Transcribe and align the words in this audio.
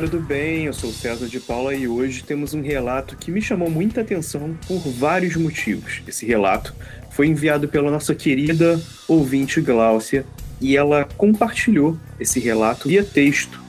Galera 0.00 0.16
do 0.16 0.20
bem. 0.20 0.64
Eu 0.64 0.72
sou 0.72 0.88
o 0.88 0.92
César 0.94 1.26
de 1.26 1.38
Paula 1.38 1.74
e 1.74 1.86
hoje 1.86 2.24
temos 2.24 2.54
um 2.54 2.62
relato 2.62 3.16
que 3.16 3.30
me 3.30 3.42
chamou 3.42 3.68
muita 3.68 4.00
atenção 4.00 4.56
por 4.66 4.78
vários 4.78 5.36
motivos. 5.36 6.00
Esse 6.08 6.24
relato 6.24 6.74
foi 7.10 7.26
enviado 7.26 7.68
pela 7.68 7.90
nossa 7.90 8.14
querida 8.14 8.80
ouvinte 9.06 9.60
Gláucia 9.60 10.24
e 10.58 10.74
ela 10.74 11.06
compartilhou 11.18 11.98
esse 12.18 12.40
relato 12.40 12.88
via 12.88 13.04
texto. 13.04 13.60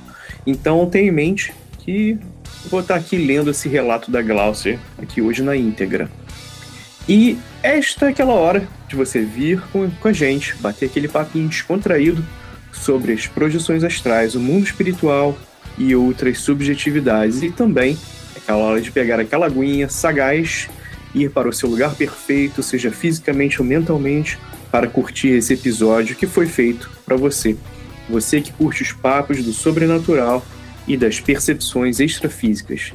Então, 0.48 0.90
tenha 0.90 1.10
em 1.10 1.12
mente 1.12 1.54
que 1.80 2.18
vou 2.70 2.80
estar 2.80 2.96
aqui 2.96 3.18
lendo 3.18 3.52
esse 3.52 3.68
relato 3.68 4.10
da 4.10 4.22
Gláucia 4.22 4.80
aqui 4.98 5.22
hoje 5.22 5.44
na 5.44 5.58
íntegra. 5.58 6.10
E 7.10 7.38
esta 7.62 8.06
é 8.06 8.10
aquela 8.10 8.34
hora 8.34 8.66
de 8.88 8.96
você 8.96 9.22
vir 9.22 9.60
com, 9.74 9.90
com 9.90 10.08
a 10.08 10.14
gente, 10.14 10.56
bater 10.62 10.86
aquele 10.86 11.10
papinho 11.10 11.50
descontraído 11.50 12.26
sobre 12.72 13.12
as 13.12 13.28
projeções 13.28 13.84
astrais, 13.84 14.34
o 14.34 14.40
mundo 14.40 14.64
espiritual 14.64 15.38
e 15.78 15.96
outras 15.96 16.40
subjetividades. 16.40 17.42
E 17.42 17.52
também 17.52 17.98
aquela 18.36 18.60
hora 18.60 18.82
de 18.82 18.92
pegar 18.92 19.20
aquela 19.20 19.46
aguinha 19.46 19.90
sagaz, 19.90 20.70
ir 21.14 21.30
para 21.30 21.50
o 21.50 21.54
seu 21.54 21.70
lugar 21.70 21.96
perfeito, 21.96 22.64
seja 22.64 22.92
fisicamente 22.92 23.62
ou 23.62 23.68
mentalmente, 23.68 24.38
para 24.72 24.88
curtir 24.88 25.30
esse 25.30 25.54
episódio 25.54 26.16
que 26.16 26.28
foi 26.28 26.48
feito 26.48 26.90
para 27.06 27.18
você. 27.18 27.58
Você 28.10 28.42
que 28.42 28.52
curte 28.54 28.84
os 28.84 28.92
papos 28.92 29.44
do 29.44 29.54
sobrenatural 29.54 30.46
e 30.88 30.98
das 30.98 31.20
percepções 31.20 32.00
extrafísicas. 32.00 32.94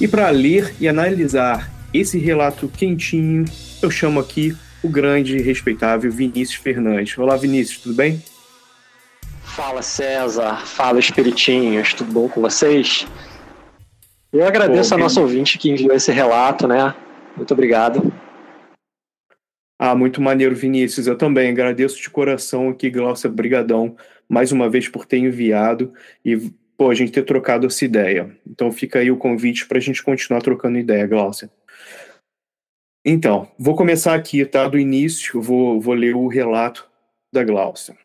E 0.00 0.06
para 0.06 0.28
ler 0.30 0.74
e 0.78 0.86
analisar 0.86 1.70
esse 1.92 2.18
relato 2.18 2.68
quentinho, 2.68 3.44
eu 3.82 3.90
chamo 3.90 4.20
aqui 4.20 4.56
o 4.82 4.88
grande 4.88 5.36
e 5.36 5.42
respeitável 5.42 6.10
Vinícius 6.10 6.54
Fernandes. 6.54 7.16
Olá, 7.18 7.36
Vinícius, 7.36 7.78
tudo 7.78 7.94
bem? 7.94 8.22
Fala 9.56 9.80
César, 9.80 10.66
fala 10.66 10.98
Espiritinhos, 10.98 11.94
tudo 11.94 12.12
bom 12.12 12.28
com 12.28 12.42
vocês? 12.42 13.06
Eu 14.30 14.46
agradeço 14.46 14.90
Pô, 14.90 14.96
a 14.96 14.98
nossa 14.98 15.18
ouvinte 15.18 15.56
que 15.56 15.70
enviou 15.70 15.94
esse 15.94 16.12
relato, 16.12 16.68
né? 16.68 16.94
Muito 17.34 17.54
obrigado. 17.54 18.12
Ah, 19.78 19.94
muito 19.94 20.20
maneiro, 20.20 20.54
Vinícius. 20.54 21.06
Eu 21.06 21.16
também 21.16 21.48
agradeço 21.48 21.96
de 21.96 22.10
coração 22.10 22.68
aqui, 22.68 22.90
Glaucia, 22.90 23.30
brigadão, 23.30 23.96
mais 24.28 24.52
uma 24.52 24.68
vez 24.68 24.90
por 24.90 25.06
ter 25.06 25.16
enviado 25.20 25.90
e, 26.22 26.36
pô, 26.76 26.90
a 26.90 26.94
gente 26.94 27.12
ter 27.12 27.22
trocado 27.22 27.66
essa 27.66 27.82
ideia. 27.82 28.36
Então 28.46 28.70
fica 28.70 28.98
aí 28.98 29.10
o 29.10 29.16
convite 29.16 29.66
para 29.66 29.78
a 29.78 29.80
gente 29.80 30.02
continuar 30.02 30.42
trocando 30.42 30.76
ideia, 30.76 31.06
Glaucia. 31.06 31.50
Então, 33.02 33.50
vou 33.58 33.74
começar 33.74 34.14
aqui, 34.14 34.44
tá? 34.44 34.68
Do 34.68 34.78
início, 34.78 35.40
vou, 35.40 35.80
vou 35.80 35.94
ler 35.94 36.14
o 36.14 36.26
relato 36.26 36.86
da 37.32 37.42
Glaucia 37.42 37.96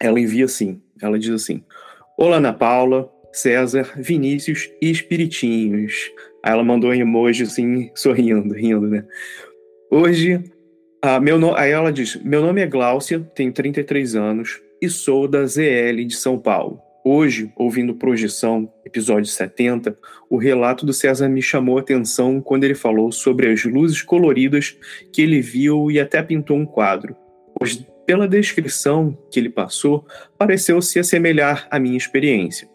ela 0.00 0.20
envia 0.20 0.44
assim, 0.44 0.80
ela 1.00 1.18
diz 1.18 1.30
assim, 1.30 1.62
Olá 2.16 2.36
Ana 2.36 2.52
Paula, 2.52 3.10
César, 3.32 3.92
Vinícius 3.96 4.70
e 4.80 4.90
Espiritinhos. 4.90 6.10
Aí 6.42 6.52
ela 6.52 6.64
mandou 6.64 6.90
um 6.90 6.94
emoji 6.94 7.44
assim, 7.44 7.90
sorrindo, 7.94 8.54
rindo, 8.54 8.86
né? 8.86 9.04
Hoje, 9.90 10.42
ah, 11.02 11.20
meu 11.20 11.38
no... 11.38 11.54
aí 11.54 11.70
ela 11.70 11.92
diz, 11.92 12.16
meu 12.22 12.42
nome 12.42 12.60
é 12.60 12.66
Gláucia, 12.66 13.20
tenho 13.34 13.52
33 13.52 14.14
anos 14.14 14.60
e 14.80 14.88
sou 14.88 15.26
da 15.26 15.44
ZL 15.46 16.04
de 16.06 16.14
São 16.14 16.38
Paulo. 16.38 16.80
Hoje, 17.04 17.50
ouvindo 17.56 17.94
Projeção, 17.94 18.70
episódio 18.84 19.30
70, 19.30 19.96
o 20.28 20.36
relato 20.36 20.84
do 20.84 20.92
César 20.92 21.28
me 21.28 21.40
chamou 21.40 21.78
a 21.78 21.80
atenção 21.80 22.40
quando 22.40 22.64
ele 22.64 22.74
falou 22.74 23.10
sobre 23.10 23.50
as 23.50 23.64
luzes 23.64 24.02
coloridas 24.02 24.76
que 25.12 25.22
ele 25.22 25.40
viu 25.40 25.90
e 25.90 25.98
até 25.98 26.22
pintou 26.22 26.56
um 26.56 26.66
quadro. 26.66 27.16
Pois 27.58 27.82
pela 28.08 28.26
descrição 28.26 29.14
que 29.30 29.38
ele 29.38 29.50
passou, 29.50 30.06
pareceu 30.38 30.80
se 30.80 30.98
assemelhar 30.98 31.68
à 31.70 31.78
minha 31.78 31.98
experiência. 31.98 32.66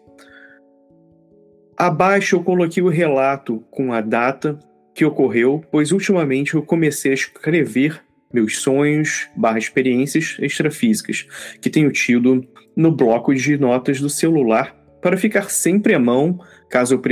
Abaixo 1.76 2.36
eu 2.36 2.44
coloquei 2.44 2.80
o 2.80 2.88
relato 2.88 3.58
com 3.68 3.92
a 3.92 4.00
data 4.00 4.56
que 4.94 5.04
ocorreu, 5.04 5.60
pois 5.72 5.90
ultimamente 5.90 6.54
eu 6.54 6.62
comecei 6.62 7.10
a 7.10 7.14
escrever 7.14 8.00
meus 8.32 8.58
sonhos 8.58 9.28
barra 9.34 9.58
experiências 9.58 10.36
extrafísicas 10.38 11.26
que 11.60 11.68
tenho 11.68 11.90
tido 11.90 12.46
no 12.76 12.92
bloco 12.92 13.34
de 13.34 13.58
notas 13.58 14.00
do 14.00 14.08
celular 14.08 14.76
para 15.02 15.16
ficar 15.16 15.50
sempre 15.50 15.94
à 15.94 15.98
mão 15.98 16.38
caso 16.70 16.94
eu 16.94 17.02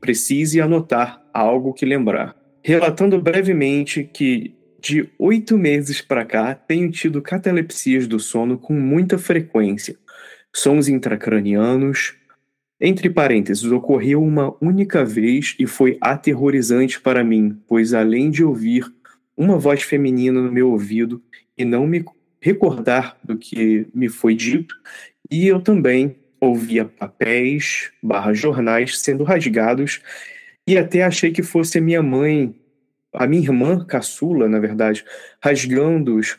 precise 0.00 0.58
anotar 0.58 1.22
algo 1.34 1.74
que 1.74 1.84
lembrar. 1.84 2.34
Relatando 2.64 3.20
brevemente 3.20 4.04
que 4.04 4.57
de 4.78 5.08
oito 5.18 5.58
meses 5.58 6.00
para 6.00 6.24
cá, 6.24 6.54
tenho 6.54 6.90
tido 6.90 7.20
catalepsias 7.20 8.06
do 8.06 8.20
sono 8.20 8.56
com 8.56 8.72
muita 8.74 9.18
frequência. 9.18 9.96
Sons 10.54 10.88
intracranianos. 10.88 12.14
Entre 12.80 13.10
parênteses, 13.10 13.64
ocorreu 13.64 14.22
uma 14.22 14.54
única 14.62 15.04
vez 15.04 15.56
e 15.58 15.66
foi 15.66 15.98
aterrorizante 16.00 17.00
para 17.00 17.24
mim, 17.24 17.60
pois 17.66 17.92
além 17.92 18.30
de 18.30 18.44
ouvir 18.44 18.84
uma 19.36 19.58
voz 19.58 19.82
feminina 19.82 20.40
no 20.40 20.52
meu 20.52 20.70
ouvido 20.70 21.20
e 21.56 21.64
não 21.64 21.86
me 21.86 22.04
recordar 22.40 23.18
do 23.22 23.36
que 23.36 23.86
me 23.92 24.08
foi 24.08 24.34
dito, 24.34 24.76
e 25.28 25.46
eu 25.46 25.60
também 25.60 26.16
ouvia 26.40 26.84
papéis 26.84 27.90
barra 28.00 28.32
jornais 28.32 29.00
sendo 29.00 29.24
rasgados 29.24 30.00
e 30.66 30.78
até 30.78 31.02
achei 31.02 31.32
que 31.32 31.42
fosse 31.42 31.80
minha 31.80 32.02
mãe 32.02 32.54
a 33.12 33.26
minha 33.26 33.42
irmã 33.42 33.84
caçula, 33.84 34.48
na 34.48 34.58
verdade, 34.58 35.04
rasgando-os 35.40 36.38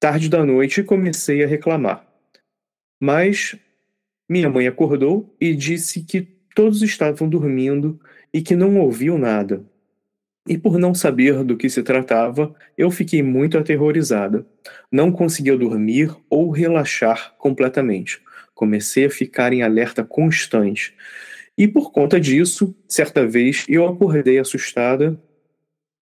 tarde 0.00 0.28
da 0.28 0.44
noite 0.44 0.80
e 0.80 0.84
comecei 0.84 1.42
a 1.42 1.46
reclamar. 1.46 2.06
Mas 3.00 3.56
minha 4.28 4.48
mãe 4.50 4.66
acordou 4.66 5.34
e 5.40 5.54
disse 5.54 6.02
que 6.02 6.22
todos 6.54 6.82
estavam 6.82 7.28
dormindo 7.28 8.00
e 8.32 8.40
que 8.42 8.56
não 8.56 8.78
ouviu 8.78 9.18
nada. 9.18 9.64
E 10.46 10.58
por 10.58 10.78
não 10.78 10.94
saber 10.94 11.42
do 11.42 11.56
que 11.56 11.70
se 11.70 11.82
tratava, 11.82 12.54
eu 12.76 12.90
fiquei 12.90 13.22
muito 13.22 13.56
aterrorizada. 13.56 14.46
Não 14.92 15.10
conseguia 15.10 15.56
dormir 15.56 16.14
ou 16.28 16.50
relaxar 16.50 17.34
completamente. 17.38 18.20
Comecei 18.54 19.06
a 19.06 19.10
ficar 19.10 19.52
em 19.52 19.62
alerta 19.62 20.04
constante. 20.04 20.94
E 21.56 21.66
por 21.66 21.92
conta 21.92 22.20
disso, 22.20 22.76
certa 22.86 23.26
vez 23.26 23.64
eu 23.68 23.86
acordei 23.86 24.38
assustada, 24.38 25.18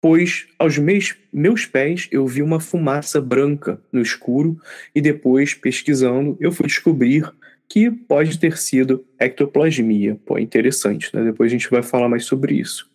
pois 0.04 0.48
aos 0.58 0.76
meus, 0.76 1.16
meus 1.32 1.64
pés 1.64 2.08
eu 2.12 2.26
vi 2.26 2.42
uma 2.42 2.60
fumaça 2.60 3.22
branca 3.22 3.80
no 3.90 4.02
escuro 4.02 4.60
e 4.94 5.00
depois, 5.00 5.54
pesquisando, 5.54 6.36
eu 6.38 6.52
fui 6.52 6.66
descobrir 6.66 7.32
que 7.66 7.90
pode 7.90 8.38
ter 8.38 8.58
sido 8.58 9.02
ectoplasmia. 9.18 10.20
Pô, 10.26 10.38
interessante, 10.38 11.08
né? 11.16 11.24
Depois 11.24 11.50
a 11.50 11.54
gente 11.56 11.70
vai 11.70 11.82
falar 11.82 12.06
mais 12.06 12.26
sobre 12.26 12.52
isso. 12.52 12.86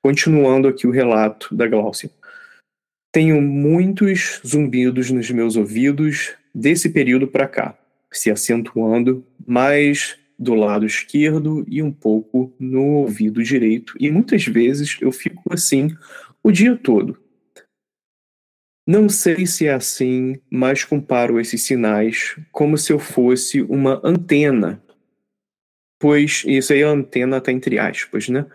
Continuando 0.00 0.68
aqui 0.68 0.86
o 0.86 0.92
relato 0.92 1.52
da 1.52 1.66
Glaucia. 1.66 2.10
Tenho 3.10 3.42
muitos 3.42 4.40
zumbidos 4.46 5.10
nos 5.10 5.28
meus 5.32 5.56
ouvidos 5.56 6.32
desse 6.54 6.90
período 6.90 7.26
para 7.26 7.48
cá, 7.48 7.76
se 8.12 8.30
acentuando 8.30 9.26
mais 9.44 10.16
do 10.38 10.54
lado 10.54 10.84
esquerdo 10.84 11.64
e 11.68 11.82
um 11.82 11.90
pouco 11.90 12.52
no 12.58 12.98
ouvido 12.98 13.42
direito. 13.42 13.94
E 13.98 14.10
muitas 14.10 14.44
vezes 14.44 14.98
eu 15.00 15.10
fico 15.10 15.42
assim 15.52 15.96
o 16.46 16.52
dia 16.52 16.76
todo. 16.76 17.18
Não 18.86 19.08
sei 19.08 19.46
se 19.46 19.66
é 19.66 19.74
assim, 19.74 20.40
mas 20.48 20.84
comparo 20.84 21.40
esses 21.40 21.60
sinais 21.62 22.36
como 22.52 22.78
se 22.78 22.92
eu 22.92 23.00
fosse 23.00 23.62
uma 23.62 24.00
antena. 24.04 24.80
Pois 25.98 26.44
isso 26.46 26.72
aí 26.72 26.84
a 26.84 26.88
antena 26.88 27.38
está 27.38 27.50
entre 27.50 27.80
aspas, 27.80 28.28
né? 28.28 28.46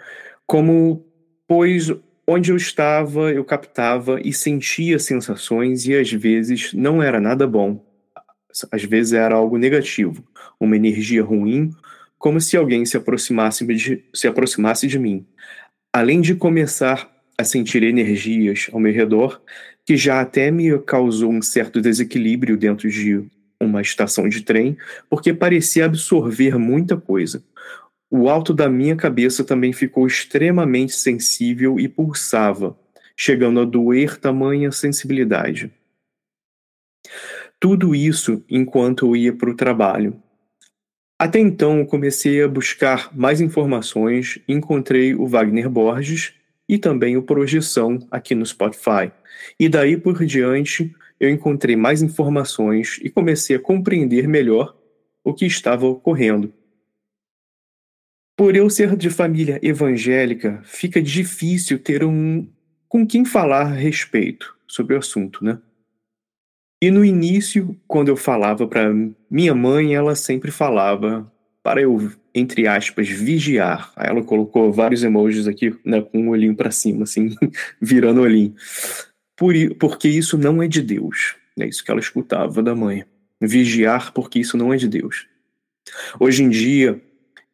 Como 0.48 1.06
pois 1.46 1.92
onde 2.26 2.54
eu 2.54 2.56
estava, 2.56 3.30
eu 3.30 3.44
captava 3.44 4.22
e 4.22 4.32
sentia 4.32 4.98
sensações 4.98 5.86
e 5.86 5.94
às 5.94 6.10
vezes 6.10 6.72
não 6.74 7.04
era 7.04 7.20
nada 7.20 7.46
bom. 7.46 7.86
Às 8.72 8.86
vezes 8.86 9.12
era 9.12 9.36
algo 9.36 9.58
negativo, 9.58 10.24
uma 10.58 10.78
energia 10.78 11.22
ruim, 11.22 11.72
como 12.18 12.40
se 12.40 12.56
alguém 12.56 12.86
se 12.86 12.96
aproximasse 12.96 13.66
de, 13.66 14.06
se 14.14 14.30
aproximasse 14.30 14.88
de 14.88 14.98
mim. 14.98 15.28
Além 15.94 16.22
de 16.22 16.36
começar 16.36 17.11
a 17.42 17.46
sentir 17.46 17.84
energias 17.84 18.70
ao 18.72 18.80
meu 18.80 18.94
redor, 18.94 19.42
que 19.86 19.98
já 19.98 20.22
até 20.22 20.50
me 20.50 20.78
causou 20.80 21.32
um 21.32 21.42
certo 21.42 21.82
desequilíbrio 21.82 22.58
dentro 22.58 22.90
de 22.90 23.26
uma 23.60 23.82
estação 23.82 24.28
de 24.28 24.42
trem, 24.42 24.78
porque 25.10 25.34
parecia 25.34 25.86
absorver 25.86 26.58
muita 26.58 26.98
coisa. 26.98 27.44
O 28.10 28.30
alto 28.30 28.54
da 28.54 28.70
minha 28.70 28.96
cabeça 28.96 29.44
também 29.44 29.72
ficou 29.72 30.06
extremamente 30.06 30.94
sensível 30.94 31.80
e 31.80 31.88
pulsava, 31.88 32.78
chegando 33.16 33.60
a 33.60 33.66
doer 33.66 34.18
tamanha 34.18 34.72
sensibilidade. 34.72 35.72
Tudo 37.60 37.94
isso 37.94 38.44
enquanto 38.50 39.06
eu 39.06 39.16
ia 39.16 39.34
para 39.34 39.50
o 39.50 39.56
trabalho. 39.56 40.22
Até 41.18 41.38
então, 41.40 41.86
comecei 41.86 42.42
a 42.44 42.48
buscar 42.48 43.16
mais 43.16 43.40
informações 43.40 44.40
encontrei 44.48 45.14
o 45.14 45.28
Wagner 45.28 45.70
Borges 45.70 46.34
e 46.72 46.78
também 46.78 47.18
o 47.18 47.22
Projeção 47.22 48.00
aqui 48.10 48.34
no 48.34 48.46
Spotify. 48.46 49.12
E 49.60 49.68
daí 49.68 49.98
por 49.98 50.26
diante, 50.26 50.96
eu 51.20 51.30
encontrei 51.30 51.76
mais 51.76 52.02
informações 52.02 52.98
e 53.04 53.10
comecei 53.10 53.58
a 53.58 53.60
compreender 53.60 54.26
melhor 54.26 54.74
o 55.22 55.34
que 55.34 55.46
estava 55.46 55.86
ocorrendo. 55.86 56.54
Por 58.38 58.56
eu 58.56 58.70
ser 58.70 58.96
de 58.96 59.10
família 59.10 59.60
evangélica, 59.62 60.62
fica 60.64 61.02
difícil 61.02 61.78
ter 61.78 62.06
um 62.06 62.48
com 62.88 63.06
quem 63.06 63.26
falar 63.26 63.68
a 63.68 63.74
respeito 63.74 64.56
sobre 64.66 64.96
o 64.96 65.00
assunto, 65.00 65.44
né? 65.44 65.62
E 66.82 66.90
no 66.90 67.06
início, 67.06 67.80
quando 67.86 68.08
eu 68.08 68.18
falava 68.18 68.66
para 68.66 68.92
minha 69.30 69.54
mãe, 69.54 69.94
ela 69.94 70.16
sempre 70.16 70.52
falava 70.52 71.31
para 71.64 71.82
eu, 71.82 72.12
entre 72.34 72.68
aspas, 72.68 73.08
vigiar. 73.10 73.92
Aí 73.96 74.10
ela 74.10 74.24
colocou 74.24 74.72
vários 74.72 75.04
emojis 75.04 75.48
aqui, 75.48 75.76
né, 75.86 76.02
com 76.02 76.20
um 76.20 76.30
olhinho 76.30 76.56
para 76.56 76.72
cima, 76.72 77.04
assim, 77.04 77.36
virando 77.82 78.22
olhinho. 78.22 78.56
Por, 79.36 79.54
porque 79.80 80.08
isso 80.08 80.38
não 80.38 80.62
é 80.62 80.68
de 80.68 80.82
Deus. 80.82 81.36
É 81.60 81.68
isso 81.68 81.84
que 81.84 81.92
ela 81.92 82.00
escutava 82.00 82.62
da 82.64 82.76
mãe. 82.76 83.06
Vigiar 83.40 84.12
porque 84.14 84.40
isso 84.40 84.58
não 84.58 84.74
é 84.74 84.78
de 84.78 84.88
Deus. 84.88 85.28
Hoje 86.20 86.44
em 86.44 86.50
dia, 86.50 87.02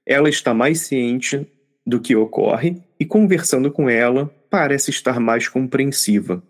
ela 0.06 0.30
está 0.30 0.54
mais 0.54 0.81
ciente 0.81 1.48
do 1.86 2.00
que 2.00 2.15
ocorre 2.15 2.81
e 3.00 3.06
conversando 3.06 3.71
com 3.71 3.89
ela 3.89 4.33
parece 4.50 4.89
estar 4.92 5.19
mais 5.19 5.48
compreensiva, 5.48 6.44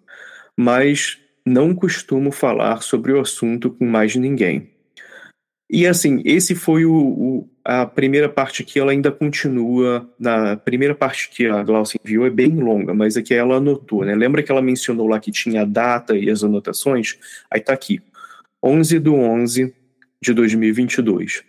mas 0.56 1.19
não 1.45 1.74
costumo 1.74 2.31
falar 2.31 2.81
sobre 2.81 3.12
o 3.12 3.19
assunto 3.19 3.71
com 3.71 3.86
mais 3.86 4.15
ninguém. 4.15 4.71
E 5.69 5.86
assim, 5.86 6.22
esse 6.24 6.56
foi 6.56 6.86
o, 6.86 6.94
o, 6.94 7.50
a 7.64 7.86
primeira 7.86 8.30
parte 8.30 8.64
que 8.64 8.80
ela 8.80 8.92
ainda 8.92 9.12
continua. 9.12 10.10
Na 10.18 10.56
primeira 10.56 10.96
parte 10.96 11.30
que 11.30 11.46
a 11.46 11.62
Glaucia 11.62 12.00
enviou 12.04 12.25
é 12.25 12.30
bem 12.30 12.56
longa, 12.56 12.94
mas 12.94 13.18
aqui 13.18 13.34
ela 13.34 13.58
anotou, 13.58 14.06
né? 14.06 14.16
Lembra 14.16 14.42
que 14.42 14.52
ela 14.52 14.62
mencionou 14.62 15.08
lá 15.08 15.19
que 15.19 15.31
tinha 15.31 15.64
a 15.64 15.66
data 15.66 16.16
e 16.16 16.30
as 16.30 16.44
anotações? 16.44 17.18
Aí 17.52 17.60
tá 17.60 17.74
aqui. 17.74 18.02
11 18.64 19.00
do 19.00 19.14
11 19.14 19.74
de 20.22 20.34
2022. 20.34 21.44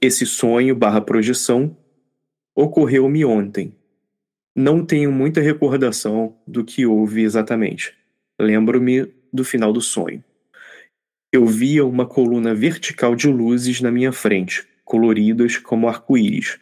Esse 0.00 0.24
sonho 0.24 0.74
barra 0.74 1.00
projeção 1.00 1.76
ocorreu-me 2.54 3.24
ontem. 3.24 3.74
Não 4.56 4.84
tenho 4.84 5.12
muita 5.12 5.40
recordação 5.40 6.34
do 6.46 6.64
que 6.64 6.86
houve 6.86 7.22
exatamente. 7.22 7.94
Lembro-me 8.40 9.12
do 9.32 9.44
final 9.44 9.72
do 9.72 9.80
sonho. 9.80 10.24
Eu 11.30 11.44
via 11.44 11.84
uma 11.84 12.06
coluna 12.06 12.54
vertical 12.54 13.14
de 13.14 13.28
luzes 13.28 13.82
na 13.82 13.90
minha 13.90 14.12
frente, 14.12 14.66
coloridas 14.82 15.58
como 15.58 15.86
arco-íris, 15.86 16.58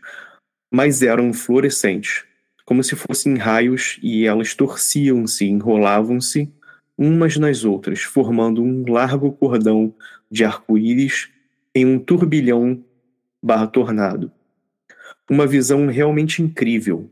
mas 0.68 1.02
eram 1.02 1.32
fluorescentes, 1.32 2.24
como 2.64 2.82
se 2.82 2.96
fossem 2.96 3.36
raios 3.36 3.96
e 4.02 4.26
elas 4.26 4.56
torciam-se 4.56 5.44
enrolavam-se 5.46 6.52
umas 6.98 7.36
nas 7.36 7.64
outras, 7.64 8.02
formando 8.02 8.60
um 8.60 8.84
largo 8.90 9.30
cordão 9.30 9.94
de 10.28 10.44
arco-íris 10.44 11.28
em 11.72 11.86
um 11.86 11.96
turbilhão 11.96 12.84
barra 13.40 13.68
tornado. 13.68 14.32
Uma 15.30 15.46
visão 15.46 15.86
realmente 15.86 16.42
incrível. 16.42 17.08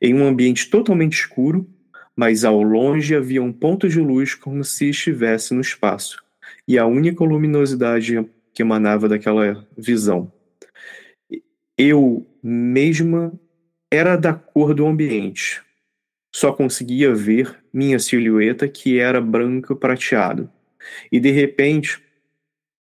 Em 0.00 0.14
um 0.14 0.24
ambiente 0.24 0.70
totalmente 0.70 1.14
escuro, 1.14 1.68
mas 2.14 2.44
ao 2.44 2.62
longe 2.62 3.16
havia 3.16 3.42
um 3.42 3.52
ponto 3.52 3.88
de 3.88 3.98
luz 3.98 4.36
como 4.36 4.62
se 4.62 4.90
estivesse 4.90 5.52
no 5.52 5.60
espaço, 5.60 6.22
e 6.70 6.78
a 6.78 6.86
única 6.86 7.24
luminosidade 7.24 8.24
que 8.54 8.62
emanava 8.62 9.08
daquela 9.08 9.66
visão. 9.76 10.32
Eu 11.76 12.24
mesma 12.40 13.32
era 13.90 14.14
da 14.14 14.32
cor 14.32 14.72
do 14.72 14.86
ambiente. 14.86 15.60
Só 16.32 16.52
conseguia 16.52 17.12
ver 17.12 17.58
minha 17.72 17.98
silhueta 17.98 18.68
que 18.68 19.00
era 19.00 19.20
branco 19.20 19.74
prateado. 19.74 20.48
E 21.10 21.18
de 21.18 21.32
repente, 21.32 22.00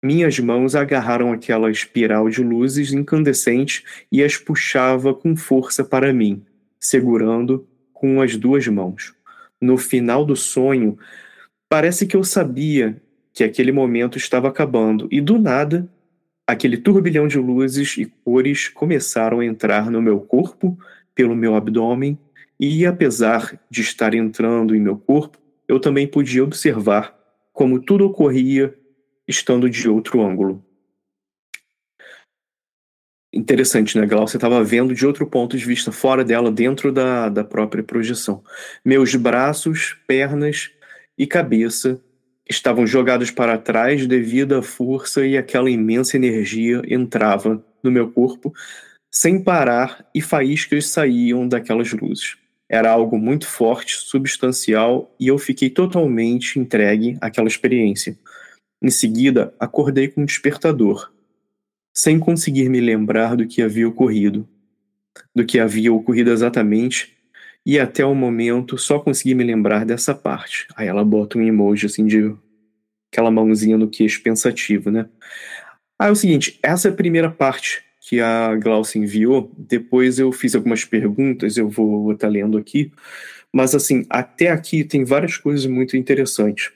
minhas 0.04 0.38
mãos 0.38 0.76
agarraram 0.76 1.32
aquela 1.32 1.72
espiral 1.72 2.28
de 2.30 2.44
luzes 2.44 2.92
incandescentes 2.92 4.06
e 4.12 4.22
as 4.22 4.36
puxava 4.36 5.14
com 5.14 5.34
força 5.34 5.86
para 5.86 6.12
mim, 6.12 6.46
segurando 6.78 7.66
com 7.94 8.22
as 8.22 8.36
duas 8.36 8.68
mãos 8.68 9.16
no 9.62 9.78
final 9.78 10.26
do 10.26 10.36
sonho, 10.36 10.98
parece 11.70 12.06
que 12.06 12.16
eu 12.16 12.24
sabia 12.24 13.02
que 13.38 13.44
aquele 13.44 13.72
momento 13.72 14.18
estava 14.18 14.48
acabando 14.48 15.08
e 15.12 15.22
do 15.22 15.38
nada, 15.38 15.88
aquele 16.48 16.76
turbilhão 16.76 17.28
de 17.28 17.38
luzes 17.38 17.96
e 17.96 18.08
cores 18.26 18.68
começaram 18.68 19.42
a 19.42 19.46
entrar 19.46 19.92
no 19.92 20.02
meu 20.02 20.20
corpo, 20.20 20.76
pelo 21.14 21.36
meu 21.36 21.54
abdômen, 21.54 22.18
e 22.60 22.84
apesar 22.84 23.62
de 23.70 23.82
estar 23.82 24.16
entrando 24.16 24.76
em 24.76 24.80
meu 24.80 24.98
corpo, 24.98 25.38
eu 25.68 25.80
também 25.80 26.08
podia 26.08 26.44
observar 26.44 27.16
como 27.54 27.80
tudo 27.80 28.08
ocorria 28.08 28.74
estando 29.28 29.70
de 29.70 29.88
outro 29.88 30.20
ângulo. 30.26 30.66
Interessante, 33.32 34.00
né, 34.00 34.08
Glau? 34.08 34.28
Você 34.28 34.38
estava 34.38 34.64
vendo 34.64 34.96
de 34.96 35.06
outro 35.06 35.28
ponto 35.28 35.56
de 35.56 35.64
vista, 35.64 35.92
fora 35.92 36.26
dela, 36.26 36.52
dentro 36.52 36.92
da, 36.92 37.30
da 37.30 37.44
própria 37.44 37.84
projeção. 37.84 38.44
Meus 38.84 39.14
braços, 39.14 39.96
pernas 40.08 40.72
e 41.16 41.28
cabeça 41.28 42.02
estavam 42.50 42.86
jogados 42.88 43.32
para 43.32 43.58
trás 43.58 44.06
devido 44.06 44.56
à 44.56 44.62
força 44.62 45.26
e 45.26 45.38
aquela 45.38 45.70
imensa 45.70 46.16
energia 46.16 46.82
entrava 46.88 47.64
no 47.84 47.92
meu 47.92 48.12
corpo 48.12 48.54
sem 49.12 49.42
parar 49.42 50.06
e 50.14 50.22
faíscas 50.22 50.88
saíam 50.88 51.48
daquelas 51.48 51.92
luzes. 51.92 52.38
Era 52.70 52.92
algo 52.92 53.18
muito 53.18 53.48
forte, 53.48 53.96
substancial 53.96 55.14
e 55.20 55.28
eu 55.28 55.38
fiquei 55.38 55.70
totalmente 55.70 56.60
entregue 56.60 57.18
àquela 57.22 57.48
experiência. 57.48 58.18
Em 58.82 58.90
seguida, 58.90 59.54
acordei 59.60 60.08
com 60.08 60.22
um 60.22 60.26
despertador 60.26 61.12
sem 61.94 62.20
conseguir 62.20 62.70
me 62.70 62.80
lembrar 62.80 63.36
do 63.36 63.48
que 63.48 63.62
havia 63.62 63.88
ocorrido, 63.88 64.48
do 65.34 65.44
que 65.44 65.60
havia 65.60 65.92
ocorrido 65.92 66.32
exatamente, 66.32 67.17
e 67.68 67.78
até 67.78 68.06
o 68.06 68.16
momento 68.16 68.78
só 68.78 68.98
consegui 68.98 69.36
me 69.36 69.44
lembrar 69.44 69.86
dessa 69.86 70.16
parte. 70.16 70.66
Aí 70.74 70.88
ela 70.88 71.04
bota 71.04 71.38
um 71.38 71.42
emoji 71.42 71.88
assim 71.88 72.06
de 72.06 72.34
aquela 73.12 73.30
mãozinha 73.30 73.78
no 73.78 73.90
queixo 73.90 74.24
pensativo, 74.24 74.90
né? 74.90 75.10
Aí 76.00 76.08
é 76.08 76.12
o 76.12 76.16
seguinte, 76.16 76.58
essa 76.64 76.88
é 76.88 76.92
a 76.92 76.96
primeira 76.96 77.30
parte 77.30 77.84
que 78.00 78.22
a 78.22 78.56
Glaucia 78.56 79.02
enviou. 79.02 79.52
Depois 79.58 80.18
eu 80.18 80.32
fiz 80.32 80.56
algumas 80.56 80.86
perguntas, 80.86 81.58
eu 81.58 81.68
vou 81.68 82.14
estar 82.14 82.30
lendo 82.30 82.58
aqui. 82.58 82.90
Mas, 83.54 83.76
assim, 83.76 84.06
até 84.10 84.50
aqui 84.50 84.86
tem 84.86 85.04
várias 85.04 85.36
coisas 85.36 85.66
muito 85.66 85.98
interessantes. 85.98 86.72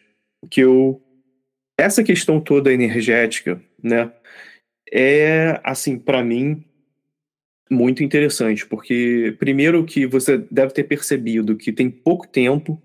Que 0.49 0.59
eu. 0.59 1.01
Essa 1.79 2.03
questão 2.03 2.41
toda 2.41 2.73
energética, 2.73 3.61
né? 3.81 4.11
É, 4.91 5.57
assim, 5.63 5.97
para 5.97 6.21
mim, 6.21 6.65
muito 7.71 8.03
interessante. 8.03 8.65
Porque, 8.65 9.35
primeiro, 9.39 9.83
que 9.85 10.05
você 10.05 10.37
deve 10.51 10.73
ter 10.73 10.83
percebido 10.83 11.55
que 11.55 11.71
tem 11.71 11.89
pouco 11.89 12.27
tempo, 12.27 12.81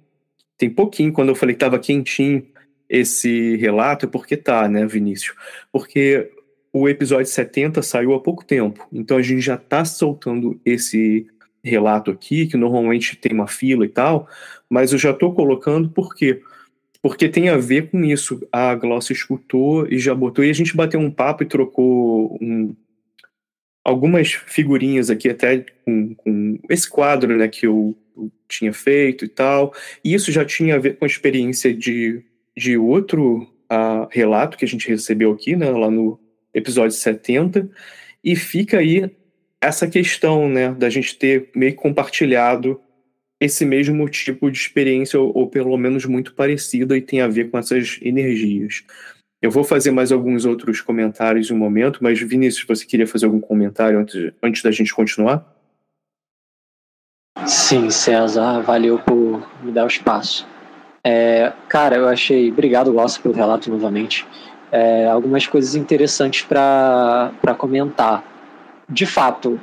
tem 0.56 0.70
pouquinho, 0.70 1.12
quando 1.12 1.30
eu 1.30 1.34
falei 1.34 1.54
que 1.54 1.56
estava 1.56 1.78
quentinho 1.78 2.46
esse 2.88 3.56
relato, 3.56 4.06
é 4.06 4.08
porque 4.08 4.36
tá, 4.36 4.68
né, 4.68 4.86
Vinícius? 4.86 5.36
Porque 5.72 6.30
o 6.72 6.88
episódio 6.88 7.26
70 7.26 7.82
saiu 7.82 8.14
há 8.14 8.20
pouco 8.20 8.44
tempo. 8.44 8.86
Então 8.92 9.16
a 9.16 9.22
gente 9.22 9.40
já 9.40 9.56
está 9.56 9.84
soltando 9.84 10.60
esse 10.64 11.26
relato 11.64 12.12
aqui, 12.12 12.46
que 12.46 12.56
normalmente 12.56 13.16
tem 13.16 13.32
uma 13.32 13.48
fila 13.48 13.84
e 13.84 13.88
tal, 13.88 14.28
mas 14.70 14.92
eu 14.92 14.98
já 14.98 15.10
estou 15.10 15.34
colocando 15.34 15.90
por 15.90 16.14
quê? 16.14 16.40
Porque 17.02 17.28
tem 17.28 17.48
a 17.48 17.56
ver 17.56 17.90
com 17.90 18.04
isso. 18.04 18.46
A 18.52 18.74
Gloss 18.74 19.10
escutou 19.10 19.86
e 19.88 19.98
já 19.98 20.14
botou, 20.14 20.44
e 20.44 20.50
a 20.50 20.52
gente 20.52 20.76
bateu 20.76 21.00
um 21.00 21.10
papo 21.10 21.42
e 21.42 21.46
trocou 21.46 22.38
um, 22.40 22.74
algumas 23.86 24.32
figurinhas 24.32 25.10
aqui, 25.10 25.28
até 25.28 25.64
com, 25.84 26.12
com 26.16 26.58
esse 26.68 26.90
quadro 26.90 27.36
né, 27.36 27.46
que 27.46 27.68
eu, 27.68 27.96
eu, 28.16 28.32
tinha 28.48 28.72
feito 28.72 29.24
e 29.24 29.28
tal. 29.28 29.72
E 30.02 30.12
isso 30.12 30.32
já 30.32 30.44
tinha 30.44 30.74
a 30.74 30.78
ver 30.78 30.96
com 30.96 31.04
a 31.04 31.08
experiência 31.08 31.72
de, 31.72 32.20
de 32.56 32.76
outro 32.76 33.42
uh, 33.70 34.08
relato 34.10 34.58
que 34.58 34.64
a 34.64 34.68
gente 34.68 34.88
recebeu 34.88 35.30
aqui, 35.30 35.54
né, 35.54 35.70
lá 35.70 35.88
no 35.88 36.18
episódio 36.52 36.96
70. 36.96 37.70
E 38.24 38.34
fica 38.34 38.78
aí 38.78 39.08
essa 39.60 39.86
questão, 39.86 40.48
né, 40.48 40.72
da 40.72 40.90
gente 40.90 41.16
ter 41.16 41.48
meio 41.54 41.76
compartilhado 41.76 42.80
esse 43.38 43.64
mesmo 43.64 44.08
tipo 44.08 44.50
de 44.50 44.58
experiência, 44.58 45.20
ou, 45.20 45.30
ou, 45.32 45.48
pelo 45.48 45.76
menos 45.76 46.04
muito 46.06 46.34
parecida, 46.34 46.96
e 46.96 47.02
tem 47.02 47.20
a 47.20 47.28
ver 47.28 47.50
com 47.50 47.58
essas 47.58 48.00
energias. 48.02 48.82
Eu 49.46 49.50
vou 49.52 49.62
fazer 49.62 49.92
mais 49.92 50.10
alguns 50.10 50.44
outros 50.44 50.80
comentários 50.80 51.48
em 51.48 51.54
um 51.54 51.56
momento, 51.56 52.00
mas 52.02 52.18
Vinícius, 52.18 52.66
você 52.66 52.84
queria 52.84 53.06
fazer 53.06 53.26
algum 53.26 53.38
comentário 53.38 53.96
antes, 53.96 54.32
antes 54.42 54.60
da 54.60 54.72
gente 54.72 54.92
continuar? 54.92 55.46
Sim, 57.46 57.88
César, 57.88 58.60
valeu 58.62 58.98
por 58.98 59.48
me 59.62 59.70
dar 59.70 59.84
o 59.84 59.86
espaço. 59.86 60.44
É, 61.04 61.52
cara, 61.68 61.94
eu 61.94 62.08
achei. 62.08 62.50
Obrigado, 62.50 62.92
Gosta, 62.92 63.22
pelo 63.22 63.34
relato 63.34 63.70
novamente. 63.70 64.26
É, 64.72 65.06
algumas 65.06 65.46
coisas 65.46 65.76
interessantes 65.76 66.42
para 66.42 67.54
comentar 67.56 68.24
de 68.88 69.06
fato, 69.06 69.60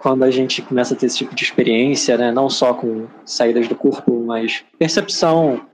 quando 0.00 0.24
a 0.24 0.32
gente 0.32 0.62
começa 0.62 0.94
a 0.94 0.96
ter 0.96 1.06
esse 1.06 1.18
tipo 1.18 1.32
de 1.32 1.44
experiência, 1.44 2.18
né, 2.18 2.32
não 2.32 2.50
só 2.50 2.74
com 2.74 3.06
saídas 3.24 3.68
do 3.68 3.76
corpo, 3.76 4.24
mas 4.26 4.64
percepção, 4.80 5.64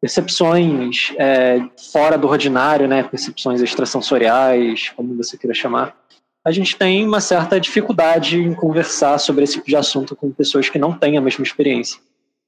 percepções 0.00 1.12
é, 1.18 1.60
fora 1.92 2.16
do 2.16 2.28
ordinário, 2.28 2.86
né, 2.86 3.02
percepções 3.02 3.60
extrasensoriais, 3.60 4.90
como 4.96 5.16
você 5.16 5.36
queira 5.36 5.54
chamar, 5.54 5.96
a 6.44 6.52
gente 6.52 6.76
tem 6.76 7.06
uma 7.06 7.20
certa 7.20 7.60
dificuldade 7.60 8.40
em 8.40 8.54
conversar 8.54 9.18
sobre 9.18 9.44
esse 9.44 9.54
tipo 9.54 9.66
de 9.66 9.76
assunto 9.76 10.16
com 10.16 10.30
pessoas 10.30 10.68
que 10.68 10.78
não 10.78 10.92
têm 10.92 11.18
a 11.18 11.20
mesma 11.20 11.42
experiência. 11.42 12.00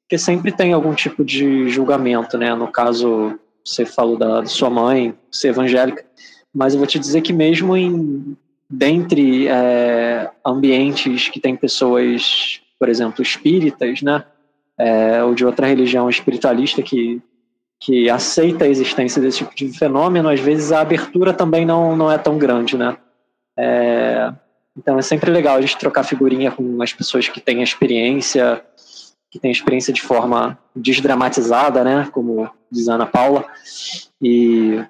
Porque 0.04 0.16
sempre 0.16 0.52
tem 0.52 0.72
algum 0.72 0.94
tipo 0.94 1.24
de 1.24 1.68
julgamento, 1.68 2.38
né? 2.38 2.54
No 2.54 2.68
caso, 2.68 3.38
você 3.64 3.84
falou 3.84 4.16
da, 4.16 4.44
sua 4.46 4.70
mãe, 4.70 5.14
ser 5.30 5.48
evangélica, 5.48 6.04
mas 6.52 6.72
eu 6.72 6.78
vou 6.78 6.86
te 6.86 6.98
dizer 6.98 7.20
que 7.20 7.32
mesmo 7.32 7.76
em 7.76 8.36
dentre 8.68 9.48
é, 9.48 10.30
ambientes 10.46 11.28
que 11.28 11.40
tem 11.40 11.56
pessoas, 11.56 12.60
por 12.78 12.88
exemplo, 12.88 13.22
espíritas, 13.22 14.00
né, 14.00 14.24
é, 14.78 15.22
ou 15.24 15.34
de 15.34 15.44
outra 15.44 15.66
religião 15.66 16.08
espiritualista 16.08 16.80
que, 16.80 17.20
que 17.80 18.10
aceita 18.10 18.66
a 18.66 18.68
existência 18.68 19.22
desse 19.22 19.38
tipo 19.38 19.56
de 19.56 19.72
fenômeno, 19.72 20.28
às 20.28 20.38
vezes 20.38 20.70
a 20.70 20.80
abertura 20.80 21.32
também 21.32 21.64
não, 21.64 21.96
não 21.96 22.12
é 22.12 22.18
tão 22.18 22.36
grande, 22.36 22.76
né. 22.76 22.96
É, 23.58 24.32
então 24.76 24.98
é 24.98 25.02
sempre 25.02 25.30
legal 25.30 25.56
a 25.56 25.60
gente 25.60 25.78
trocar 25.78 26.04
figurinha 26.04 26.50
com 26.50 26.82
as 26.82 26.92
pessoas 26.92 27.28
que 27.28 27.40
têm 27.40 27.62
experiência, 27.62 28.62
que 29.30 29.38
têm 29.38 29.50
experiência 29.50 29.94
de 29.94 30.02
forma 30.02 30.58
desdramatizada, 30.76 31.82
né, 31.82 32.08
como 32.12 32.50
diz 32.70 32.86
Ana 32.86 33.06
Paula, 33.06 33.46
e 34.20 34.84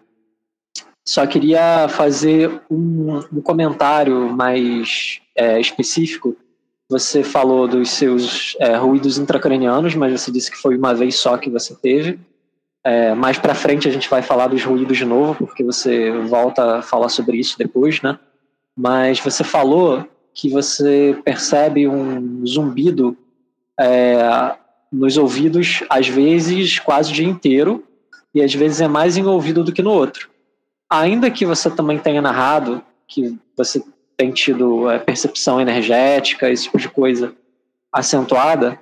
só 1.06 1.26
queria 1.26 1.88
fazer 1.88 2.60
um, 2.68 3.18
um 3.32 3.40
comentário 3.40 4.28
mais 4.30 5.20
é, 5.36 5.60
específico. 5.60 6.36
Você 6.88 7.22
falou 7.22 7.68
dos 7.68 7.90
seus 7.90 8.56
é, 8.58 8.76
ruídos 8.76 9.16
intracranianos, 9.16 9.94
mas 9.94 10.20
você 10.20 10.30
disse 10.32 10.50
que 10.50 10.56
foi 10.56 10.76
uma 10.76 10.92
vez 10.94 11.16
só 11.16 11.36
que 11.36 11.48
você 11.48 11.74
teve. 11.74 12.18
É, 12.84 13.14
mais 13.14 13.38
para 13.38 13.54
frente 13.54 13.88
a 13.88 13.92
gente 13.92 14.08
vai 14.08 14.22
falar 14.22 14.46
dos 14.48 14.64
ruídos 14.64 14.96
de 14.96 15.04
novo, 15.04 15.46
porque 15.46 15.62
você 15.62 16.10
volta 16.10 16.78
a 16.78 16.82
falar 16.82 17.08
sobre 17.08 17.36
isso 17.36 17.58
depois, 17.58 18.00
né? 18.00 18.18
Mas 18.76 19.20
você 19.20 19.44
falou 19.44 20.06
que 20.32 20.48
você 20.48 21.18
percebe 21.24 21.86
um 21.86 22.46
zumbido 22.46 23.16
é, 23.78 24.54
nos 24.90 25.16
ouvidos, 25.16 25.84
às 25.90 26.08
vezes 26.08 26.78
quase 26.78 27.10
o 27.10 27.14
dia 27.14 27.26
inteiro, 27.26 27.84
e 28.34 28.42
às 28.42 28.54
vezes 28.54 28.80
é 28.80 28.88
mais 28.88 29.16
em 29.16 29.24
ouvido 29.24 29.62
do 29.62 29.72
que 29.72 29.82
no 29.82 29.90
outro 29.90 30.30
ainda 30.90 31.30
que 31.30 31.46
você 31.46 31.70
também 31.70 31.98
tenha 31.98 32.20
narrado 32.20 32.82
que 33.06 33.38
você 33.56 33.82
tem 34.16 34.32
tido 34.32 34.90
é, 34.90 34.98
percepção 34.98 35.60
energética, 35.60 36.50
esse 36.50 36.64
tipo 36.64 36.78
de 36.78 36.88
coisa 36.88 37.34
acentuada, 37.92 38.78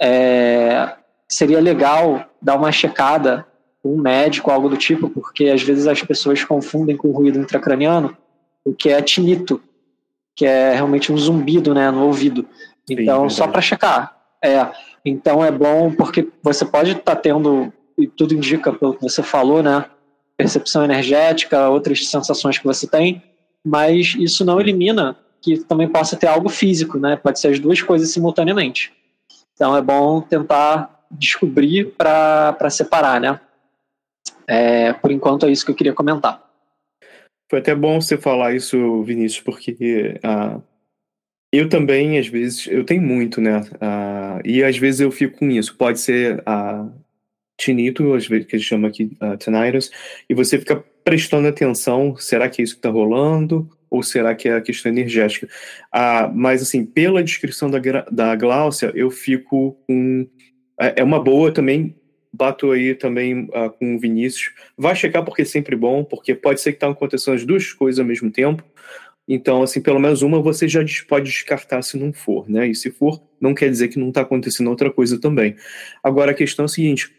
é, 0.00 0.94
seria 1.28 1.60
legal 1.60 2.24
dar 2.40 2.56
uma 2.56 2.72
checada 2.72 3.46
com 3.82 3.94
um 3.94 4.00
médico, 4.00 4.50
algo 4.50 4.68
do 4.68 4.76
tipo, 4.76 5.08
porque 5.08 5.46
às 5.46 5.62
vezes 5.62 5.86
as 5.86 6.02
pessoas 6.02 6.42
confundem 6.44 6.96
com 6.96 7.10
ruído 7.10 7.38
intracraniano, 7.38 8.16
o 8.64 8.72
que 8.72 8.88
é 8.88 9.00
tinito, 9.00 9.60
que 10.34 10.44
é 10.44 10.74
realmente 10.74 11.12
um 11.12 11.16
zumbido 11.16 11.74
né, 11.74 11.90
no 11.90 12.04
ouvido. 12.04 12.46
Então, 12.88 13.28
Sim, 13.28 13.36
só 13.36 13.48
para 13.48 13.60
checar. 13.60 14.16
É, 14.42 14.66
então 15.04 15.44
é 15.44 15.50
bom 15.50 15.92
porque 15.92 16.28
você 16.42 16.64
pode 16.64 16.92
estar 16.92 17.14
tá 17.14 17.16
tendo, 17.16 17.72
e 17.98 18.06
tudo 18.06 18.34
indica 18.34 18.72
pelo 18.72 18.94
que 18.94 19.02
você 19.02 19.22
falou, 19.22 19.62
né? 19.62 19.84
percepção 20.36 20.84
energética, 20.84 21.68
outras 21.68 22.08
sensações 22.08 22.58
que 22.58 22.64
você 22.64 22.86
tem, 22.86 23.22
mas 23.64 24.14
isso 24.18 24.44
não 24.44 24.60
elimina 24.60 25.16
que 25.40 25.58
também 25.58 25.88
possa 25.88 26.16
ter 26.16 26.26
algo 26.26 26.48
físico, 26.48 26.98
né? 26.98 27.16
Pode 27.16 27.40
ser 27.40 27.48
as 27.48 27.58
duas 27.58 27.80
coisas 27.80 28.10
simultaneamente. 28.10 28.92
Então 29.54 29.76
é 29.76 29.80
bom 29.80 30.20
tentar 30.20 30.95
descobrir 31.10 31.92
para 31.96 32.70
separar, 32.70 33.20
né? 33.20 33.40
É, 34.48 34.92
por 34.92 35.10
enquanto 35.10 35.46
é 35.46 35.50
isso 35.50 35.64
que 35.64 35.70
eu 35.70 35.74
queria 35.74 35.92
comentar. 35.92 36.44
Foi 37.50 37.60
até 37.60 37.74
bom 37.74 38.00
você 38.00 38.16
falar 38.16 38.54
isso, 38.54 39.02
Vinícius, 39.04 39.40
porque 39.40 40.20
uh, 40.24 40.62
eu 41.52 41.68
também, 41.68 42.18
às 42.18 42.26
vezes, 42.26 42.66
eu 42.66 42.84
tenho 42.84 43.02
muito, 43.02 43.40
né? 43.40 43.60
Uh, 43.60 44.40
e 44.44 44.64
às 44.64 44.76
vezes 44.76 45.00
eu 45.00 45.10
fico 45.10 45.38
com 45.38 45.50
isso. 45.50 45.76
Pode 45.76 46.00
ser 46.00 46.40
uh, 46.40 46.92
tinito, 47.58 48.14
às 48.14 48.26
vezes 48.26 48.46
que 48.46 48.56
a 48.56 48.58
gente 48.58 48.68
chama 48.68 48.88
aqui 48.88 49.16
uh, 49.22 49.36
tinnitus, 49.36 49.90
e 50.28 50.34
você 50.34 50.58
fica 50.58 50.84
prestando 51.04 51.46
atenção, 51.46 52.16
será 52.16 52.48
que 52.48 52.60
é 52.60 52.64
isso 52.64 52.74
que 52.74 52.80
está 52.80 52.90
rolando? 52.90 53.70
Ou 53.88 54.02
será 54.02 54.34
que 54.34 54.48
é 54.48 54.56
a 54.56 54.60
questão 54.60 54.90
energética? 54.90 55.48
Ah, 55.92 56.28
mas, 56.34 56.60
assim, 56.60 56.84
pela 56.84 57.22
descrição 57.22 57.70
da, 57.70 57.78
da 58.10 58.34
Gláucia, 58.34 58.90
eu 58.94 59.10
fico 59.10 59.78
com... 59.86 60.26
É, 60.78 61.00
é 61.00 61.04
uma 61.04 61.22
boa 61.22 61.52
também, 61.52 61.94
bato 62.32 62.70
aí 62.70 62.94
também 62.94 63.44
uh, 63.44 63.70
com 63.78 63.96
o 63.96 63.98
Vinícius. 63.98 64.52
Vai 64.76 64.94
checar 64.94 65.24
porque 65.24 65.42
é 65.42 65.44
sempre 65.44 65.74
bom, 65.76 66.04
porque 66.04 66.34
pode 66.34 66.60
ser 66.60 66.72
que 66.72 66.76
estão 66.76 66.90
tá 66.92 66.96
acontecendo 66.96 67.34
as 67.34 67.44
duas 67.44 67.72
coisas 67.72 67.98
ao 67.98 68.06
mesmo 68.06 68.30
tempo. 68.30 68.62
Então, 69.28 69.62
assim, 69.62 69.80
pelo 69.80 69.98
menos 69.98 70.22
uma 70.22 70.40
você 70.40 70.68
já 70.68 70.80
pode 71.08 71.26
descartar 71.26 71.82
se 71.82 71.96
não 71.96 72.12
for, 72.12 72.48
né? 72.48 72.68
E 72.68 72.74
se 72.74 72.90
for, 72.90 73.20
não 73.40 73.54
quer 73.54 73.68
dizer 73.68 73.88
que 73.88 73.98
não 73.98 74.10
está 74.10 74.20
acontecendo 74.20 74.70
outra 74.70 74.90
coisa 74.90 75.20
também. 75.20 75.56
Agora, 76.02 76.30
a 76.30 76.34
questão 76.34 76.64
é 76.64 76.66
a 76.66 76.68
seguinte: 76.68 77.12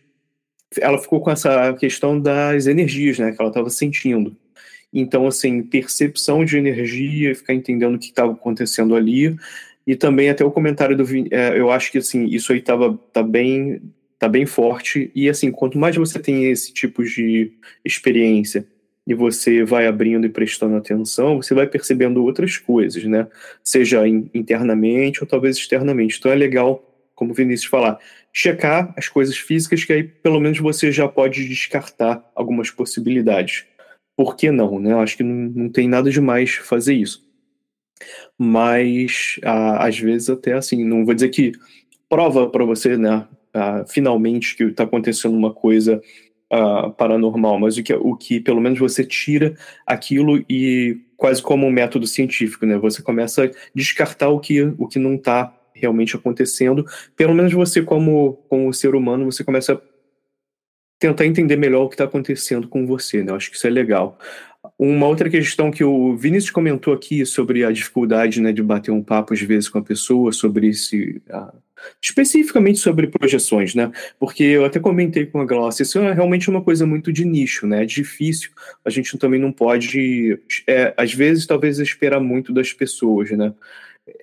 ela 0.80 0.98
ficou 0.98 1.20
com 1.20 1.32
essa 1.32 1.74
questão 1.74 2.20
das 2.20 2.66
energias, 2.66 3.20
né, 3.20 3.32
que 3.32 3.42
ela 3.42 3.50
estava 3.50 3.70
sentindo. 3.70 4.36
Então, 4.94 5.28
assim, 5.28 5.62
percepção 5.64 6.46
de 6.46 6.58
energia, 6.58 7.36
ficar 7.36 7.54
entendendo 7.54 7.96
o 7.96 8.00
que 8.00 8.06
estava 8.06 8.32
acontecendo 8.32 8.96
ali, 8.96 9.36
e 9.88 9.96
também 9.96 10.30
até 10.30 10.44
o 10.44 10.52
comentário 10.52 10.98
do 10.98 11.06
é, 11.32 11.58
eu 11.58 11.72
acho 11.72 11.92
que 11.92 11.98
assim 11.98 12.26
isso 12.26 12.52
aí 12.52 12.62
tava 12.62 13.00
tá 13.14 13.24
bem 13.24 13.82
tá 14.20 14.28
bem 14.28 14.46
forte 14.46 15.10
e 15.16 15.30
assim 15.30 15.50
quanto 15.50 15.78
mais 15.78 15.96
você 15.96 16.20
tem 16.20 16.52
esse 16.52 16.74
tipo 16.74 17.04
de 17.04 17.54
experiência 17.86 18.68
e 19.08 19.14
você 19.14 19.64
vai 19.64 19.88
abrindo 19.88 20.26
e 20.26 20.30
prestando 20.30 20.76
atenção, 20.76 21.42
você 21.42 21.54
vai 21.54 21.66
percebendo 21.66 22.22
outras 22.26 22.58
coisas, 22.58 23.06
né? 23.06 23.26
Seja 23.64 24.06
internamente 24.06 25.22
ou 25.24 25.28
talvez 25.28 25.56
externamente. 25.56 26.18
Então 26.20 26.30
é 26.30 26.36
legal, 26.36 26.84
como 27.16 27.32
o 27.32 27.34
Vinícius 27.34 27.70
falar, 27.70 28.00
checar 28.34 28.94
as 28.98 29.08
coisas 29.08 29.38
físicas, 29.38 29.86
que 29.86 29.94
aí 29.94 30.04
pelo 30.04 30.42
menos 30.42 30.60
você 30.60 30.92
já 30.92 31.08
pode 31.08 31.48
descartar 31.48 32.30
algumas 32.36 32.70
possibilidades. 32.70 33.66
Por 34.14 34.36
que 34.36 34.52
não, 34.52 34.78
né? 34.78 34.92
Eu 34.92 35.00
acho 35.00 35.16
que 35.16 35.24
não, 35.24 35.52
não 35.56 35.70
tem 35.70 35.88
nada 35.88 36.12
de 36.12 36.20
mais 36.20 36.56
fazer 36.56 36.94
isso. 36.94 37.27
Mas 38.38 39.40
ah, 39.44 39.86
às 39.88 39.98
vezes 40.00 40.30
até 40.30 40.54
assim, 40.54 40.84
não 40.84 41.06
vou 41.06 41.14
dizer 41.14 41.30
que 41.30 41.52
prova 42.10 42.50
para 42.50 42.66
você, 42.66 42.98
né, 42.98 43.28
ah, 43.54 43.86
finalmente 43.88 44.56
que 44.56 44.64
está 44.64 44.84
acontecendo 44.84 45.36
uma 45.36 45.54
coisa 45.54 46.02
ah, 46.52 46.90
paranormal, 46.92 47.60
mas 47.60 47.78
o 47.78 47.84
que, 47.84 47.94
o 47.94 48.16
que 48.16 48.40
pelo 48.40 48.62
menos 48.62 48.80
você 48.80 49.04
tira 49.04 49.56
aquilo 49.86 50.44
e 50.50 51.02
quase 51.18 51.42
como 51.42 51.66
um 51.66 51.72
método 51.72 52.06
científico, 52.08 52.66
né? 52.66 52.78
Você 52.78 53.02
começa 53.02 53.46
a 53.46 53.50
descartar 53.74 54.30
o 54.30 54.40
que, 54.40 54.62
o 54.62 54.88
que 54.88 55.00
não 55.00 55.16
está 55.16 55.54
realmente 55.74 56.16
acontecendo. 56.16 56.86
Pelo 57.16 57.34
menos 57.34 57.52
você, 57.52 57.82
como, 57.82 58.34
como 58.48 58.74
ser 58.74 58.96
humano, 58.96 59.26
você 59.26 59.44
começa 59.44 59.74
a 59.74 59.82
tentar 61.00 61.26
entender 61.26 61.56
melhor 61.58 61.84
o 61.84 61.90
que 61.90 61.96
está 61.96 62.06
acontecendo 62.06 62.68
com 62.68 62.86
você, 62.86 63.24
né? 63.24 63.32
Eu 63.32 63.36
acho 63.36 63.50
que 63.50 63.58
isso 63.58 63.68
é 63.68 63.70
legal. 63.70 64.18
Uma 64.80 65.08
outra 65.08 65.28
questão 65.28 65.72
que 65.72 65.84
o 65.84 66.16
Vinícius 66.16 66.52
comentou 66.52 66.94
aqui 66.94 67.26
sobre 67.26 67.66
a 67.66 67.72
dificuldade 67.72 68.40
né, 68.40 68.52
de 68.52 68.62
bater 68.62 68.92
um 68.92 69.02
papo 69.02 69.34
às 69.34 69.42
vezes 69.42 69.68
com 69.68 69.80
a 69.80 69.84
pessoa 69.84 70.32
sobre 70.32 70.68
esse. 70.68 71.20
Especificamente 72.02 72.80
sobre 72.80 73.08
projeções, 73.08 73.74
né? 73.74 73.92
Porque 74.20 74.44
eu 74.44 74.66
até 74.66 74.80
comentei 74.80 75.26
com 75.26 75.40
a 75.40 75.46
Glaucia, 75.46 75.84
isso 75.84 76.00
é 76.00 76.12
realmente 76.12 76.50
uma 76.50 76.62
coisa 76.62 76.86
muito 76.86 77.12
de 77.14 77.24
nicho, 77.24 77.66
né? 77.66 77.84
É 77.84 77.86
difícil, 77.86 78.52
a 78.84 78.90
gente 78.90 79.16
também 79.18 79.40
não 79.40 79.52
pode, 79.52 80.40
é, 80.68 80.94
às 80.98 81.14
vezes, 81.14 81.46
talvez 81.46 81.80
esperar 81.80 82.20
muito 82.20 82.52
das 82.52 82.74
pessoas, 82.74 83.32
né? 83.32 83.54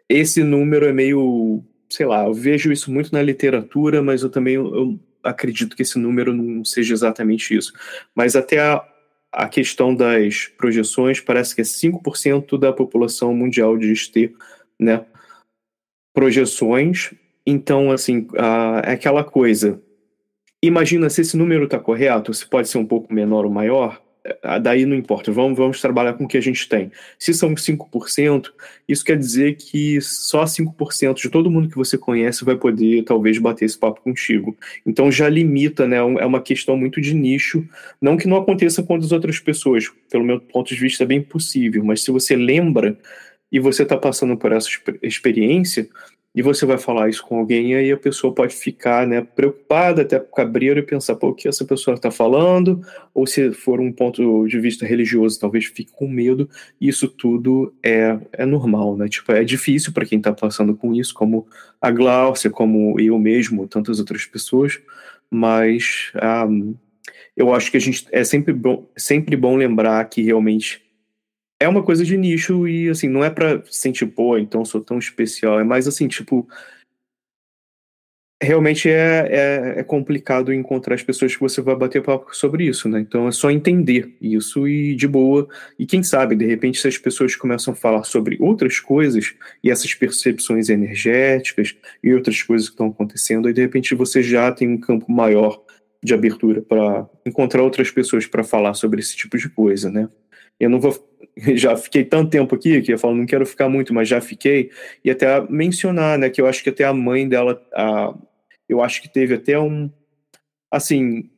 Esse 0.09 0.43
número 0.43 0.87
é 0.87 0.93
meio, 0.93 1.63
sei 1.89 2.07
lá, 2.07 2.25
eu 2.27 2.35
vejo 2.35 2.73
isso 2.73 2.93
muito 2.93 3.13
na 3.13 3.23
literatura, 3.23 4.03
mas 4.03 4.23
eu 4.23 4.31
também 4.31 4.55
eu 4.55 4.99
acredito 5.23 5.75
que 5.75 5.83
esse 5.83 5.99
número 5.99 6.33
não 6.33 6.65
seja 6.65 6.93
exatamente 6.93 7.57
isso. 7.57 7.73
Mas 8.15 8.37
até 8.37 8.59
a, 8.59 8.85
a 9.35 9.49
questão 9.49 9.95
das 9.95 10.47
projeções 10.47 11.21
parece 11.21 11.55
que 11.55 11.61
é 11.61 11.65
5% 11.65 12.57
da 12.57 12.73
população 12.73 13.35
mundial 13.35 13.77
diz 13.77 14.07
ter 14.07 14.33
né, 14.79 15.05
projeções. 16.15 17.13
Então, 17.45 17.91
assim, 17.91 18.29
é 18.85 18.93
aquela 18.93 19.25
coisa. 19.25 19.83
Imagina 20.63 21.11
se 21.11 21.21
esse 21.21 21.37
número 21.37 21.65
está 21.65 21.79
correto, 21.79 22.33
se 22.33 22.47
pode 22.47 22.69
ser 22.69 22.79
um 22.79 22.87
pouco 22.87 23.13
menor 23.13 23.45
ou 23.45 23.51
maior, 23.51 24.01
daí 24.61 24.85
não 24.85 24.95
importa, 24.95 25.33
vamos, 25.33 25.57
vamos 25.57 25.81
trabalhar 25.81 26.13
com 26.15 26.25
o 26.25 26.29
que 26.29 26.37
a 26.37 26.41
gente 26.41 26.69
tem. 26.69 26.91
Se 27.19 27.33
são 27.33 27.55
5%, 27.55 28.51
isso 28.87 29.05
quer 29.05 29.19
dizer 29.19 29.57
que 29.57 30.01
só 30.01 30.45
5% 30.45 31.15
de 31.15 31.31
todo 31.31 31.51
mundo 31.51 31.69
que 31.69 31.77
você 31.77 31.97
conhece 31.97 32.45
vai 32.45 32.57
poder, 32.57 33.03
talvez, 33.05 33.39
bater 33.39 33.65
esse 33.65 33.79
papo 33.79 34.01
contigo. 34.03 34.57
Então 34.85 35.11
já 35.11 35.29
limita, 35.29 35.87
né? 35.87 35.97
É 35.97 36.27
uma 36.27 36.41
questão 36.41 36.77
muito 36.77 37.01
de 37.01 37.15
nicho. 37.15 37.67
Não 38.01 38.17
que 38.17 38.29
não 38.29 38.37
aconteça 38.37 38.83
com 38.83 38.97
as 38.97 39.13
outras 39.13 39.39
pessoas, 39.39 39.91
pelo 40.11 40.25
meu 40.25 40.41
ponto 40.41 40.69
de 40.69 40.81
vista 40.81 41.05
é 41.05 41.07
bem 41.07 41.23
possível, 41.23 41.85
mas 41.85 42.03
se 42.03 42.11
você 42.11 42.37
lembra 42.37 42.99
e 43.51 43.61
você 43.61 43.85
está 43.85 43.97
passando 43.97 44.37
por 44.37 44.51
essa 44.53 44.69
experiência, 45.01 45.89
e 46.35 46.43
você 46.43 46.67
vai 46.67 46.77
falar 46.79 47.09
isso 47.09 47.25
com 47.25 47.39
alguém 47.39 47.71
e 47.71 47.75
aí 47.77 47.93
a 47.93 47.97
pessoa 47.97 48.35
pode 48.35 48.57
ficar 48.57 49.07
né, 49.07 49.21
preocupada, 49.21 50.03
até 50.03 50.19
cabreiro 50.19 50.81
e 50.81 50.83
pensar, 50.83 51.15
pô, 51.15 51.29
o 51.29 51.35
que 51.35 51.47
essa 51.47 51.65
pessoa 51.65 51.95
está 51.95 52.11
falando? 52.11 52.85
Ou 53.15 53.25
se 53.25 53.53
for 53.53 53.79
um 53.81 53.93
ponto 53.93 54.49
de 54.49 54.59
vista 54.59 54.85
religioso, 54.85 55.39
talvez 55.39 55.67
fique 55.67 55.93
com 55.93 56.09
medo. 56.09 56.51
Isso 56.81 57.07
tudo 57.07 57.73
é, 57.81 58.19
é 58.33 58.45
normal, 58.45 58.97
né? 58.97 59.09
Tipo, 59.09 59.31
é 59.31 59.45
difícil 59.45 59.93
para 59.93 60.05
quem 60.05 60.19
está 60.19 60.33
passando 60.33 60.75
com 60.75 60.93
isso, 60.93 61.15
como 61.15 61.47
a 61.81 61.91
Glaucia, 61.93 62.51
como 62.51 62.99
eu 62.99 63.17
mesmo, 63.17 63.69
tantas 63.69 64.01
outras 64.01 64.27
pessoas, 64.27 64.81
mas 65.31 66.11
um, 66.17 66.19
ah, 66.21 66.49
eu 67.37 67.55
acho 67.55 67.71
que 67.71 67.77
a 67.77 67.81
gente 67.81 68.07
é 68.11 68.25
sempre 68.25 68.53
bom, 68.53 68.89
sempre 68.97 69.37
bom 69.37 69.57
lembrar 69.57 70.05
que 70.07 70.23
realmente 70.23 70.84
é 71.61 71.69
uma 71.69 71.83
coisa 71.83 72.05
de 72.05 72.17
nicho 72.17 72.67
e, 72.67 72.89
assim, 72.89 73.09
não 73.09 73.25
é 73.25 73.31
pra 73.31 73.63
sentir, 73.67 74.07
pô, 74.07 74.37
então 74.39 74.65
sou 74.65 74.81
tão 74.81 74.99
especial. 74.99 75.61
É 75.61 75.65
mais 75.65 75.87
assim, 75.87 76.09
tipo. 76.09 76.49
Realmente 78.43 78.91
é, 78.91 79.29
é, 79.31 79.81
é, 79.81 79.83
complicado 79.85 80.53
encontrar 80.53 80.97
as 80.97 81.03
pessoas 81.03 81.35
que 81.35 81.41
você 81.41 81.63
vai 81.63 81.75
bater 81.75 82.03
papo 82.03 82.35
sobre 82.37 82.67
isso, 82.67 82.89
né? 82.89 83.01
Então 83.01 83.27
é 83.27 83.33
só 83.33 83.51
entender 83.51 84.15
isso 84.21 84.69
e 84.69 84.95
de 84.95 85.09
boa. 85.09 85.49
E 85.79 85.87
quem 85.87 86.03
sabe, 86.03 86.37
de 86.37 86.45
repente, 86.45 86.79
se 86.79 86.87
as 86.87 86.99
pessoas 86.99 87.35
começam 87.37 87.73
a 87.73 87.77
falar 87.77 88.05
sobre 88.05 88.37
outras 88.41 88.79
coisas 88.81 89.35
e 89.63 89.71
essas 89.71 89.95
percepções 89.95 90.69
energéticas 90.69 91.75
e 92.03 92.13
outras 92.13 92.43
coisas 92.43 92.69
que 92.69 92.75
estão 92.75 92.89
acontecendo, 92.89 93.49
aí 93.49 93.55
de 93.55 93.63
repente 93.63 93.95
você 93.95 94.23
já 94.23 94.53
tem 94.53 94.69
um 94.69 94.81
campo 94.81 95.11
maior 95.11 95.63
de 96.03 96.13
abertura 96.13 96.61
para 96.61 97.09
encontrar 97.25 97.63
outras 97.63 97.91
pessoas 97.91 98.27
para 98.27 98.45
falar 98.45 98.75
sobre 98.75 99.01
esse 99.01 99.17
tipo 99.17 99.39
de 99.39 99.49
coisa, 99.49 99.91
né? 99.91 100.09
Eu 100.59 100.71
não 100.71 100.81
vou. 100.81 100.93
Já 101.57 101.77
fiquei 101.77 102.05
tanto 102.05 102.31
tempo 102.31 102.55
aqui 102.55 102.81
que 102.83 102.93
eu 102.93 102.99
falo, 102.99 103.15
não 103.15 103.27
quero 103.27 103.45
ficar 103.45 103.69
muito, 103.69 103.93
mas 103.93 104.09
já 104.09 104.21
fiquei. 104.21 104.71
E 105.05 105.11
até 105.11 105.41
mencionar, 105.51 106.19
né, 106.19 106.31
que 106.31 106.41
eu 106.41 106.47
acho 106.47 106.63
que 106.63 106.71
até 106.71 106.85
a 106.85 106.93
mãe 106.93 107.29
dela, 107.29 107.61
a, 107.75 108.15
eu 108.69 108.81
acho 108.83 109.03
que 109.03 109.09
teve 109.09 109.35
até 109.35 109.59
um. 109.59 109.91
Assim, 110.71 111.31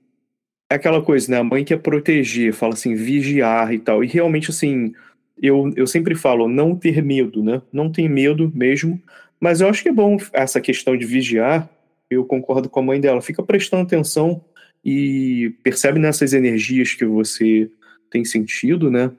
é 0.71 0.75
aquela 0.75 1.03
coisa, 1.03 1.31
né? 1.31 1.39
A 1.39 1.45
mãe 1.45 1.65
quer 1.65 1.79
proteger, 1.79 2.53
fala 2.53 2.75
assim, 2.75 2.95
vigiar 2.95 3.73
e 3.73 3.79
tal. 3.79 4.03
E 4.03 4.07
realmente, 4.07 4.51
assim, 4.51 4.93
eu, 5.41 5.73
eu 5.77 5.87
sempre 5.87 6.15
falo, 6.15 6.49
não 6.49 6.75
ter 6.75 7.03
medo, 7.03 7.43
né? 7.43 7.63
Não 7.73 7.91
tem 7.91 8.09
medo 8.09 8.51
mesmo. 8.55 9.01
Mas 9.41 9.61
eu 9.61 9.69
acho 9.69 9.83
que 9.83 9.89
é 9.89 9.93
bom 9.93 10.17
essa 10.33 10.61
questão 10.61 10.97
de 10.97 11.07
vigiar. 11.07 11.69
Eu 12.11 12.25
concordo 12.25 12.69
com 12.69 12.81
a 12.81 12.83
mãe 12.83 13.01
dela. 13.01 13.23
Fica 13.23 13.43
prestando 13.43 13.83
atenção 13.83 14.45
e 14.85 15.55
percebe 15.63 15.99
nessas 15.99 16.33
energias 16.33 16.95
que 16.95 17.05
você 17.05 17.71
tem 18.11 18.25
sentido, 18.25 18.91
né? 18.91 19.11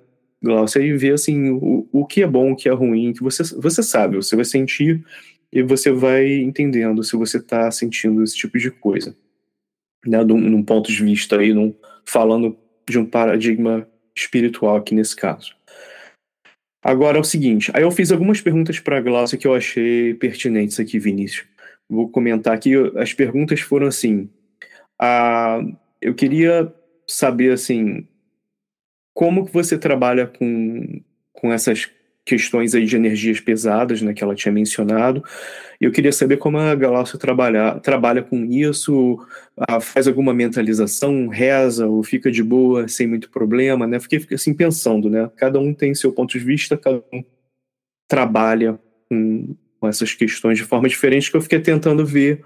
Glaucia, 0.42 0.82
e 0.82 0.96
ver 0.96 1.14
assim 1.14 1.50
o, 1.50 1.88
o 1.92 2.06
que 2.06 2.22
é 2.22 2.28
bom, 2.28 2.52
o 2.52 2.56
que 2.56 2.70
é 2.70 2.72
ruim, 2.72 3.14
que 3.14 3.24
você, 3.24 3.44
você 3.56 3.82
sabe, 3.82 4.18
você 4.18 4.36
vai 4.36 4.46
sentir 4.46 5.04
e 5.52 5.64
você 5.64 5.92
vai 5.92 6.28
entendendo 6.28 7.04
se 7.04 7.16
você 7.16 7.38
está 7.38 7.72
sentindo 7.72 8.24
esse 8.24 8.36
tipo 8.36 8.58
de 8.58 8.70
coisa. 8.70 9.16
Né, 10.06 10.24
num, 10.24 10.40
num 10.40 10.64
ponto 10.64 10.92
de 10.92 11.04
vista 11.04 11.40
aí, 11.40 11.54
num, 11.54 11.74
falando 12.06 12.56
de 12.88 13.00
um 13.00 13.06
paradigma 13.06 13.88
espiritual 14.16 14.78
aqui 14.78 14.94
nesse 14.96 15.16
caso. 15.16 15.56
Agora 16.84 17.18
é 17.18 17.22
o 17.22 17.24
seguinte, 17.24 17.72
aí 17.74 17.84
eu 17.84 17.92
fiz 17.92 18.12
algumas 18.12 18.40
perguntas 18.40 18.80
para 18.80 18.98
a 18.98 19.02
Glaucia 19.02 19.38
que 19.38 19.48
eu 19.48 19.54
achei 19.54 20.14
pertinentes 20.14 20.80
aqui, 20.80 21.00
Vinícius. 21.00 21.46
Vou 21.90 22.10
comentar 22.10 22.54
aqui, 22.54 22.74
as 22.96 23.14
perguntas 23.14 23.60
foram 23.60 23.88
assim, 23.88 24.30
a, 25.00 25.60
eu 26.02 26.14
queria 26.14 26.74
saber 27.06 27.52
assim, 27.52 28.08
como 29.18 29.44
que 29.48 29.52
você 29.52 29.80
trabalha 29.80 30.28
com, 30.28 31.02
com 31.34 31.52
essas 31.52 31.90
questões 32.24 32.76
aí 32.76 32.86
de 32.86 32.96
energias 32.96 33.40
pesadas, 33.40 34.00
né, 34.00 34.14
que 34.14 34.24
ela 34.24 34.36
tinha 34.36 34.52
mencionado. 34.52 35.24
Eu 35.82 35.92
queria 35.92 36.12
saber 36.12 36.38
como 36.38 36.60
a 36.60 36.76
Galáxia 36.76 37.18
trabalha, 37.18 37.80
trabalha 37.80 38.22
com 38.22 38.46
isso, 38.46 39.18
faz 39.82 40.08
alguma 40.08 40.36
mentalização, 40.36 41.30
reza 41.30 41.88
ou 41.88 42.04
fica 42.04 42.30
de 42.30 42.44
boa, 42.44 42.88
sem 42.88 43.08
muito 43.08 43.32
problema, 43.32 43.88
né? 43.88 44.00
Fiquei, 44.00 44.20
fiquei 44.20 44.36
assim 44.36 44.54
pensando, 44.54 45.10
né? 45.10 45.32
Cada 45.36 45.60
um 45.60 45.74
tem 45.74 45.96
seu 45.96 46.14
ponto 46.14 46.38
de 46.38 46.46
vista, 46.46 46.78
cada 46.78 47.02
um 47.12 47.24
trabalha 48.08 48.80
com, 49.10 49.56
com 49.80 49.88
essas 49.88 50.14
questões 50.14 50.60
de 50.60 50.64
forma 50.64 50.88
diferente, 50.88 51.32
que 51.32 51.38
eu 51.38 51.42
fiquei 51.42 51.60
tentando 51.60 52.06
ver 52.06 52.44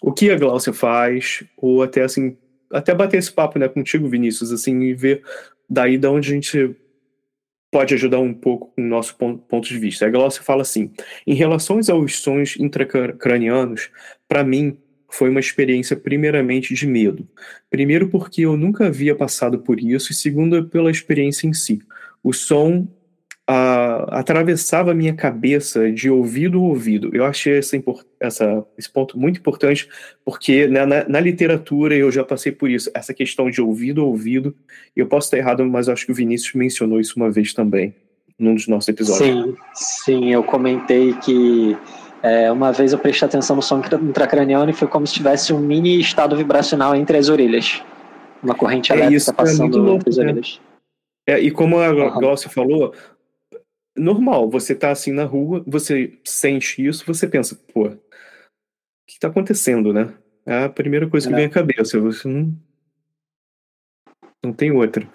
o 0.00 0.12
que 0.12 0.30
a 0.30 0.38
Glaucia 0.38 0.72
faz, 0.72 1.44
ou 1.58 1.82
até 1.82 2.04
assim, 2.04 2.38
até 2.72 2.94
bater 2.94 3.18
esse 3.18 3.32
papo 3.32 3.58
né, 3.58 3.68
contigo, 3.68 4.08
Vinícius, 4.08 4.52
assim, 4.52 4.80
e 4.82 4.94
ver 4.94 5.22
daí 5.68 5.98
da 5.98 6.10
onde 6.10 6.30
a 6.30 6.34
gente 6.34 6.76
pode 7.70 7.94
ajudar 7.94 8.20
um 8.20 8.32
pouco 8.32 8.72
com 8.74 8.82
o 8.82 8.86
nosso 8.86 9.16
ponto 9.16 9.68
de 9.68 9.78
vista. 9.78 10.06
A 10.06 10.10
Glaucia 10.10 10.42
fala 10.42 10.62
assim: 10.62 10.92
em 11.26 11.34
relação 11.34 11.80
aos 11.90 12.18
sonhos 12.18 12.56
intracranianos, 12.58 13.90
para 14.28 14.44
mim 14.44 14.78
foi 15.08 15.30
uma 15.30 15.40
experiência 15.40 15.96
primeiramente 15.96 16.74
de 16.74 16.86
medo. 16.86 17.28
Primeiro 17.70 18.08
porque 18.08 18.42
eu 18.42 18.56
nunca 18.56 18.86
havia 18.86 19.14
passado 19.14 19.60
por 19.60 19.80
isso 19.80 20.12
e 20.12 20.14
segundo 20.14 20.68
pela 20.68 20.90
experiência 20.90 21.46
em 21.46 21.52
si. 21.52 21.80
O 22.22 22.32
som 22.32 22.88
a, 23.46 24.18
atravessava 24.18 24.90
a 24.90 24.94
minha 24.94 25.14
cabeça 25.14 25.90
de 25.90 26.10
ouvido 26.10 26.58
a 26.58 26.62
ouvido. 26.62 27.10
Eu 27.14 27.24
achei 27.24 27.58
essa, 27.58 27.76
essa, 28.18 28.66
esse 28.76 28.90
ponto 28.90 29.18
muito 29.18 29.38
importante, 29.38 29.88
porque 30.24 30.66
né, 30.66 30.84
na, 30.84 31.08
na, 31.08 31.20
literatura 31.20 31.94
eu 31.94 32.10
já 32.10 32.24
passei 32.24 32.50
por 32.50 32.68
isso, 32.68 32.90
essa 32.92 33.14
questão 33.14 33.48
de 33.50 33.60
ouvido 33.60 34.00
a 34.00 34.04
ouvido. 34.04 34.54
Eu 34.94 35.06
posso 35.06 35.28
estar 35.28 35.38
errado, 35.38 35.64
mas 35.64 35.88
acho 35.88 36.04
que 36.04 36.12
o 36.12 36.14
Vinícius 36.14 36.54
mencionou 36.54 36.98
isso 36.98 37.14
uma 37.16 37.30
vez 37.30 37.54
também, 37.54 37.94
num 38.38 38.54
dos 38.54 38.66
nossos 38.66 38.88
episódios. 38.88 39.28
Sim, 39.28 39.56
sim, 39.74 40.32
eu 40.32 40.42
comentei 40.42 41.12
que 41.14 41.76
é, 42.22 42.50
uma 42.50 42.72
vez 42.72 42.92
eu 42.92 42.98
prestei 42.98 43.28
atenção 43.28 43.54
no 43.54 43.62
som 43.62 43.80
intracraniano 44.02 44.68
e 44.70 44.74
foi 44.74 44.88
como 44.88 45.06
se 45.06 45.14
tivesse 45.14 45.52
um 45.52 45.60
mini 45.60 46.00
estado 46.00 46.36
vibracional 46.36 46.96
entre 46.96 47.16
as 47.16 47.28
orelhas. 47.28 47.80
Uma 48.42 48.54
corrente 48.54 48.90
é 48.90 48.96
elétrica 48.96 49.14
é 49.14 49.16
isso, 49.16 49.32
passando 49.32 49.78
é 49.78 49.80
louco, 49.80 49.96
entre 49.96 50.10
as 50.10 50.16
né? 50.16 50.24
orelhas. 50.24 50.60
É, 51.28 51.40
e 51.40 51.50
como 51.50 51.80
a 51.80 51.90
uhum. 51.90 52.36
falou, 52.48 52.92
normal, 53.96 54.50
você 54.50 54.74
tá 54.74 54.90
assim 54.90 55.12
na 55.12 55.24
rua, 55.24 55.62
você 55.66 56.18
sente 56.24 56.84
isso, 56.84 57.04
você 57.06 57.26
pensa, 57.26 57.58
pô, 57.72 57.88
o 57.88 57.98
que 59.06 59.18
tá 59.18 59.28
acontecendo, 59.28 59.92
né? 59.92 60.14
É 60.44 60.64
a 60.64 60.68
primeira 60.68 61.08
coisa 61.08 61.28
que 61.28 61.34
é. 61.34 61.36
vem 61.36 61.46
à 61.46 61.50
cabeça, 61.50 61.98
você 61.98 62.28
não. 62.28 62.56
Não 64.44 64.52
tem 64.52 64.70
outra. 64.70 65.08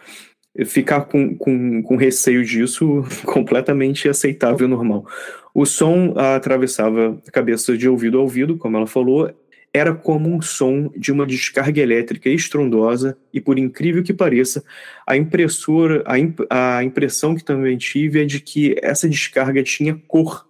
ficar 0.66 1.06
com, 1.06 1.38
com, 1.38 1.82
com 1.82 1.96
receio 1.96 2.44
disso 2.44 3.04
completamente 3.26 4.10
aceitável 4.10 4.68
normal. 4.68 5.08
O 5.54 5.66
som 5.66 6.14
atravessava 6.18 7.22
a 7.26 7.32
cabeça 7.32 7.78
de 7.78 7.88
ouvido 7.88 8.18
a 8.18 8.22
ouvido, 8.22 8.58
como 8.58 8.76
ela 8.76 8.88
falou, 8.88 9.34
era 9.74 9.94
como 9.96 10.30
um 10.30 10.42
som 10.42 10.90
de 10.98 11.12
uma 11.12 11.26
descarga 11.26 11.82
elétrica 11.82 12.30
estrondosa 12.30 13.18
e, 13.34 13.40
por 13.40 13.58
incrível 13.58 14.04
que 14.04 14.14
pareça, 14.14 14.64
a 15.08 15.16
impressora, 15.16 16.04
a, 16.06 16.20
imp, 16.20 16.42
a 16.50 16.84
impressão 16.84 17.36
que 17.36 17.44
também 17.44 17.78
tive 17.78 18.22
é 18.22 18.26
de 18.26 18.40
que 18.42 18.76
essa 18.82 19.08
descarga 19.08 19.64
tinha 19.64 19.96
cor, 20.08 20.48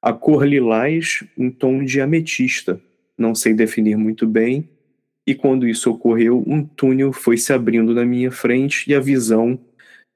a 0.00 0.12
cor 0.12 0.46
lilás 0.46 1.24
em 1.36 1.50
tom 1.50 1.84
de 1.84 2.00
ametista. 2.00 2.80
Não 3.18 3.34
sei 3.34 3.52
definir 3.52 3.96
muito 3.96 4.26
bem, 4.26 4.68
e 5.28 5.34
quando 5.34 5.68
isso 5.68 5.90
ocorreu, 5.90 6.42
um 6.46 6.64
túnel 6.64 7.12
foi 7.12 7.36
se 7.36 7.52
abrindo 7.52 7.92
na 7.92 8.02
minha 8.02 8.30
frente 8.30 8.90
e 8.90 8.94
a 8.94 9.00
visão 9.00 9.60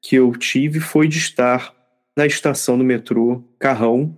que 0.01 0.17
eu 0.17 0.33
tive 0.33 0.81
foi 0.81 1.07
de 1.07 1.19
estar 1.19 1.75
na 2.17 2.25
estação 2.25 2.79
do 2.79 2.85
metrô 2.85 3.45
Carrão, 3.59 4.17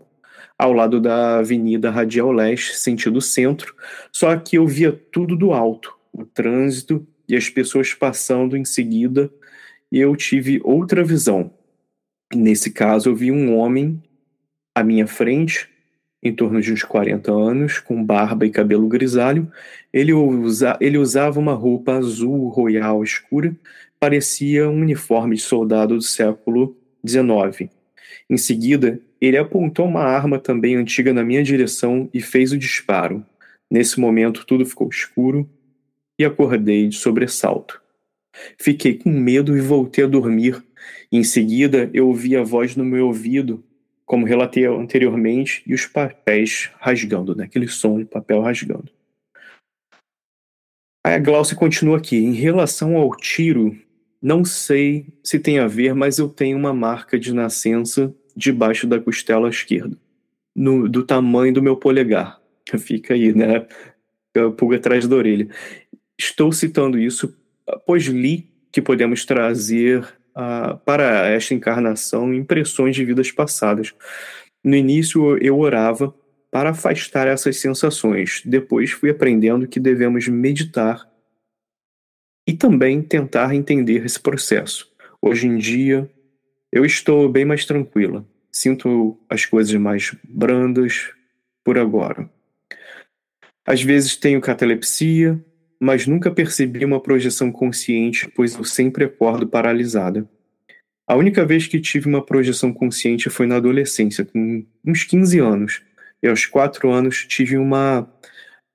ao 0.59 0.73
lado 0.73 1.01
da 1.01 1.39
Avenida 1.39 1.91
Radial 1.91 2.33
Leste, 2.33 2.77
sentido 2.77 3.21
centro, 3.21 3.75
só 4.13 4.37
que 4.37 4.57
eu 4.57 4.67
via 4.67 4.93
tudo 4.93 5.37
do 5.37 5.53
alto, 5.53 5.97
o 6.13 6.25
trânsito 6.25 7.07
e 7.29 7.37
as 7.37 7.49
pessoas 7.49 7.93
passando 7.93 8.57
em 8.57 8.65
seguida, 8.65 9.31
e 9.91 9.99
eu 9.99 10.15
tive 10.17 10.61
outra 10.65 11.03
visão. 11.03 11.51
Nesse 12.35 12.71
caso, 12.71 13.11
eu 13.11 13.17
vi 13.17 13.31
um 13.31 13.57
homem 13.57 14.03
à 14.75 14.83
minha 14.83 15.07
frente, 15.07 15.69
em 16.23 16.35
torno 16.35 16.61
de 16.61 16.73
uns 16.73 16.83
40 16.83 17.31
anos, 17.31 17.79
com 17.79 18.03
barba 18.03 18.47
e 18.47 18.51
cabelo 18.51 18.89
grisalho. 18.89 19.51
Ele, 19.93 20.13
usa, 20.13 20.77
ele 20.81 20.97
usava 20.97 21.39
uma 21.39 21.53
roupa 21.53 21.93
azul 21.93 22.49
royal 22.49 23.05
escura, 23.05 23.55
parecia 24.01 24.69
um 24.69 24.81
uniforme 24.81 25.37
de 25.37 25.43
soldado 25.43 25.95
do 25.97 26.03
século 26.03 26.77
XIX. 27.07 27.71
Em 28.29 28.37
seguida, 28.37 28.99
ele 29.25 29.37
apontou 29.37 29.87
uma 29.87 30.03
arma 30.03 30.39
também 30.39 30.77
antiga 30.77 31.13
na 31.13 31.25
minha 31.25 31.43
direção 31.43 32.09
e 32.13 32.21
fez 32.21 32.53
o 32.53 32.59
disparo. 32.59 33.25
Nesse 33.71 33.99
momento, 33.99 34.45
tudo 34.45 34.67
ficou 34.67 34.89
escuro 34.89 35.49
e 36.19 36.25
acordei 36.25 36.89
de 36.89 36.97
sobressalto. 36.97 37.81
Fiquei 38.59 38.99
com 38.99 39.11
medo 39.11 39.57
e 39.57 39.61
voltei 39.61 40.05
a 40.05 40.09
dormir. 40.09 40.63
Em 41.11 41.25
seguida, 41.25 41.91
eu 41.93 42.09
ouvi 42.09 42.37
a 42.37 42.43
voz 42.43 42.77
no 42.77 42.85
meu 42.85 43.07
ouvido 43.07 43.65
como 44.05 44.27
relatei 44.27 44.67
anteriormente, 44.67 45.63
e 45.67 45.75
os 45.75 45.87
papéis 45.87 46.71
rasgando, 46.79 47.35
né? 47.35 47.45
aquele 47.45 47.69
som 47.69 47.99
de 47.99 48.05
papel 48.05 48.41
rasgando. 48.43 48.91
Aí 51.05 51.15
a 51.15 51.19
Glaucia 51.19 51.57
continua 51.57 51.99
aqui. 51.99 52.17
Em 52.17 52.33
relação 52.33 52.97
ao 52.97 53.15
tiro, 53.17 53.77
não 54.21 54.45
sei 54.45 55.07
se 55.23 55.39
tem 55.39 55.59
a 55.59 55.67
ver, 55.67 55.95
mas 55.95 56.19
eu 56.19 56.29
tenho 56.29 56.57
uma 56.57 56.73
marca 56.73 57.19
de 57.19 57.33
nascença 57.33 58.15
debaixo 58.37 58.87
da 58.87 59.01
costela 59.01 59.49
esquerda, 59.49 59.97
no, 60.55 60.89
do 60.89 61.05
tamanho 61.05 61.53
do 61.53 61.63
meu 61.63 61.77
polegar. 61.77 62.41
Fica 62.79 63.15
aí, 63.15 63.35
né? 63.35 63.67
Pulga 64.57 64.77
atrás 64.77 65.07
da 65.07 65.17
orelha. 65.17 65.49
Estou 66.19 66.53
citando 66.53 66.99
isso, 66.99 67.37
pois 67.87 68.05
li 68.05 68.51
que 68.73 68.83
podemos 68.83 69.25
trazer 69.25 70.05
uh, 70.35 70.77
para 70.85 71.29
esta 71.29 71.55
encarnação 71.55 72.35
impressões 72.35 72.97
de 72.97 73.05
vidas 73.05 73.31
passadas. 73.31 73.95
No 74.63 74.75
início 74.75 75.39
eu 75.39 75.59
orava 75.59 76.15
para 76.51 76.71
afastar 76.71 77.27
essas 77.27 77.59
sensações. 77.59 78.43
Depois 78.45 78.91
fui 78.91 79.11
aprendendo 79.11 79.69
que 79.69 79.79
devemos 79.79 80.27
meditar 80.29 81.09
e 82.47 82.53
também 82.53 83.03
tentar 83.03 83.55
entender 83.55 84.05
esse 84.05 84.21
processo. 84.21 84.93
Hoje 85.21 85.47
em 85.47 85.57
dia 85.57 86.09
eu 86.75 86.85
estou 86.85 87.29
bem 87.29 87.45
mais 87.45 87.65
tranquila. 87.65 88.27
Sinto 88.51 89.17
as 89.31 89.47
coisas 89.47 89.73
mais 89.75 90.13
brandas 90.25 91.13
por 91.63 91.79
agora. 91.79 92.29
Às 93.65 93.81
vezes 93.81 94.17
tenho 94.17 94.41
catalepsia, 94.41 95.41
mas 95.79 96.09
nunca 96.09 96.33
percebi 96.33 96.85
uma 96.85 97.01
projeção 97.01 97.53
consciente, 97.53 98.29
pois 98.35 98.57
eu 98.57 98.65
sempre 98.65 99.05
acordo 99.05 99.47
paralisada. 99.47 100.29
A 101.07 101.15
única 101.15 101.47
vez 101.47 101.69
que 101.69 101.81
tive 101.81 102.09
uma 102.09 102.27
projeção 102.27 102.73
consciente 102.73 103.31
foi 103.31 103.47
na 103.47 103.57
adolescência, 103.57 104.25
com 104.25 104.67
uns 104.85 105.05
15 105.05 105.39
anos. 105.39 105.83
E 106.21 106.27
aos 106.27 106.45
4 106.45 106.91
anos 106.91 107.25
tive 107.25 107.57
uma 107.57 108.13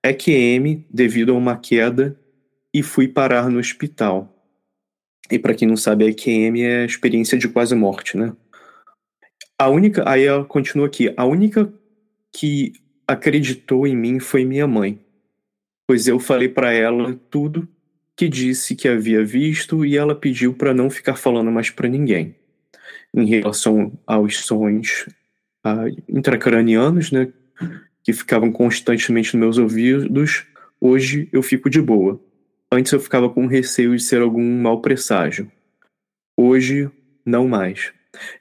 EQM 0.01 0.85
devido 0.89 1.33
a 1.33 1.38
uma 1.38 1.57
queda 1.57 2.17
e 2.73 2.81
fui 2.81 3.09
parar 3.09 3.49
no 3.49 3.59
hospital. 3.59 4.38
E 5.31 5.37
para 5.37 5.53
quem 5.53 5.67
não 5.67 5.77
sabe, 5.77 6.05
a 6.05 6.09
EQM 6.09 6.61
é 6.61 6.81
a 6.81 6.85
experiência 6.85 7.37
de 7.37 7.47
quase 7.47 7.75
morte, 7.75 8.17
né? 8.17 8.33
A 9.57 9.69
única, 9.69 10.09
aí 10.09 10.23
ela 10.23 10.45
continua 10.45 10.87
aqui, 10.87 11.13
a 11.15 11.25
única 11.25 11.71
que 12.33 12.73
acreditou 13.07 13.85
em 13.85 13.95
mim 13.95 14.19
foi 14.19 14.45
minha 14.45 14.67
mãe 14.67 14.99
pois 15.89 16.07
eu 16.07 16.19
falei 16.19 16.47
para 16.47 16.71
ela 16.71 17.19
tudo 17.31 17.67
que 18.15 18.29
disse 18.29 18.75
que 18.75 18.87
havia 18.87 19.25
visto 19.25 19.83
e 19.83 19.97
ela 19.97 20.13
pediu 20.13 20.53
para 20.53 20.71
não 20.71 20.87
ficar 20.87 21.15
falando 21.15 21.51
mais 21.51 21.71
para 21.71 21.89
ninguém. 21.89 22.35
Em 23.11 23.25
relação 23.25 23.91
aos 24.05 24.37
sonhos 24.41 25.07
uh, 25.65 25.89
intracranianos, 26.07 27.11
né, 27.11 27.33
que 28.03 28.13
ficavam 28.13 28.51
constantemente 28.51 29.35
nos 29.35 29.39
meus 29.39 29.57
ouvidos, 29.57 30.45
hoje 30.79 31.27
eu 31.33 31.41
fico 31.41 31.71
de 31.71 31.81
boa. 31.81 32.21
Antes 32.71 32.91
eu 32.91 32.99
ficava 32.99 33.29
com 33.29 33.47
receio 33.47 33.95
de 33.95 34.01
ser 34.01 34.21
algum 34.21 34.62
mau 34.62 34.82
presságio. 34.82 35.51
Hoje, 36.38 36.89
não 37.25 37.47
mais. 37.47 37.91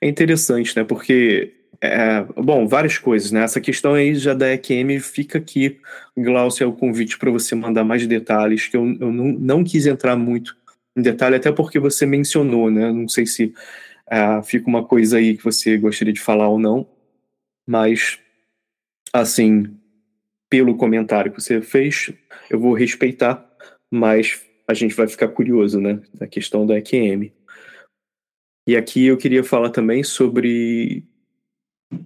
É 0.01 0.09
interessante, 0.09 0.77
né? 0.77 0.85
Porque 0.85 1.55
é, 1.81 2.23
bom, 2.37 2.67
várias 2.67 2.99
coisas, 2.99 3.31
né? 3.31 3.43
Essa 3.43 3.61
questão 3.61 3.95
aí 3.95 4.15
já 4.15 4.35
da 4.35 4.53
EQM 4.53 4.99
fica 5.01 5.39
aqui, 5.39 5.79
Glaucio, 6.17 6.65
é 6.65 6.67
o 6.67 6.73
convite 6.73 7.17
para 7.19 7.31
você 7.31 7.55
mandar 7.55 7.85
mais 7.85 8.07
detalhes, 8.07 8.67
que 8.67 8.77
eu, 8.77 8.85
eu 9.01 9.13
não, 9.13 9.27
não, 9.33 9.65
quis 9.65 9.87
entrar 9.87 10.17
muito 10.17 10.57
em 10.97 11.03
detalhe, 11.03 11.37
até 11.37 11.53
porque 11.53 11.79
você 11.79 12.05
mencionou, 12.05 12.71
né? 12.71 12.91
Não 12.91 13.09
sei 13.09 13.27
se 13.27 13.55
é, 14.11 14.43
fica 14.43 14.69
uma 14.69 14.85
coisa 14.85 15.19
aí 15.19 15.37
que 15.37 15.45
você 15.45 15.77
gostaria 15.77 16.13
de 16.13 16.21
falar 16.21 16.49
ou 16.49 16.59
não, 16.59 16.87
mas, 17.67 18.19
assim, 19.13 19.77
pelo 20.51 20.77
comentário 20.77 21.31
que 21.31 21.41
você 21.41 21.63
fez, 21.63 22.13
eu 22.51 22.59
vou 22.59 22.75
respeitar, 22.75 23.48
mas 23.91 24.43
a 24.67 24.75
gente 24.75 24.95
vai 24.95 25.09
ficar 25.09 25.29
curioso, 25.29 25.81
né? 25.81 26.01
Da 26.15 26.27
questão 26.27 26.67
da 26.67 26.77
EQM. 26.79 27.33
E 28.69 28.77
aqui 28.77 29.07
eu 29.07 29.17
queria 29.17 29.43
falar 29.43 29.71
também 29.71 30.03
sobre 30.03 31.05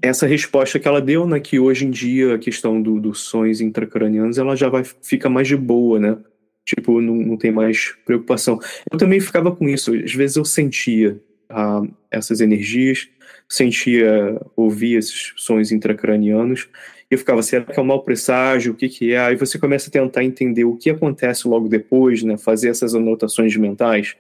essa 0.01 0.27
resposta 0.27 0.79
que 0.79 0.87
ela 0.87 1.01
deu, 1.01 1.27
né, 1.27 1.41
que 1.41 1.59
hoje 1.59 1.85
em 1.85 1.91
dia 1.91 2.35
a 2.35 2.39
questão 2.39 2.81
do, 2.81 3.01
dos 3.01 3.21
sonhos 3.23 3.61
intracranianos, 3.61 4.39
ela 4.39 4.55
já 4.55 4.69
vai 4.69 4.85
fica 4.85 5.29
mais 5.29 5.49
de 5.49 5.57
boa, 5.57 5.99
né? 5.99 6.17
Tipo, 6.65 7.01
não, 7.01 7.17
não 7.17 7.37
tem 7.37 7.51
mais 7.51 7.93
preocupação. 8.05 8.61
Eu 8.91 8.97
também 8.97 9.19
ficava 9.19 9.55
com 9.55 9.69
isso. 9.69 9.93
Às 9.93 10.15
vezes 10.15 10.37
eu 10.37 10.45
sentia 10.45 11.21
ah, 11.49 11.83
essas 12.11 12.41
energias, 12.41 13.09
sentia, 13.49 14.41
ouvia 14.57 14.99
esses 14.99 15.33
sonhos 15.37 15.73
intracranianos, 15.73 16.69
eu 17.15 17.19
ficava, 17.19 17.43
será 17.43 17.65
que 17.65 17.79
é 17.79 17.83
um 17.83 17.87
mau 17.87 18.03
presságio? 18.03 18.73
O 18.73 18.77
que 18.77 18.89
que 18.89 19.13
é? 19.13 19.19
Aí 19.19 19.37
você 19.37 19.59
começa 19.59 19.89
a 19.89 19.93
tentar 19.93 20.25
entender 20.25 20.65
o 20.65 20.77
que 20.77 20.91
acontece 20.91 21.47
logo 21.47 21.69
depois, 21.69 22.23
né? 22.23 22.37
Fazer 22.37 22.71
essas 22.71 22.95
anotações 22.95 23.57
mentais. 23.57 24.17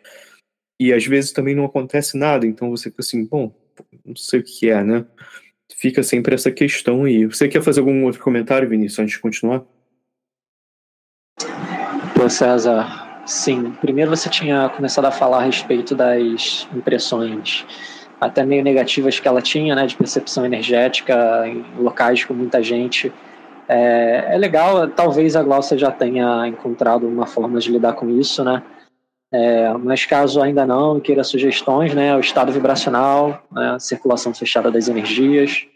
E 0.80 0.92
às 0.92 1.06
vezes 1.06 1.32
também 1.32 1.54
não 1.54 1.64
acontece 1.64 2.16
nada, 2.16 2.46
então 2.46 2.70
você 2.70 2.90
fica 2.90 3.02
assim, 3.02 3.24
bom, 3.24 3.54
não 4.04 4.16
sei 4.16 4.40
o 4.40 4.42
que 4.42 4.68
é, 4.68 4.82
né? 4.82 5.06
fica 5.82 6.02
sempre 6.02 6.34
essa 6.34 6.50
questão 6.50 7.04
aí. 7.04 7.26
Você 7.26 7.48
quer 7.48 7.60
fazer 7.60 7.80
algum 7.80 8.04
outro 8.04 8.22
comentário, 8.22 8.68
Vinícius, 8.68 9.00
antes 9.00 9.14
de 9.14 9.20
continuar? 9.20 9.64
Pô, 12.14 12.28
César, 12.28 13.24
sim. 13.26 13.72
Primeiro 13.80 14.10
você 14.10 14.28
tinha 14.28 14.68
começado 14.68 15.06
a 15.06 15.10
falar 15.10 15.38
a 15.38 15.44
respeito 15.44 15.94
das 15.94 16.68
impressões 16.72 17.66
até 18.22 18.44
meio 18.44 18.62
negativas 18.62 19.18
que 19.18 19.26
ela 19.26 19.42
tinha, 19.42 19.74
né, 19.74 19.84
de 19.84 19.96
percepção 19.96 20.46
energética 20.46 21.44
em 21.46 21.64
locais 21.76 22.24
com 22.24 22.32
muita 22.32 22.62
gente. 22.62 23.12
É, 23.68 24.34
é 24.34 24.38
legal, 24.38 24.86
talvez 24.88 25.34
a 25.34 25.42
Glaucia 25.42 25.76
já 25.76 25.90
tenha 25.90 26.46
encontrado 26.46 27.06
uma 27.06 27.26
forma 27.26 27.58
de 27.58 27.70
lidar 27.70 27.94
com 27.94 28.08
isso, 28.08 28.44
né? 28.44 28.62
É, 29.34 29.72
mas 29.72 30.04
caso 30.04 30.40
ainda 30.40 30.64
não 30.64 31.00
queira 31.00 31.24
sugestões, 31.24 31.94
né, 31.94 32.14
o 32.14 32.20
estado 32.20 32.52
vibracional, 32.52 33.42
né, 33.50 33.78
circulação 33.80 34.32
fechada 34.34 34.70
das 34.70 34.88
energias, 34.88 35.66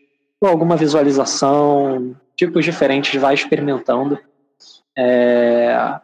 ou 0.40 0.48
alguma 0.48 0.76
visualização, 0.76 2.14
tipos 2.36 2.64
diferentes, 2.64 3.20
vai 3.20 3.34
experimentando. 3.34 4.18
É, 4.96 5.98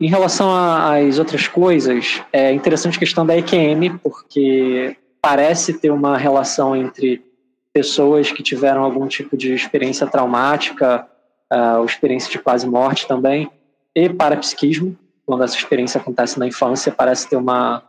em 0.00 0.08
relação 0.08 0.50
às 0.54 1.18
outras 1.18 1.48
coisas, 1.48 2.22
é 2.32 2.52
interessante 2.52 2.96
a 2.96 3.00
questão 3.00 3.26
da 3.26 3.36
EQM, 3.36 3.98
porque 4.00 4.96
parece 5.20 5.74
ter 5.74 5.90
uma 5.90 6.16
relação 6.16 6.76
entre 6.76 7.24
pessoas 7.72 8.32
que 8.32 8.42
tiveram 8.42 8.82
algum 8.82 9.06
tipo 9.06 9.36
de 9.36 9.52
experiência 9.52 10.06
traumática, 10.06 11.06
uh, 11.52 11.78
ou 11.78 11.84
experiência 11.84 12.30
de 12.30 12.38
quase 12.38 12.66
morte 12.66 13.06
também, 13.06 13.50
e 13.94 14.08
parapsiquismo 14.08 14.96
quando 15.26 15.44
essa 15.44 15.56
experiência 15.56 16.00
acontece 16.00 16.38
na 16.38 16.46
infância, 16.46 16.90
parece 16.90 17.28
ter 17.28 17.36
uma, 17.36 17.82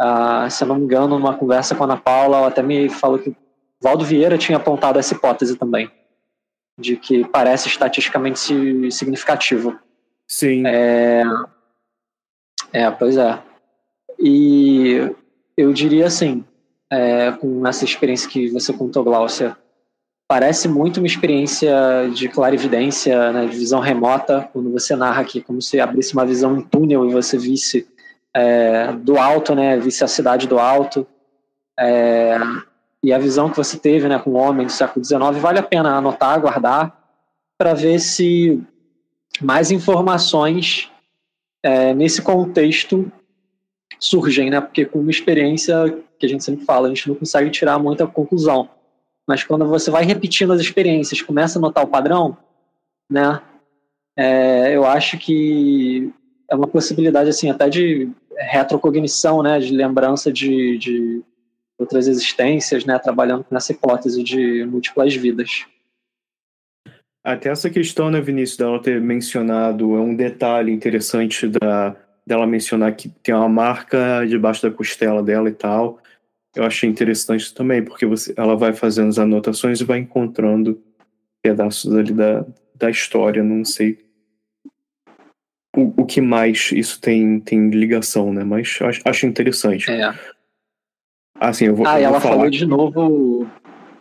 Uh, 0.00 0.50
se 0.50 0.64
eu 0.64 0.68
não 0.68 0.76
me 0.76 0.84
engano, 0.84 1.18
numa 1.18 1.36
conversa 1.36 1.74
com 1.74 1.84
a 1.84 1.86
Ana 1.86 1.96
Paula, 1.96 2.38
ela 2.38 2.48
até 2.48 2.62
me 2.62 2.88
falou 2.88 3.18
que 3.18 3.34
Valdo 3.80 4.04
Vieira 4.04 4.36
tinha 4.36 4.58
apontado 4.58 4.98
essa 4.98 5.14
hipótese 5.14 5.56
também, 5.56 5.90
de 6.76 6.96
que 6.96 7.24
parece 7.28 7.68
estatisticamente 7.68 8.90
significativo. 8.90 9.78
Sim. 10.26 10.66
É, 10.66 11.22
é 12.72 12.90
pois 12.90 13.16
é. 13.16 13.40
E 14.18 15.14
eu 15.56 15.72
diria 15.72 16.06
assim, 16.06 16.44
é, 16.94 17.32
com 17.32 17.66
essa 17.66 17.84
experiência 17.84 18.30
que 18.30 18.48
você 18.48 18.72
contou, 18.72 19.02
Glaucia, 19.02 19.56
parece 20.28 20.68
muito 20.68 20.98
uma 20.98 21.06
experiência 21.06 22.08
de 22.14 22.28
clarividência, 22.28 23.32
né, 23.32 23.46
de 23.46 23.56
visão 23.56 23.80
remota, 23.80 24.48
quando 24.52 24.70
você 24.70 24.94
narra 24.94 25.22
aqui, 25.22 25.40
como 25.40 25.60
se 25.60 25.80
abrisse 25.80 26.14
uma 26.14 26.24
visão 26.24 26.56
em 26.56 26.60
túnel 26.62 27.08
e 27.08 27.12
você 27.12 27.36
visse 27.36 27.86
é, 28.32 28.92
do 28.92 29.18
alto, 29.18 29.54
né, 29.54 29.76
visse 29.76 30.04
a 30.04 30.08
cidade 30.08 30.46
do 30.46 30.58
alto. 30.58 31.04
É, 31.78 32.38
e 33.02 33.12
a 33.12 33.18
visão 33.18 33.50
que 33.50 33.56
você 33.56 33.76
teve 33.76 34.08
né, 34.08 34.18
com 34.18 34.30
o 34.30 34.36
homem 34.36 34.66
do 34.66 34.72
século 34.72 35.04
XIX, 35.04 35.36
vale 35.40 35.58
a 35.58 35.62
pena 35.64 35.96
anotar, 35.96 36.40
guardar, 36.40 36.96
para 37.58 37.74
ver 37.74 37.98
se 37.98 38.62
mais 39.40 39.72
informações 39.72 40.90
é, 41.62 41.92
nesse 41.92 42.22
contexto 42.22 43.10
surgem, 43.98 44.50
né? 44.50 44.60
Porque 44.60 44.84
com 44.84 45.00
uma 45.00 45.10
experiência 45.10 45.96
que 46.24 46.26
a 46.26 46.28
gente 46.28 46.44
sempre 46.44 46.64
fala, 46.64 46.86
a 46.86 46.88
gente 46.88 47.08
não 47.08 47.14
consegue 47.14 47.50
tirar 47.50 47.78
muita 47.78 48.06
conclusão. 48.06 48.68
Mas 49.26 49.44
quando 49.44 49.66
você 49.66 49.90
vai 49.90 50.04
repetindo 50.04 50.52
as 50.52 50.60
experiências, 50.60 51.20
começa 51.20 51.58
a 51.58 51.62
notar 51.62 51.84
o 51.84 51.88
padrão, 51.88 52.36
né? 53.10 53.40
É, 54.16 54.74
eu 54.74 54.84
acho 54.84 55.18
que 55.18 56.12
é 56.50 56.54
uma 56.54 56.66
possibilidade 56.66 57.28
assim 57.28 57.50
até 57.50 57.68
de 57.68 58.10
retrocognição, 58.36 59.42
né? 59.42 59.58
De 59.58 59.72
lembrança 59.72 60.32
de, 60.32 60.78
de 60.78 61.22
outras 61.78 62.06
existências, 62.06 62.84
né? 62.84 62.98
Trabalhando 62.98 63.44
com 63.44 63.56
essa 63.56 63.72
hipótese 63.72 64.22
de 64.22 64.64
múltiplas 64.64 65.14
vidas. 65.14 65.66
Até 67.24 67.48
essa 67.48 67.70
questão, 67.70 68.10
né, 68.10 68.20
Vinícius, 68.20 68.58
dela 68.58 68.82
ter 68.82 69.00
mencionado, 69.00 69.96
é 69.96 70.00
um 70.00 70.14
detalhe 70.14 70.70
interessante 70.70 71.48
da, 71.48 71.96
dela 72.26 72.46
mencionar 72.46 72.94
que 72.94 73.08
tem 73.08 73.34
uma 73.34 73.48
marca 73.48 74.26
debaixo 74.26 74.62
da 74.62 74.70
costela 74.70 75.22
dela 75.22 75.48
e 75.48 75.54
tal. 75.54 75.98
Eu 76.54 76.64
achei 76.64 76.88
interessante 76.88 77.52
também, 77.52 77.82
porque 77.82 78.06
você, 78.06 78.32
ela 78.36 78.56
vai 78.56 78.72
fazendo 78.72 79.08
as 79.08 79.18
anotações 79.18 79.80
e 79.80 79.84
vai 79.84 79.98
encontrando 79.98 80.80
pedaços 81.42 81.94
ali 81.94 82.12
da, 82.12 82.44
da 82.74 82.90
história. 82.90 83.42
Não 83.42 83.64
sei 83.64 83.98
o, 85.76 86.02
o 86.02 86.06
que 86.06 86.20
mais 86.20 86.70
isso 86.72 87.00
tem, 87.00 87.40
tem 87.40 87.68
ligação, 87.70 88.32
né? 88.32 88.44
Mas 88.44 88.78
acho, 88.80 89.02
acho 89.04 89.26
interessante. 89.26 89.90
É. 89.90 90.14
Assim, 91.38 91.66
eu 91.66 91.74
vou. 91.74 91.86
Ah, 91.86 91.98
eu 91.98 92.02
e 92.02 92.04
ela 92.04 92.12
vou 92.12 92.20
falar. 92.20 92.34
falou 92.36 92.50
de 92.50 92.66
novo. 92.66 93.50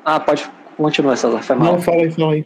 Ah, 0.05 0.19
pode 0.19 0.49
continuar, 0.77 1.15
César. 1.15 1.41
Foi 1.41 1.55
mal. 1.55 1.73
Não, 1.73 1.81
fala 1.81 2.03
aí, 2.03 2.11
fala 2.11 2.33
aí. 2.33 2.45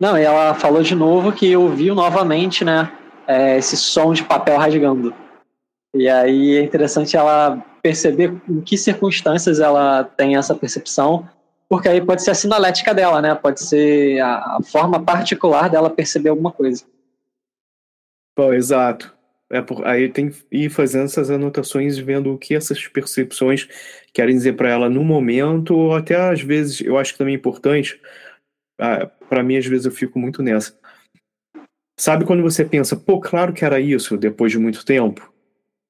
Não, 0.00 0.16
e 0.16 0.22
ela 0.22 0.54
falou 0.54 0.82
de 0.82 0.94
novo 0.94 1.32
que 1.32 1.56
ouviu 1.56 1.92
novamente, 1.92 2.64
né, 2.64 2.90
é, 3.26 3.58
esse 3.58 3.76
som 3.76 4.12
de 4.12 4.22
papel 4.22 4.56
rasgando. 4.56 5.12
E 5.94 6.08
aí 6.08 6.56
é 6.56 6.62
interessante 6.62 7.16
ela 7.16 7.56
perceber 7.82 8.34
em 8.48 8.60
que 8.60 8.76
circunstâncias 8.76 9.60
ela 9.60 10.04
tem 10.04 10.36
essa 10.36 10.54
percepção, 10.54 11.28
porque 11.68 11.88
aí 11.88 12.04
pode 12.04 12.22
ser 12.22 12.30
a 12.30 12.34
sinalética 12.34 12.94
dela, 12.94 13.22
né? 13.22 13.34
Pode 13.34 13.62
ser 13.62 14.20
a, 14.20 14.58
forma 14.62 15.02
particular 15.02 15.68
dela 15.68 15.90
perceber 15.90 16.28
alguma 16.28 16.52
coisa. 16.52 16.84
Pô, 18.34 18.52
exato. 18.52 19.16
É 19.50 19.62
por, 19.62 19.86
aí 19.86 20.10
tem 20.10 20.28
que 20.28 20.44
ir 20.52 20.68
fazendo 20.68 21.06
essas 21.06 21.30
anotações, 21.30 21.96
vendo 21.96 22.34
o 22.34 22.38
que 22.38 22.54
essas 22.54 22.86
percepções 22.86 23.66
querem 24.12 24.36
dizer 24.36 24.54
para 24.56 24.68
ela 24.68 24.90
no 24.90 25.02
momento, 25.02 25.74
ou 25.74 25.94
até 25.94 26.16
às 26.16 26.42
vezes, 26.42 26.82
eu 26.82 26.98
acho 26.98 27.12
que 27.12 27.18
também 27.18 27.34
é 27.34 27.38
importante, 27.38 27.98
ah, 28.78 29.06
para 29.06 29.42
mim, 29.42 29.56
às 29.56 29.66
vezes, 29.66 29.86
eu 29.86 29.92
fico 29.92 30.18
muito 30.18 30.42
nessa. 30.42 30.78
Sabe 31.98 32.24
quando 32.24 32.42
você 32.42 32.64
pensa, 32.64 32.94
pô, 32.94 33.18
claro 33.18 33.52
que 33.52 33.64
era 33.64 33.80
isso, 33.80 34.16
depois 34.16 34.52
de 34.52 34.58
muito 34.58 34.84
tempo? 34.84 35.32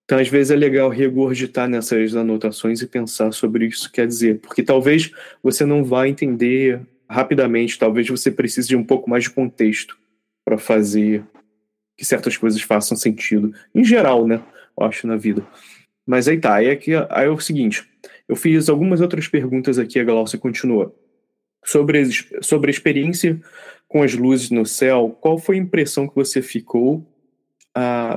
Então, 0.08 0.18
às 0.18 0.28
vezes, 0.28 0.50
é 0.50 0.56
legal 0.56 0.88
regurgitar 0.88 1.68
nessas 1.68 2.16
anotações 2.16 2.80
e 2.80 2.86
pensar 2.86 3.30
sobre 3.30 3.66
isso 3.66 3.92
quer 3.92 4.06
dizer. 4.06 4.38
Porque 4.38 4.62
talvez 4.62 5.12
você 5.42 5.66
não 5.66 5.84
vá 5.84 6.08
entender 6.08 6.80
rapidamente, 7.06 7.78
talvez 7.78 8.08
você 8.08 8.30
precise 8.30 8.68
de 8.68 8.74
um 8.74 8.82
pouco 8.82 9.10
mais 9.10 9.24
de 9.24 9.30
contexto 9.30 9.98
para 10.46 10.56
fazer 10.56 11.22
que 11.94 12.06
certas 12.06 12.38
coisas 12.38 12.62
façam 12.62 12.96
sentido. 12.96 13.52
Em 13.74 13.84
geral, 13.84 14.26
né? 14.26 14.42
Eu 14.80 14.86
acho, 14.86 15.06
na 15.06 15.14
vida. 15.14 15.46
Mas 16.06 16.26
aí 16.26 16.40
tá, 16.40 16.54
aí 16.54 16.68
é, 16.68 16.76
que, 16.76 16.94
aí 17.10 17.26
é 17.26 17.30
o 17.30 17.38
seguinte. 17.38 17.86
Eu 18.26 18.34
fiz 18.34 18.70
algumas 18.70 19.02
outras 19.02 19.28
perguntas 19.28 19.78
aqui, 19.78 20.00
a 20.00 20.04
Glaucia 20.04 20.38
continua 20.38 20.90
sobre, 21.62 22.02
sobre 22.40 22.70
a 22.70 22.72
experiência 22.72 23.38
com 23.86 24.02
as 24.02 24.14
luzes 24.14 24.48
no 24.48 24.64
céu, 24.64 25.18
qual 25.20 25.36
foi 25.36 25.56
a 25.56 25.60
impressão 25.60 26.08
que 26.08 26.14
você 26.14 26.40
ficou 26.40 27.06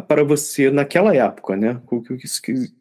para 0.07 0.23
você 0.23 0.69
naquela 0.69 1.15
época, 1.15 1.55
né? 1.55 1.81
O 1.89 2.01
que 2.01 2.13
eu 2.13 2.17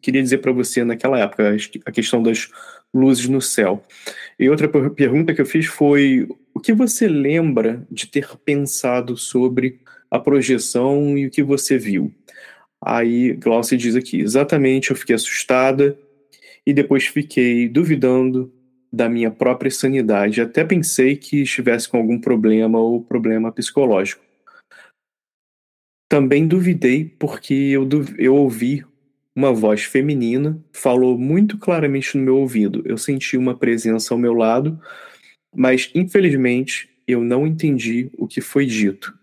queria 0.01 0.21
dizer 0.21 0.37
para 0.39 0.51
você 0.51 0.83
naquela 0.83 1.19
época, 1.19 1.55
a 1.85 1.91
questão 1.91 2.21
das 2.21 2.49
luzes 2.93 3.27
no 3.27 3.41
céu. 3.41 3.83
E 4.39 4.49
outra 4.49 4.67
pergunta 4.67 5.33
que 5.33 5.41
eu 5.41 5.45
fiz 5.45 5.65
foi: 5.65 6.27
o 6.53 6.59
que 6.59 6.73
você 6.73 7.07
lembra 7.07 7.85
de 7.89 8.07
ter 8.07 8.27
pensado 8.43 9.17
sobre 9.17 9.79
a 10.09 10.19
projeção 10.19 11.17
e 11.17 11.25
o 11.25 11.31
que 11.31 11.43
você 11.43 11.77
viu? 11.77 12.11
Aí 12.83 13.33
Glaucia 13.33 13.77
diz 13.77 13.95
aqui: 13.95 14.19
exatamente, 14.19 14.91
eu 14.91 14.95
fiquei 14.95 15.15
assustada 15.15 15.97
e 16.65 16.73
depois 16.73 17.05
fiquei 17.05 17.67
duvidando 17.67 18.51
da 18.91 19.07
minha 19.07 19.31
própria 19.31 19.71
sanidade. 19.71 20.41
Até 20.41 20.63
pensei 20.63 21.15
que 21.15 21.43
estivesse 21.43 21.87
com 21.87 21.97
algum 21.97 22.19
problema 22.19 22.79
ou 22.79 23.01
problema 23.01 23.51
psicológico. 23.51 24.21
Também 26.11 26.45
duvidei 26.45 27.05
porque 27.05 27.53
eu, 27.53 27.87
eu 28.17 28.35
ouvi 28.35 28.83
uma 29.33 29.53
voz 29.53 29.83
feminina, 29.83 30.61
falou 30.73 31.17
muito 31.17 31.57
claramente 31.57 32.17
no 32.17 32.23
meu 32.25 32.35
ouvido. 32.35 32.81
Eu 32.83 32.97
senti 32.97 33.37
uma 33.37 33.57
presença 33.57 34.13
ao 34.13 34.17
meu 34.17 34.33
lado, 34.33 34.77
mas 35.55 35.89
infelizmente 35.95 36.89
eu 37.07 37.23
não 37.23 37.47
entendi 37.47 38.11
o 38.17 38.27
que 38.27 38.41
foi 38.41 38.65
dito. 38.65 39.17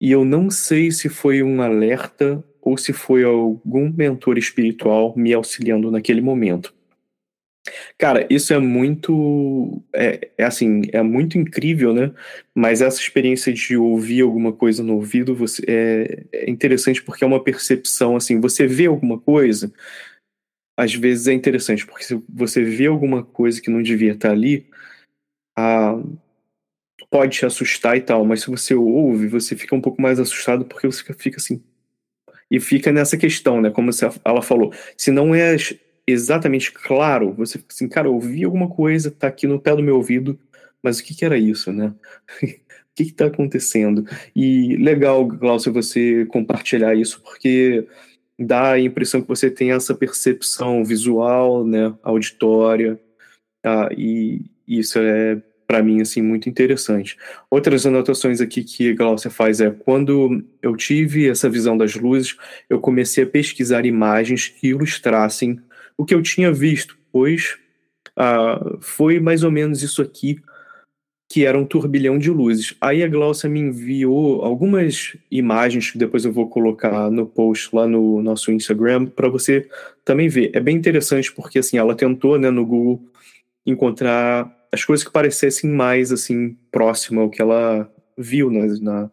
E 0.00 0.12
eu 0.12 0.24
não 0.24 0.48
sei 0.48 0.92
se 0.92 1.08
foi 1.08 1.42
um 1.42 1.60
alerta 1.60 2.40
ou 2.62 2.78
se 2.78 2.92
foi 2.92 3.24
algum 3.24 3.92
mentor 3.92 4.38
espiritual 4.38 5.12
me 5.16 5.34
auxiliando 5.34 5.90
naquele 5.90 6.20
momento. 6.20 6.72
Cara, 7.98 8.26
isso 8.30 8.52
é 8.54 8.58
muito. 8.58 9.82
É, 9.94 10.30
é, 10.38 10.44
assim, 10.44 10.82
é 10.92 11.02
muito 11.02 11.36
incrível, 11.38 11.92
né? 11.92 12.12
Mas 12.54 12.80
essa 12.80 13.00
experiência 13.00 13.52
de 13.52 13.76
ouvir 13.76 14.22
alguma 14.22 14.52
coisa 14.52 14.82
no 14.82 14.94
ouvido 14.94 15.34
você, 15.34 15.62
é, 15.68 16.24
é 16.32 16.50
interessante 16.50 17.02
porque 17.02 17.22
é 17.22 17.26
uma 17.26 17.42
percepção, 17.42 18.16
assim, 18.16 18.40
você 18.40 18.66
vê 18.66 18.86
alguma 18.86 19.18
coisa, 19.20 19.72
às 20.76 20.94
vezes 20.94 21.26
é 21.28 21.32
interessante, 21.34 21.86
porque 21.86 22.04
se 22.04 22.22
você 22.28 22.62
vê 22.64 22.86
alguma 22.86 23.22
coisa 23.24 23.60
que 23.60 23.70
não 23.70 23.82
devia 23.82 24.12
estar 24.12 24.30
ali, 24.30 24.66
ah, 25.56 26.00
pode 27.10 27.38
te 27.38 27.46
assustar 27.46 27.96
e 27.96 28.00
tal, 28.00 28.24
mas 28.24 28.42
se 28.42 28.50
você 28.50 28.74
ouve, 28.74 29.28
você 29.28 29.56
fica 29.56 29.74
um 29.74 29.80
pouco 29.80 30.00
mais 30.00 30.18
assustado 30.20 30.64
porque 30.64 30.86
você 30.86 31.02
fica 31.14 31.36
assim. 31.38 31.62
E 32.50 32.60
fica 32.60 32.92
nessa 32.92 33.16
questão, 33.16 33.60
né? 33.60 33.70
Como 33.70 33.90
ela 34.24 34.42
falou, 34.42 34.72
se 34.96 35.10
não 35.10 35.34
é 35.34 35.56
exatamente 36.10 36.72
claro, 36.72 37.32
você 37.32 37.58
fica 37.58 37.72
assim, 37.72 37.88
cara, 37.88 38.08
eu 38.08 38.14
ouvi 38.14 38.44
alguma 38.44 38.68
coisa, 38.68 39.10
tá 39.10 39.28
aqui 39.28 39.46
no 39.46 39.60
pé 39.60 39.74
do 39.74 39.82
meu 39.82 39.96
ouvido, 39.96 40.38
mas 40.82 40.98
o 40.98 41.04
que, 41.04 41.14
que 41.14 41.24
era 41.24 41.38
isso, 41.38 41.72
né? 41.72 41.94
o 42.42 42.46
que 42.94 43.02
está 43.04 43.26
acontecendo? 43.26 44.04
E 44.34 44.76
legal, 44.76 45.26
Glaucio, 45.26 45.72
você 45.72 46.24
compartilhar 46.26 46.94
isso, 46.94 47.22
porque 47.22 47.86
dá 48.38 48.72
a 48.72 48.80
impressão 48.80 49.20
que 49.20 49.28
você 49.28 49.50
tem 49.50 49.72
essa 49.72 49.94
percepção 49.94 50.84
visual, 50.84 51.66
né, 51.66 51.94
auditória, 52.02 52.98
tá? 53.62 53.90
e 53.96 54.42
isso 54.66 54.98
é 54.98 55.42
para 55.70 55.84
mim 55.84 56.00
assim 56.00 56.20
muito 56.20 56.48
interessante. 56.48 57.16
Outras 57.48 57.86
anotações 57.86 58.40
aqui 58.40 58.64
que 58.64 58.92
Glaucia 58.92 59.30
faz 59.30 59.60
é 59.60 59.70
quando 59.70 60.44
eu 60.60 60.74
tive 60.74 61.28
essa 61.28 61.48
visão 61.48 61.76
das 61.76 61.94
luzes, 61.94 62.36
eu 62.68 62.80
comecei 62.80 63.22
a 63.22 63.26
pesquisar 63.26 63.86
imagens 63.86 64.48
que 64.48 64.66
ilustrassem 64.66 65.60
o 66.00 66.04
que 66.06 66.14
eu 66.14 66.22
tinha 66.22 66.50
visto, 66.50 66.96
pois 67.12 67.58
ah, 68.16 68.78
foi 68.80 69.20
mais 69.20 69.44
ou 69.44 69.50
menos 69.50 69.82
isso 69.82 70.00
aqui 70.00 70.40
que 71.28 71.44
era 71.44 71.58
um 71.58 71.66
turbilhão 71.66 72.18
de 72.18 72.30
luzes. 72.30 72.74
Aí 72.80 73.02
a 73.02 73.06
Glaucia 73.06 73.50
me 73.50 73.60
enviou 73.60 74.42
algumas 74.42 75.14
imagens 75.30 75.90
que 75.90 75.98
depois 75.98 76.24
eu 76.24 76.32
vou 76.32 76.48
colocar 76.48 77.10
no 77.10 77.26
post 77.26 77.68
lá 77.76 77.86
no 77.86 78.22
nosso 78.22 78.50
Instagram 78.50 79.06
para 79.06 79.28
você 79.28 79.68
também 80.02 80.26
ver. 80.26 80.50
É 80.54 80.58
bem 80.58 80.74
interessante 80.74 81.30
porque 81.30 81.58
assim 81.58 81.76
ela 81.76 81.94
tentou, 81.94 82.38
né, 82.38 82.50
no 82.50 82.64
Google 82.64 83.04
encontrar 83.66 84.50
as 84.72 84.82
coisas 84.82 85.06
que 85.06 85.12
parecessem 85.12 85.68
mais 85.68 86.10
assim 86.10 86.56
próximo 86.72 87.20
ao 87.20 87.28
que 87.28 87.42
ela 87.42 87.92
viu 88.16 88.50
na, 88.50 88.66
na, 88.80 89.10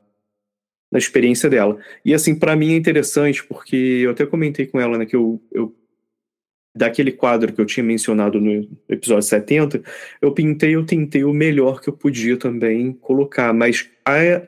na 0.90 0.98
experiência 0.98 1.50
dela. 1.50 1.78
E 2.06 2.14
assim 2.14 2.34
para 2.34 2.56
mim 2.56 2.72
é 2.72 2.78
interessante 2.78 3.44
porque 3.44 3.76
eu 3.76 4.12
até 4.12 4.26
comentei 4.26 4.66
com 4.66 4.80
ela, 4.80 4.98
né, 4.98 5.06
que 5.06 5.18
eu, 5.18 5.42
eu 5.52 5.76
daquele 6.78 7.12
quadro 7.12 7.52
que 7.52 7.60
eu 7.60 7.66
tinha 7.66 7.84
mencionado 7.84 8.40
no 8.40 8.70
episódio 8.88 9.24
70, 9.24 9.82
eu 10.22 10.32
pintei, 10.32 10.76
eu 10.76 10.86
tentei 10.86 11.24
o 11.24 11.34
melhor 11.34 11.82
que 11.82 11.90
eu 11.90 11.94
podia 11.94 12.38
também 12.38 12.94
colocar, 12.94 13.54
mas 13.54 13.90
há 14.06 14.48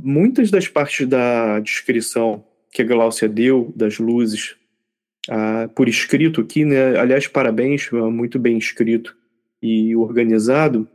muitas 0.00 0.50
das 0.50 0.66
partes 0.66 1.06
da 1.06 1.60
descrição 1.60 2.44
que 2.72 2.80
a 2.82 2.84
Glaucia 2.84 3.28
deu, 3.28 3.72
das 3.76 3.98
luzes, 3.98 4.56
ah, 5.28 5.68
por 5.74 5.88
escrito 5.88 6.40
aqui, 6.40 6.64
né? 6.64 6.98
Aliás, 6.98 7.26
parabéns, 7.26 7.90
muito 7.90 8.38
bem 8.38 8.56
escrito 8.56 9.16
e 9.60 9.94
organizado, 9.96 10.88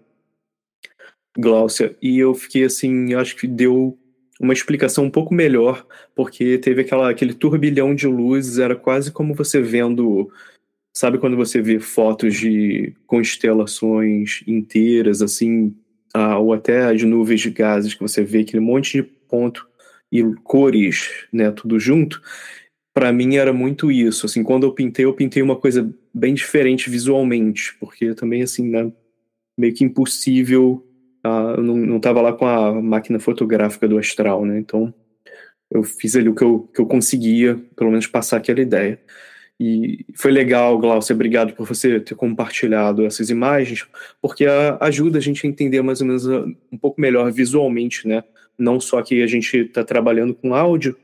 Glaucia. 1.37 1.95
E 2.01 2.17
eu 2.17 2.33
fiquei 2.33 2.63
assim, 2.63 3.13
acho 3.13 3.35
que 3.35 3.47
deu 3.47 3.98
uma 4.39 4.53
explicação 4.53 5.03
um 5.03 5.09
pouco 5.11 5.33
melhor, 5.33 5.85
porque 6.15 6.57
teve 6.57 6.81
aquela, 6.81 7.09
aquele 7.09 7.33
turbilhão 7.33 7.93
de 7.93 8.07
luzes, 8.07 8.57
era 8.57 8.75
quase 8.75 9.11
como 9.11 9.33
você 9.33 9.61
vendo. 9.61 10.31
Sabe 10.93 11.17
quando 11.17 11.35
você 11.35 11.61
vê 11.61 11.79
fotos 11.79 12.35
de 12.35 12.93
constelações 13.05 14.41
inteiras, 14.47 15.21
assim, 15.21 15.75
ah, 16.13 16.39
ou 16.39 16.53
até 16.53 16.85
as 16.85 17.03
nuvens 17.03 17.41
de 17.41 17.49
gases, 17.49 17.93
que 17.93 18.01
você 18.01 18.23
vê 18.23 18.39
aquele 18.39 18.61
monte 18.61 18.93
de 18.93 19.03
ponto 19.03 19.67
e 20.11 20.23
cores, 20.43 21.27
né, 21.31 21.51
tudo 21.51 21.79
junto? 21.79 22.21
Para 22.93 23.11
mim 23.11 23.35
era 23.35 23.53
muito 23.53 23.91
isso. 23.91 24.25
Assim, 24.25 24.41
quando 24.41 24.65
eu 24.65 24.73
pintei, 24.73 25.05
eu 25.05 25.13
pintei 25.13 25.43
uma 25.43 25.55
coisa 25.55 25.93
bem 26.13 26.33
diferente 26.33 26.89
visualmente, 26.89 27.75
porque 27.79 28.15
também, 28.15 28.41
assim, 28.41 28.67
né, 28.67 28.91
meio 29.57 29.73
que 29.73 29.83
impossível 29.83 30.88
ah, 31.23 31.55
eu 31.57 31.63
não 31.63 31.97
estava 31.97 32.21
lá 32.21 32.33
com 32.33 32.45
a 32.45 32.81
máquina 32.81 33.19
fotográfica 33.19 33.87
do 33.87 33.97
Astral, 33.97 34.45
né? 34.45 34.59
Então 34.59 34.93
eu 35.69 35.83
fiz 35.83 36.15
ali 36.15 36.29
o 36.29 36.35
que 36.35 36.43
eu, 36.43 36.69
que 36.73 36.81
eu 36.81 36.85
conseguia, 36.85 37.59
pelo 37.75 37.91
menos 37.91 38.07
passar 38.07 38.37
aquela 38.37 38.61
ideia. 38.61 38.99
E 39.59 40.05
foi 40.15 40.31
legal, 40.31 40.79
Glaucia, 40.79 41.13
obrigado 41.13 41.53
por 41.53 41.67
você 41.67 41.99
ter 41.99 42.15
compartilhado 42.15 43.05
essas 43.05 43.29
imagens, 43.29 43.85
porque 44.21 44.45
ajuda 44.79 45.17
a 45.17 45.21
gente 45.21 45.45
a 45.45 45.49
entender 45.49 45.81
mais 45.81 45.99
ou 46.01 46.07
menos 46.07 46.29
ah, 46.29 46.45
um 46.71 46.77
pouco 46.77 46.99
melhor 47.01 47.31
visualmente, 47.31 48.07
né? 48.07 48.23
Não 48.57 48.79
só 48.79 49.01
que 49.01 49.21
a 49.21 49.27
gente 49.27 49.57
está 49.57 49.83
trabalhando 49.83 50.33
com 50.33 50.55
áudio, 50.55 50.97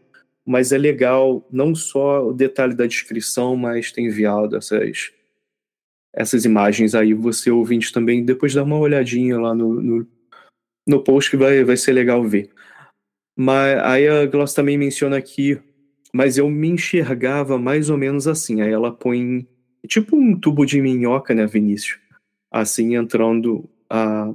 mas 0.46 0.72
é 0.72 0.78
legal 0.78 1.46
não 1.52 1.76
só 1.76 2.28
o 2.28 2.34
detalhe 2.34 2.76
da 2.76 2.86
descrição, 2.86 3.56
mas 3.58 3.92
ter 3.92 4.02
enviado 4.02 4.56
essas, 4.56 5.12
essas 6.16 6.46
imagens 6.46 6.96
aí, 6.96 7.14
você 7.14 7.52
ouvinte 7.52 7.92
também, 7.92 8.24
depois 8.24 8.54
dá 8.54 8.64
uma 8.64 8.78
olhadinha 8.78 9.38
lá 9.38 9.54
no, 9.54 9.82
no, 9.82 10.08
no 10.88 11.04
post 11.04 11.30
que 11.30 11.38
vai, 11.38 11.64
vai 11.64 11.76
ser 11.76 11.92
legal 11.92 12.24
ver. 12.24 12.50
Mas 13.38 13.78
aí 13.84 14.08
a 14.08 14.26
Gloss 14.26 14.54
também 14.54 14.78
menciona 14.78 15.18
aqui, 15.18 15.60
mas 16.14 16.38
eu 16.38 16.50
me 16.50 16.70
enxergava 16.70 17.58
mais 17.58 17.90
ou 17.90 17.98
menos 17.98 18.28
assim. 18.28 18.62
Aí 18.62 18.72
ela 18.72 18.94
põe 18.94 19.46
tipo 19.86 20.16
um 20.16 20.40
tubo 20.40 20.66
de 20.66 20.82
minhoca, 20.82 21.36
né, 21.36 21.46
Vinícius? 21.46 22.00
Assim, 22.50 22.96
entrando, 22.96 23.70
a, 23.90 24.34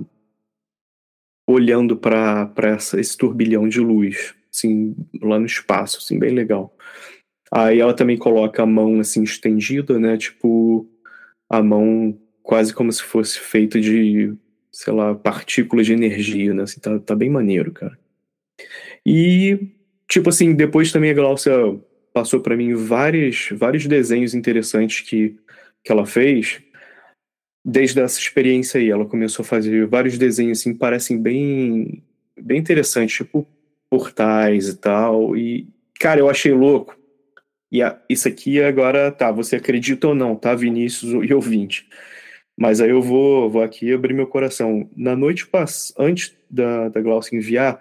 olhando 1.48 1.96
para 1.96 2.52
esse 2.98 3.16
turbilhão 3.16 3.66
de 3.66 3.80
luz, 3.80 4.34
assim, 4.52 4.94
lá 5.22 5.38
no 5.38 5.46
espaço, 5.46 5.98
assim, 5.98 6.18
bem 6.18 6.34
legal. 6.34 6.76
Aí 7.50 7.80
ela 7.80 7.94
também 7.94 8.18
coloca 8.18 8.62
a 8.62 8.66
mão 8.66 9.00
assim 9.00 9.22
estendida, 9.22 9.98
né, 9.98 10.18
tipo 10.18 10.86
a 11.50 11.60
mão 11.60 12.16
quase 12.44 12.72
como 12.72 12.92
se 12.92 13.02
fosse 13.02 13.40
feita 13.40 13.80
de, 13.80 14.32
sei 14.70 14.92
lá, 14.92 15.14
partículas 15.16 15.84
de 15.84 15.92
energia, 15.92 16.54
né? 16.54 16.62
Assim, 16.62 16.80
tá, 16.80 16.96
tá 17.00 17.14
bem 17.16 17.28
maneiro, 17.28 17.72
cara. 17.72 17.98
E, 19.04 19.58
tipo 20.08 20.28
assim, 20.28 20.54
depois 20.54 20.92
também 20.92 21.10
a 21.10 21.14
Glaucia 21.14 21.52
passou 22.12 22.40
para 22.40 22.56
mim 22.56 22.74
vários, 22.74 23.48
vários 23.52 23.86
desenhos 23.86 24.32
interessantes 24.32 25.00
que, 25.00 25.36
que 25.82 25.90
ela 25.90 26.06
fez. 26.06 26.62
Desde 27.64 28.00
essa 28.00 28.18
experiência 28.18 28.80
aí, 28.80 28.88
ela 28.88 29.04
começou 29.04 29.42
a 29.42 29.46
fazer 29.46 29.86
vários 29.86 30.16
desenhos 30.16 30.60
assim, 30.60 30.72
parecem 30.74 31.20
bem, 31.20 32.02
bem 32.40 32.58
interessantes, 32.58 33.16
tipo 33.16 33.46
portais 33.90 34.68
e 34.68 34.76
tal. 34.76 35.36
E, 35.36 35.68
cara, 35.98 36.20
eu 36.20 36.30
achei 36.30 36.52
louco 36.52 36.99
e 37.70 37.82
a, 37.82 38.00
isso 38.08 38.26
aqui 38.26 38.60
agora, 38.60 39.12
tá, 39.12 39.30
você 39.30 39.56
acredita 39.56 40.08
ou 40.08 40.14
não, 40.14 40.34
tá, 40.34 40.54
Vinícius 40.54 41.28
e 41.28 41.32
ouvinte? 41.32 41.88
Mas 42.58 42.80
aí 42.80 42.90
eu 42.90 43.00
vou, 43.00 43.48
vou 43.48 43.62
aqui 43.62 43.92
abrir 43.92 44.12
meu 44.12 44.26
coração. 44.26 44.88
Na 44.96 45.16
noite 45.16 45.48
antes 45.98 46.34
da, 46.50 46.88
da 46.88 47.00
Glaucia 47.00 47.38
enviar, 47.38 47.80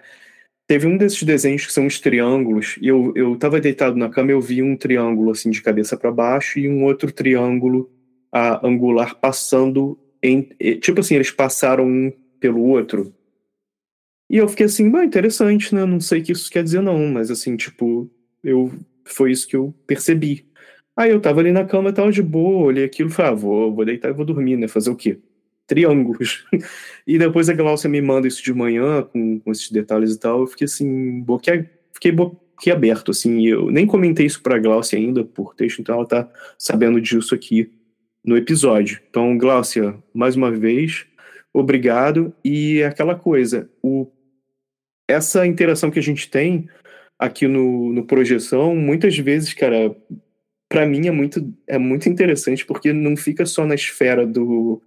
teve 0.68 0.88
um 0.88 0.96
desses 0.96 1.24
desenhos 1.24 1.66
que 1.66 1.74
são 1.74 1.86
os 1.86 2.00
triângulos, 2.00 2.78
e 2.82 2.88
eu, 2.88 3.12
eu 3.16 3.36
tava 3.36 3.60
deitado 3.60 3.98
na 3.98 4.10
cama 4.10 4.32
eu 4.32 4.40
vi 4.40 4.62
um 4.62 4.78
triângulo 4.78 5.32
assim 5.32 5.50
de 5.50 5.62
cabeça 5.62 5.98
para 5.98 6.12
baixo 6.12 6.60
e 6.60 6.70
um 6.70 6.84
outro 6.84 7.12
triângulo 7.12 7.90
a, 8.32 8.66
angular 8.66 9.16
passando 9.20 10.00
em. 10.22 10.44
Tipo 10.80 11.00
assim, 11.00 11.16
eles 11.16 11.32
passaram 11.32 11.86
um 11.86 12.14
pelo 12.40 12.62
outro. 12.64 13.14
E 14.30 14.38
eu 14.38 14.48
fiquei 14.48 14.68
assim, 14.68 14.90
bah, 14.90 15.04
interessante, 15.04 15.74
né? 15.74 15.86
Não 15.86 16.00
sei 16.00 16.22
o 16.22 16.24
que 16.24 16.32
isso 16.32 16.52
quer 16.52 16.64
dizer, 16.64 16.82
não, 16.82 17.08
mas 17.08 17.32
assim, 17.32 17.58
tipo, 17.58 18.10
eu 18.44 18.72
foi 19.14 19.32
isso 19.32 19.48
que 19.48 19.56
eu 19.56 19.74
percebi. 19.86 20.46
Aí 20.96 21.12
eu 21.12 21.22
tava 21.22 21.40
ali 21.40 21.52
na 21.52 21.64
cama, 21.64 21.94
tava 21.94 22.12
de 22.12 22.22
boa, 22.22 22.66
olhei 22.66 22.84
aquilo 22.84 23.10
falei, 23.10 23.32
ah, 23.32 23.36
vou, 23.36 23.74
vou 23.74 23.86
deitar 23.86 24.10
e 24.10 24.14
vou 24.14 24.26
dormir, 24.26 24.58
né? 24.58 24.68
Fazer 24.68 24.90
o 24.90 24.96
quê? 24.96 25.20
Triângulos. 25.66 26.46
e 27.08 27.18
depois 27.18 27.50
a 27.50 27.54
Glaucia 27.54 27.90
me 27.90 28.02
manda 28.02 28.28
isso 28.28 28.44
de 28.44 28.54
manhã, 28.54 29.04
com, 29.04 29.40
com 29.40 29.52
esses 29.52 29.72
detalhes 29.72 30.14
e 30.14 30.20
tal, 30.20 30.42
eu 30.42 30.48
fiquei 30.48 30.66
assim, 30.66 31.22
boque, 31.22 31.66
fiquei 31.94 32.12
boquiaberto, 32.12 33.12
assim, 33.12 33.48
eu 33.48 33.72
nem 33.72 33.86
comentei 33.86 34.26
isso 34.26 34.42
pra 34.42 34.60
Glaucia 34.60 35.00
ainda 35.00 35.24
por 35.24 35.56
texto, 35.56 35.80
então 35.80 35.96
ela 35.96 36.06
tá 36.06 36.30
sabendo 36.58 37.00
disso 37.00 37.34
aqui 37.34 37.72
no 38.24 38.36
episódio. 38.36 39.00
Então, 39.10 39.38
Glaucia, 39.38 39.96
mais 40.14 40.36
uma 40.36 40.52
vez, 40.52 41.06
obrigado. 41.54 42.34
E 42.44 42.80
é 42.80 42.88
aquela 42.88 43.16
coisa, 43.16 43.70
o, 43.82 44.08
essa 45.08 45.48
interação 45.48 45.90
que 45.90 46.00
a 46.00 46.04
gente 46.04 46.30
tem 46.30 46.68
aqui 47.20 47.48
no, 47.48 47.92
no 47.92 48.06
Projeção, 48.06 48.74
muitas 48.76 49.18
vezes, 49.18 49.54
cara, 49.54 49.94
para 50.70 50.86
mim 50.86 51.08
é 51.08 51.12
muito, 51.12 51.54
é 51.68 51.78
muito 51.78 52.08
interessante 52.08 52.66
porque 52.66 52.94
não 52.94 53.18
fica 53.18 53.46
só 53.46 53.66
na 53.66 53.76
esfera 53.76 54.26
do, 54.26 54.82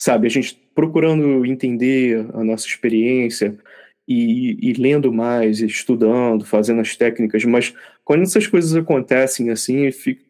sabe, 0.00 0.26
a 0.26 0.30
gente 0.30 0.54
procurando 0.74 1.44
entender 1.44 2.26
a 2.32 2.42
nossa 2.42 2.66
experiência 2.66 3.58
e, 4.06 4.70
e 4.70 4.72
lendo 4.72 5.12
mais, 5.12 5.60
estudando, 5.60 6.46
fazendo 6.46 6.80
as 6.80 6.96
técnicas, 6.96 7.44
mas 7.44 7.74
quando 8.04 8.22
essas 8.22 8.46
coisas 8.46 8.74
acontecem 8.74 9.50
assim, 9.50 9.90
fica, 9.92 10.24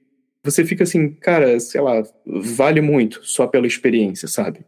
você 0.45 0.65
fica 0.65 0.83
assim, 0.83 1.11
cara, 1.11 1.61
sei 1.61 1.81
lá, 1.81 2.03
vale 2.27 2.81
muito 2.81 3.21
só 3.23 3.47
pela 3.47 3.67
experiência, 3.67 4.27
sabe? 4.27 4.61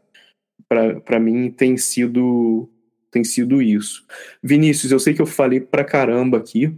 Para 0.68 1.18
mim 1.18 1.50
tem 1.50 1.76
sido 1.76 2.70
tem 3.10 3.24
sido 3.24 3.60
isso. 3.60 4.06
Vinícius, 4.42 4.92
eu 4.92 5.00
sei 5.00 5.14
que 5.14 5.22
eu 5.22 5.26
falei 5.26 5.60
pra 5.60 5.84
caramba 5.84 6.38
aqui. 6.38 6.72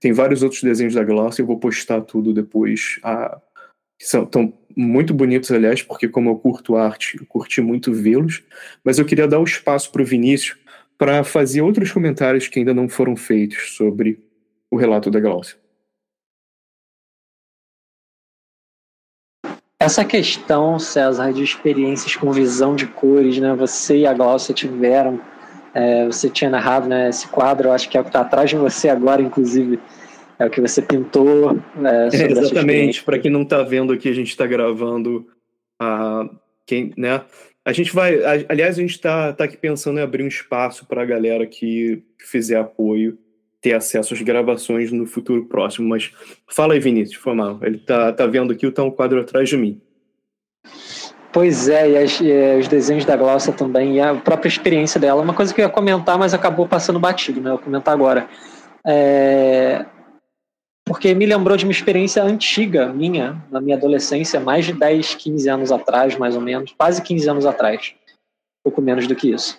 Tem 0.00 0.12
vários 0.12 0.42
outros 0.42 0.62
desenhos 0.62 0.94
da 0.94 1.04
Gloss, 1.04 1.38
eu 1.38 1.46
vou 1.46 1.58
postar 1.58 2.00
tudo 2.02 2.32
depois. 2.32 2.98
Ah, 3.02 3.40
são 4.00 4.24
tão 4.24 4.52
muito 4.76 5.12
bonitos, 5.12 5.50
aliás, 5.50 5.82
porque 5.82 6.08
como 6.08 6.30
eu 6.30 6.36
curto 6.36 6.76
arte, 6.76 7.18
eu 7.18 7.26
curti 7.26 7.60
muito 7.60 7.92
vê-los. 7.92 8.44
Mas 8.84 8.98
eu 8.98 9.04
queria 9.04 9.26
dar 9.26 9.40
o 9.40 9.44
espaço 9.44 9.90
para 9.90 10.02
o 10.02 10.06
Vinícius 10.06 10.56
para 10.96 11.22
fazer 11.24 11.62
outros 11.62 11.92
comentários 11.92 12.48
que 12.48 12.58
ainda 12.58 12.74
não 12.74 12.88
foram 12.88 13.16
feitos 13.16 13.76
sobre 13.76 14.20
o 14.70 14.76
relato 14.76 15.10
da 15.10 15.20
Glaucia. 15.20 15.56
Essa 19.80 20.04
questão, 20.04 20.76
César, 20.78 21.32
de 21.32 21.42
experiências 21.42 22.16
com 22.16 22.32
visão 22.32 22.74
de 22.74 22.86
cores, 22.86 23.38
né? 23.38 23.54
Você 23.54 23.98
e 23.98 24.06
a 24.06 24.12
Glaucia 24.12 24.52
tiveram 24.52 25.20
é, 25.74 26.06
você 26.06 26.28
tinha 26.28 26.50
narrado 26.50 26.88
né, 26.88 27.08
esse 27.08 27.28
quadro, 27.28 27.70
acho 27.70 27.88
que 27.88 27.96
é 27.96 28.00
o 28.00 28.04
que 28.04 28.10
está 28.10 28.20
atrás 28.20 28.50
de 28.50 28.56
você 28.56 28.88
agora, 28.88 29.22
inclusive. 29.22 29.78
É 30.38 30.46
o 30.46 30.50
que 30.50 30.60
você 30.60 30.80
pintou. 30.80 31.58
É, 31.84 32.16
é, 32.16 32.30
exatamente. 32.30 33.02
Para 33.02 33.18
quem 33.18 33.30
não 33.30 33.42
está 33.42 33.62
vendo 33.62 33.92
aqui, 33.92 34.08
a 34.08 34.14
gente 34.14 34.28
está 34.28 34.46
gravando 34.46 35.26
a 35.80 36.28
quem, 36.64 36.92
né? 36.96 37.22
A 37.64 37.72
gente 37.72 37.92
vai, 37.92 38.18
aliás, 38.48 38.78
a 38.78 38.80
gente 38.80 38.92
está 38.92 39.32
tá 39.32 39.44
aqui 39.44 39.56
pensando 39.56 39.98
em 39.98 40.02
abrir 40.02 40.22
um 40.22 40.28
espaço 40.28 40.86
para 40.86 41.02
a 41.02 41.04
galera 41.04 41.46
que 41.46 42.02
fizer 42.18 42.56
apoio 42.56 43.18
ter 43.60 43.74
acesso 43.74 44.14
às 44.14 44.22
gravações 44.22 44.92
no 44.92 45.06
futuro 45.06 45.46
próximo. 45.46 45.88
Mas 45.88 46.12
fala 46.46 46.74
aí, 46.74 46.80
Vinícius, 46.80 47.20
foi 47.20 47.34
mal. 47.34 47.58
Ele 47.62 47.78
tá, 47.78 48.12
tá 48.12 48.26
vendo 48.26 48.52
aqui, 48.52 48.70
tá 48.70 48.84
um 48.84 48.90
quadro 48.90 49.20
atrás 49.20 49.48
de 49.48 49.56
mim. 49.56 49.80
Pois 51.32 51.68
é, 51.68 51.90
e, 51.90 51.96
as, 51.98 52.20
e, 52.20 52.58
os 52.58 52.68
desenhos 52.68 53.04
da 53.04 53.16
Glaucia 53.16 53.52
também, 53.52 53.96
e 53.96 54.00
a 54.00 54.14
própria 54.14 54.48
experiência 54.48 55.00
dela. 55.00 55.22
Uma 55.22 55.34
coisa 55.34 55.52
que 55.52 55.60
eu 55.60 55.66
ia 55.66 55.70
comentar, 55.70 56.18
mas 56.18 56.32
acabou 56.32 56.66
passando 56.66 56.98
batido, 56.98 57.40
né? 57.40 57.50
Eu 57.50 57.56
vou 57.56 57.64
comentar 57.64 57.92
agora. 57.92 58.28
É... 58.86 59.84
Porque 60.86 61.14
me 61.14 61.26
lembrou 61.26 61.56
de 61.56 61.64
uma 61.64 61.72
experiência 61.72 62.22
antiga 62.22 62.90
minha, 62.92 63.42
na 63.50 63.60
minha 63.60 63.76
adolescência, 63.76 64.40
mais 64.40 64.64
de 64.64 64.72
10, 64.72 65.16
15 65.16 65.48
anos 65.50 65.70
atrás, 65.70 66.16
mais 66.16 66.34
ou 66.34 66.40
menos, 66.40 66.72
quase 66.72 67.02
15 67.02 67.28
anos 67.28 67.46
atrás. 67.46 67.94
Pouco 68.64 68.80
menos 68.80 69.06
do 69.06 69.14
que 69.14 69.30
isso. 69.30 69.58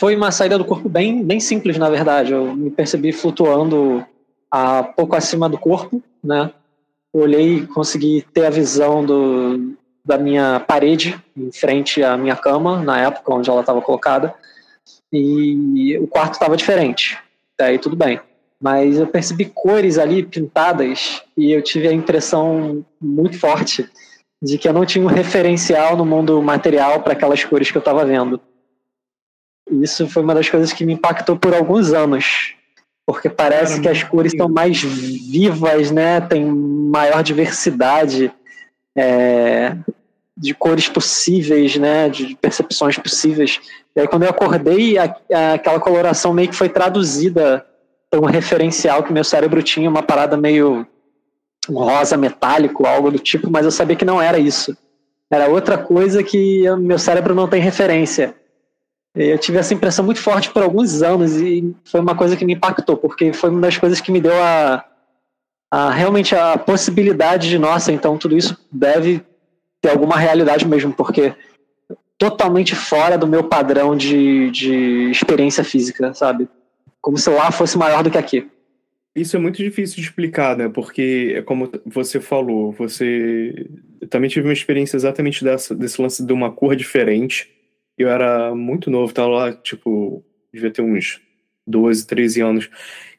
Foi 0.00 0.16
uma 0.16 0.30
saída 0.30 0.56
do 0.56 0.64
corpo 0.64 0.88
bem, 0.88 1.22
bem 1.22 1.40
simples, 1.40 1.76
na 1.76 1.90
verdade. 1.90 2.32
Eu 2.32 2.56
me 2.56 2.70
percebi 2.70 3.12
flutuando 3.12 4.04
a 4.50 4.82
pouco 4.82 5.14
acima 5.14 5.46
do 5.48 5.58
corpo, 5.58 6.02
né? 6.24 6.50
olhei 7.12 7.58
e 7.58 7.66
consegui 7.66 8.24
ter 8.32 8.46
a 8.46 8.50
visão 8.50 9.04
do, 9.04 9.76
da 10.04 10.18
minha 10.18 10.60
parede 10.60 11.18
em 11.36 11.52
frente 11.52 12.02
à 12.02 12.16
minha 12.16 12.36
cama, 12.36 12.82
na 12.82 13.00
época 13.00 13.34
onde 13.34 13.48
ela 13.48 13.60
estava 13.60 13.80
colocada, 13.80 14.34
e 15.12 15.96
o 15.98 16.06
quarto 16.06 16.34
estava 16.34 16.56
diferente. 16.56 17.18
Daí 17.58 17.78
tudo 17.78 17.94
bem. 17.94 18.20
Mas 18.60 18.98
eu 18.98 19.06
percebi 19.06 19.44
cores 19.46 19.98
ali 19.98 20.22
pintadas 20.22 21.22
e 21.36 21.52
eu 21.52 21.62
tive 21.62 21.88
a 21.88 21.92
impressão 21.92 22.84
muito 23.00 23.38
forte 23.38 23.88
de 24.40 24.58
que 24.58 24.68
eu 24.68 24.72
não 24.72 24.86
tinha 24.86 25.04
um 25.04 25.08
referencial 25.08 25.96
no 25.96 26.04
mundo 26.04 26.40
material 26.42 27.00
para 27.00 27.12
aquelas 27.12 27.44
cores 27.44 27.70
que 27.70 27.76
eu 27.76 27.80
estava 27.80 28.04
vendo. 28.04 28.40
Isso 29.70 30.08
foi 30.08 30.22
uma 30.22 30.34
das 30.34 30.48
coisas 30.48 30.72
que 30.72 30.84
me 30.84 30.94
impactou 30.94 31.36
por 31.36 31.54
alguns 31.54 31.92
anos, 31.92 32.54
porque 33.06 33.28
parece 33.28 33.80
que 33.80 33.88
as 33.88 34.02
cores 34.02 34.32
estão 34.32 34.48
mais 34.48 34.82
vivas, 34.82 35.90
né? 35.90 36.20
Tem 36.20 36.44
maior 36.44 37.22
diversidade 37.22 38.32
é, 38.96 39.76
de 40.36 40.54
cores 40.54 40.88
possíveis, 40.88 41.76
né? 41.76 42.08
De 42.08 42.36
percepções 42.36 42.98
possíveis. 42.98 43.60
E 43.94 44.00
aí 44.00 44.08
quando 44.08 44.24
eu 44.24 44.30
acordei, 44.30 44.98
a, 44.98 45.14
a, 45.32 45.52
aquela 45.54 45.80
coloração 45.80 46.32
meio 46.32 46.48
que 46.48 46.56
foi 46.56 46.68
traduzida 46.68 47.66
para 48.10 48.20
um 48.20 48.26
referencial 48.26 49.02
que 49.02 49.12
meu 49.12 49.24
cérebro 49.24 49.62
tinha, 49.62 49.88
uma 49.88 50.02
parada 50.02 50.36
meio 50.36 50.86
rosa 51.68 52.16
metálico, 52.16 52.86
algo 52.86 53.10
do 53.10 53.18
tipo, 53.18 53.50
mas 53.50 53.64
eu 53.64 53.70
sabia 53.70 53.96
que 53.96 54.04
não 54.04 54.20
era 54.20 54.38
isso. 54.38 54.76
Era 55.30 55.48
outra 55.48 55.78
coisa 55.78 56.22
que 56.22 56.64
meu 56.76 56.98
cérebro 56.98 57.34
não 57.34 57.48
tem 57.48 57.60
referência. 57.60 58.34
Eu 59.14 59.38
tive 59.38 59.58
essa 59.58 59.74
impressão 59.74 60.04
muito 60.04 60.20
forte 60.20 60.50
por 60.50 60.62
alguns 60.62 61.02
anos 61.02 61.36
e 61.36 61.74
foi 61.84 62.00
uma 62.00 62.14
coisa 62.14 62.36
que 62.36 62.44
me 62.44 62.54
impactou, 62.54 62.96
porque 62.96 63.32
foi 63.32 63.50
uma 63.50 63.60
das 63.60 63.76
coisas 63.78 64.00
que 64.00 64.10
me 64.10 64.20
deu 64.20 64.42
a, 64.42 64.84
a 65.72 65.90
realmente 65.90 66.34
a 66.34 66.58
possibilidade 66.58 67.48
de, 67.48 67.58
nossa, 67.58 67.90
então 67.90 68.18
tudo 68.18 68.36
isso 68.36 68.58
deve 68.70 69.22
ter 69.80 69.88
alguma 69.88 70.18
realidade 70.18 70.68
mesmo, 70.68 70.92
porque 70.92 71.34
totalmente 72.18 72.74
fora 72.74 73.16
do 73.16 73.26
meu 73.26 73.44
padrão 73.44 73.96
de, 73.96 74.50
de 74.50 75.10
experiência 75.10 75.64
física, 75.64 76.12
sabe? 76.12 76.46
Como 77.00 77.16
se 77.16 77.30
lá 77.30 77.50
fosse 77.50 77.78
maior 77.78 78.02
do 78.02 78.10
que 78.10 78.18
aqui. 78.18 78.46
Isso 79.16 79.34
é 79.34 79.40
muito 79.40 79.56
difícil 79.62 79.96
de 79.96 80.02
explicar, 80.02 80.58
né? 80.58 80.68
Porque, 80.68 81.32
é 81.36 81.42
como 81.42 81.70
você 81.86 82.20
falou, 82.20 82.70
você. 82.72 83.66
Eu 83.98 84.08
também 84.08 84.28
tive 84.28 84.46
uma 84.46 84.52
experiência 84.52 84.96
exatamente 84.96 85.42
dessa, 85.42 85.74
desse 85.74 86.00
lance 86.00 86.24
de 86.24 86.32
uma 86.34 86.52
cor 86.52 86.76
diferente. 86.76 87.50
Eu 87.96 88.10
era 88.10 88.54
muito 88.54 88.90
novo, 88.90 89.12
tava 89.12 89.28
lá, 89.28 89.52
tipo, 89.52 90.22
devia 90.52 90.70
ter 90.70 90.82
uns 90.82 91.20
12, 91.66 92.06
13 92.06 92.40
anos. 92.42 92.70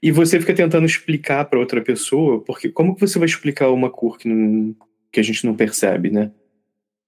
E 0.04 0.12
você 0.12 0.38
fica 0.38 0.54
tentando 0.54 0.86
explicar 0.86 1.46
para 1.46 1.58
outra 1.58 1.82
pessoa, 1.82 2.42
porque 2.42 2.68
como 2.68 2.94
que 2.94 3.00
você 3.00 3.18
vai 3.18 3.26
explicar 3.26 3.70
uma 3.70 3.90
cor 3.90 4.18
que, 4.18 4.28
não, 4.28 4.76
que 5.10 5.18
a 5.18 5.24
gente 5.24 5.46
não 5.46 5.56
percebe, 5.56 6.10
né? 6.10 6.30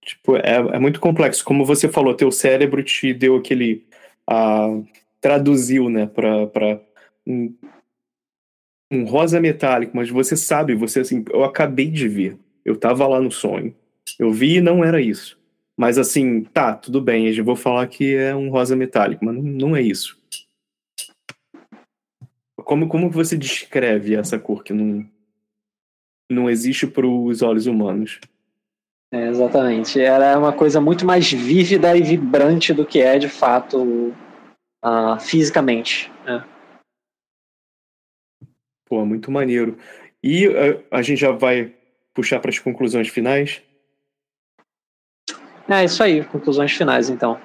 Tipo, 0.01 0.37
é, 0.37 0.55
é 0.55 0.79
muito 0.79 1.01
complexo. 1.01 1.43
Como 1.43 1.65
você 1.65 1.89
falou, 1.89 2.13
teu 2.13 2.31
cérebro 2.31 2.81
te 2.81 3.13
deu 3.13 3.35
aquele. 3.35 3.85
Uh, 4.29 4.87
traduziu, 5.19 5.89
né, 5.89 6.05
para 6.05 6.79
um, 7.27 7.53
um 8.89 9.03
rosa 9.03 9.41
metálico, 9.41 9.91
mas 9.97 10.09
você 10.09 10.37
sabe, 10.37 10.73
você 10.73 11.01
assim, 11.01 11.25
eu 11.33 11.43
acabei 11.43 11.91
de 11.91 12.07
ver. 12.07 12.37
Eu 12.63 12.77
tava 12.77 13.05
lá 13.05 13.19
no 13.19 13.31
sonho. 13.31 13.75
Eu 14.17 14.31
vi 14.31 14.57
e 14.57 14.61
não 14.61 14.85
era 14.85 15.01
isso. 15.01 15.37
Mas 15.75 15.97
assim, 15.97 16.43
tá, 16.45 16.73
tudo 16.73 17.01
bem, 17.01 17.27
eu 17.27 17.43
vou 17.43 17.57
falar 17.57 17.87
que 17.87 18.15
é 18.15 18.33
um 18.33 18.49
rosa 18.49 18.73
metálico, 18.73 19.25
mas 19.25 19.35
não 19.35 19.75
é 19.75 19.81
isso. 19.81 20.17
Como, 22.65 22.89
como 22.89 23.09
você 23.11 23.37
descreve 23.37 24.15
essa 24.15 24.39
cor 24.39 24.63
que 24.63 24.73
não, 24.73 25.07
não 26.29 26.49
existe 26.49 26.87
para 26.87 27.05
os 27.05 27.43
olhos 27.43 27.67
humanos? 27.67 28.19
É, 29.13 29.27
exatamente. 29.27 30.01
Ela 30.01 30.25
é 30.25 30.35
uma 30.35 30.51
coisa 30.51 30.81
muito 30.81 31.05
mais 31.05 31.31
vívida 31.31 31.95
e 31.95 32.01
vibrante 32.01 32.73
do 32.73 32.85
que 32.85 32.99
é 32.99 33.19
de 33.19 33.29
fato 33.29 34.11
uh, 34.83 35.19
fisicamente. 35.21 36.11
Né? 36.25 36.43
Pô, 38.85 39.05
muito 39.05 39.29
maneiro. 39.29 39.77
E 40.23 40.47
uh, 40.47 40.83
a 40.89 41.03
gente 41.03 41.19
já 41.19 41.31
vai 41.31 41.71
puxar 42.15 42.39
para 42.39 42.49
as 42.49 42.57
conclusões 42.57 43.09
finais? 43.09 43.61
É 45.69 45.83
isso 45.83 46.01
aí, 46.01 46.23
conclusões 46.25 46.71
finais 46.71 47.09
então. 47.09 47.39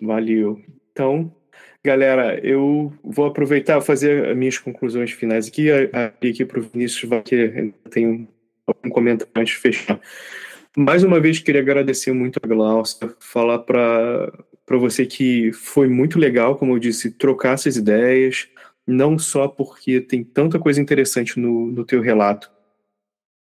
Valeu. 0.00 0.62
Então, 0.92 1.34
galera, 1.84 2.40
eu 2.42 2.92
vou 3.04 3.26
aproveitar 3.26 3.80
fazer 3.82 4.28
as 4.28 4.36
minhas 4.36 4.58
conclusões 4.58 5.10
finais 5.12 5.46
aqui. 5.46 5.70
Abrir 5.70 6.30
aqui 6.30 6.44
para 6.44 6.58
o 6.58 6.62
Vinícius, 6.62 7.08
vai 7.08 7.22
que 7.22 7.72
tem 7.90 8.26
um 8.82 8.90
comentário 8.90 9.30
antes 9.36 9.54
de 9.54 9.60
fechar. 9.60 10.00
Mais 10.76 11.04
uma 11.04 11.20
vez, 11.20 11.38
queria 11.38 11.60
agradecer 11.60 12.12
muito 12.12 12.40
a 12.42 12.48
Glaucia, 12.48 13.14
falar 13.20 13.60
para 13.60 14.32
você 14.70 15.06
que 15.06 15.52
foi 15.52 15.86
muito 15.88 16.18
legal, 16.18 16.56
como 16.56 16.72
eu 16.72 16.78
disse, 16.78 17.12
trocar 17.12 17.54
essas 17.54 17.76
ideias, 17.76 18.48
não 18.86 19.18
só 19.18 19.46
porque 19.46 20.00
tem 20.00 20.24
tanta 20.24 20.58
coisa 20.58 20.80
interessante 20.80 21.38
no, 21.38 21.66
no 21.66 21.84
teu 21.84 22.00
relato, 22.00 22.50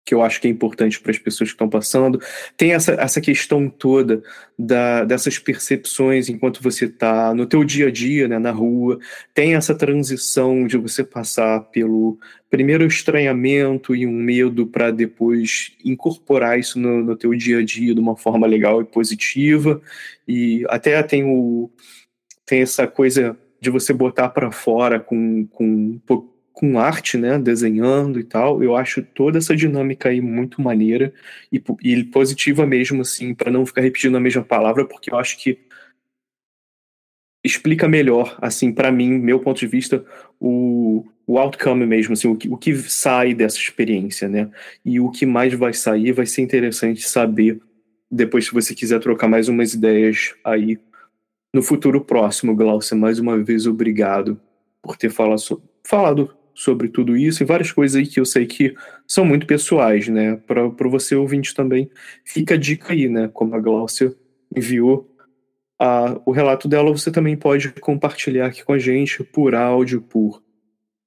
que 0.06 0.14
eu 0.14 0.22
acho 0.22 0.41
que 0.41 0.47
é 0.47 0.51
importante 0.51 0.99
para 0.99 1.12
as 1.12 1.18
pessoas 1.18 1.49
que 1.49 1.56
estão 1.56 1.70
passando. 1.70 2.20
Tem 2.58 2.74
essa, 2.74 2.93
essa 2.93 3.22
questão 3.22 3.70
toda 3.70 4.22
da, 4.58 5.06
dessas 5.06 5.39
percepções 5.39 6.28
enquanto 6.28 6.62
você 6.62 6.86
está 6.86 7.34
no 7.34 7.45
teu 7.45 7.64
dia 7.64 7.88
a 7.88 7.91
dia, 7.91 8.28
né, 8.28 8.38
na 8.38 8.51
rua. 8.51 8.99
Tem 9.34 9.56
essa 9.56 9.74
transição 9.74 10.68
de 10.68 10.78
você 10.78 11.04
passar 11.04 11.62
pelo 11.72 12.18
primeiro 12.49 12.86
estranhamento 12.86 13.95
e 13.95 14.06
um 14.06 14.12
medo 14.12 14.68
para 14.68 14.91
depois 14.91 15.72
incorporar 15.84 16.60
isso 16.60 16.78
no, 16.80 17.01
no 17.04 17.16
teu 17.16 17.34
dia 17.34 17.60
a 17.60 17.64
dia 17.64 17.95
de 17.95 17.99
uma 17.99 18.18
forma 18.18 18.45
legal 18.45 18.82
e 18.82 18.86
positiva. 18.86 19.82
E 20.28 20.66
até 20.70 21.01
tem 21.04 21.24
o 21.24 21.72
tem 22.45 22.62
essa 22.62 22.86
coisa 22.86 23.38
de 23.62 23.70
você 23.70 23.93
botar 23.93 24.28
para 24.30 24.51
fora 24.51 24.99
com, 24.99 25.47
com 25.47 25.66
um 25.66 26.01
pouco 26.06 26.32
com 26.54 26.80
arte, 26.80 27.18
né, 27.18 27.38
desenhando 27.39 28.20
e 28.20 28.24
tal. 28.24 28.64
Eu 28.64 28.76
acho 28.76 29.01
toda 29.01 29.39
essa 29.39 29.56
dinâmica 29.56 30.10
aí 30.10 30.22
muito 30.22 30.62
maneira 30.62 31.14
e, 31.51 31.62
e 31.84 32.04
positiva 32.06 32.66
mesmo, 32.66 33.01
assim, 33.01 33.34
para 33.34 33.51
não 33.51 33.66
ficar 33.66 33.82
repetindo 33.82 34.16
a 34.16 34.20
mesma 34.20 34.43
palavra, 34.43 34.86
porque 34.86 35.12
eu 35.12 35.18
acho 35.18 35.38
que 35.38 35.60
explica 37.43 37.88
melhor, 37.89 38.38
assim, 38.41 38.72
para 38.72 38.91
mim, 38.91 39.10
meu 39.20 39.39
ponto 39.39 39.60
de 39.60 39.68
vista, 39.68 40.06
o, 40.39 41.06
o 41.28 41.38
outcome 41.38 41.86
mesmo, 41.86 42.14
assim, 42.14 42.28
o 42.28 42.38
que, 42.38 42.47
o 42.47 42.56
que 42.58 42.74
sai 42.76 43.34
dessa 43.34 43.58
experiência, 43.58 44.30
né? 44.30 44.49
E 44.86 44.99
o 44.99 45.12
que 45.12 45.26
mais 45.26 45.54
vai 45.54 45.74
sair 45.74 46.14
vai 46.14 46.26
ser 46.26 46.41
interessante 46.41 47.01
saber 47.08 47.60
depois, 48.10 48.45
se 48.45 48.54
você 48.54 48.76
quiser 48.76 48.99
trocar 48.99 49.28
mais 49.28 49.49
umas 49.49 49.74
ideias 49.74 50.36
aí 50.43 50.80
no 51.54 51.64
futuro 51.64 51.99
próximo, 51.99 52.56
Glaucia. 52.56 52.95
Mais 52.95 53.18
uma 53.20 53.38
vez, 53.43 53.66
obrigado 53.66 54.39
por 54.82 54.95
ter 54.95 55.10
falado, 55.10 55.62
falado 55.84 56.38
sobre 56.54 56.88
tudo 56.88 57.18
isso 57.18 57.41
e 57.41 57.45
várias 57.45 57.72
coisas 57.72 57.95
aí 57.95 58.06
que 58.06 58.20
eu 58.20 58.26
sei 58.26 58.45
que 58.45 58.76
são 59.08 59.26
muito 59.26 59.45
pessoais, 59.45 60.08
né? 60.08 60.36
Para 60.47 60.89
você 60.89 61.16
ouvinte 61.16 61.54
também, 61.54 61.89
fica 62.24 62.54
a 62.54 62.58
dica 62.58 62.93
aí, 62.93 63.10
né? 63.10 63.30
Como 63.34 63.56
a 63.56 63.60
Glaucia 63.60 64.14
enviou 64.56 65.10
a, 65.80 66.20
o 66.26 66.32
relato 66.32 66.68
dela, 66.68 66.91
você 66.91 67.12
também 67.12 67.36
pode 67.36 67.70
compartilhar 67.74 68.47
aqui 68.47 68.64
com 68.64 68.74
a 68.74 68.80
gente 68.80 69.24
por 69.24 69.56
áudio, 69.56 70.01
por 70.01 70.41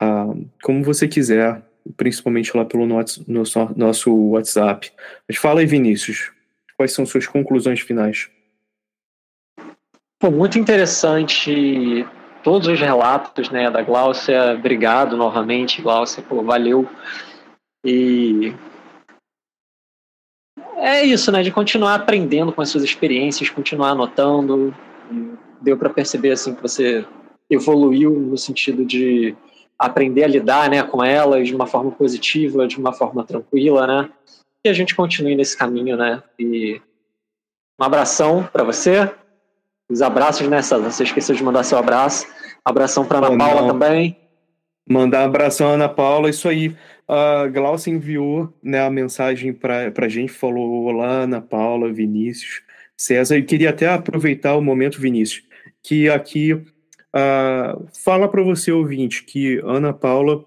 a, 0.00 0.26
como 0.62 0.82
você 0.82 1.06
quiser, 1.06 1.62
principalmente 1.96 2.56
lá 2.56 2.64
pelo 2.64 2.86
nosso, 2.86 3.24
nosso, 3.26 3.72
nosso 3.76 4.14
WhatsApp. 4.30 4.90
Mas 5.28 5.38
fala 5.38 5.60
aí, 5.60 5.66
Vinícius, 5.66 6.30
quais 6.76 6.92
são 6.92 7.06
suas 7.06 7.26
conclusões 7.26 7.80
finais? 7.80 8.28
Pô, 10.18 10.30
muito 10.30 10.58
interessante 10.58 12.06
todos 12.46 12.68
os 12.68 12.78
relatos 12.78 13.50
né, 13.50 13.68
da 13.68 13.82
Gláucia. 13.82 14.54
Obrigado 14.54 15.16
novamente, 15.16 15.82
Gláucia, 15.82 16.22
pô, 16.22 16.44
valeu. 16.44 16.88
E 17.84 18.54
é 20.76 21.04
isso, 21.04 21.32
né? 21.32 21.42
De 21.42 21.50
continuar 21.50 21.96
aprendendo 21.96 22.52
com 22.52 22.62
as 22.62 22.68
suas 22.68 22.84
experiências, 22.84 23.50
continuar 23.50 23.90
anotando. 23.90 24.72
Deu 25.60 25.76
para 25.76 25.90
perceber 25.90 26.30
assim 26.30 26.54
que 26.54 26.62
você 26.62 27.04
evoluiu 27.50 28.12
no 28.12 28.38
sentido 28.38 28.84
de 28.84 29.34
aprender 29.76 30.22
a 30.22 30.28
lidar, 30.28 30.70
né, 30.70 30.84
com 30.84 31.04
elas 31.04 31.48
de 31.48 31.54
uma 31.54 31.66
forma 31.66 31.90
positiva, 31.90 32.68
de 32.68 32.78
uma 32.78 32.92
forma 32.92 33.24
tranquila, 33.24 33.88
né? 33.88 34.08
E 34.64 34.68
a 34.68 34.72
gente 34.72 34.94
continue 34.94 35.34
nesse 35.34 35.58
caminho, 35.58 35.96
né? 35.96 36.22
E 36.38 36.80
um 37.80 37.84
abração 37.84 38.48
para 38.52 38.62
você. 38.62 39.12
Os 39.88 40.02
abraços 40.02 40.48
né, 40.48 40.60
você 40.62 41.04
esqueceu 41.04 41.34
de 41.34 41.44
mandar 41.44 41.62
seu 41.62 41.78
abraço. 41.78 42.26
Abração 42.64 43.04
para 43.04 43.18
Ana 43.18 43.30
oh, 43.30 43.38
Paula 43.38 43.60
não. 43.62 43.68
também. 43.68 44.16
Mandar 44.88 45.22
um 45.22 45.26
abração 45.26 45.68
Ana 45.68 45.88
Paula, 45.88 46.28
isso 46.28 46.48
aí. 46.48 46.76
A 47.08 47.46
Glaucia 47.46 47.92
enviou 47.92 48.52
né, 48.62 48.84
a 48.84 48.90
mensagem 48.90 49.52
para 49.52 49.92
a 49.96 50.08
gente, 50.08 50.32
falou: 50.32 50.84
Olá, 50.84 51.22
Ana 51.22 51.40
Paula, 51.40 51.92
Vinícius, 51.92 52.62
César. 52.96 53.36
E 53.36 53.42
queria 53.44 53.70
até 53.70 53.88
aproveitar 53.88 54.56
o 54.56 54.62
momento, 54.62 55.00
Vinícius, 55.00 55.44
que 55.82 56.08
aqui 56.08 56.52
uh, 56.52 57.86
fala 58.04 58.28
para 58.28 58.42
você, 58.42 58.72
ouvinte, 58.72 59.22
que 59.22 59.60
Ana 59.64 59.92
Paula 59.92 60.44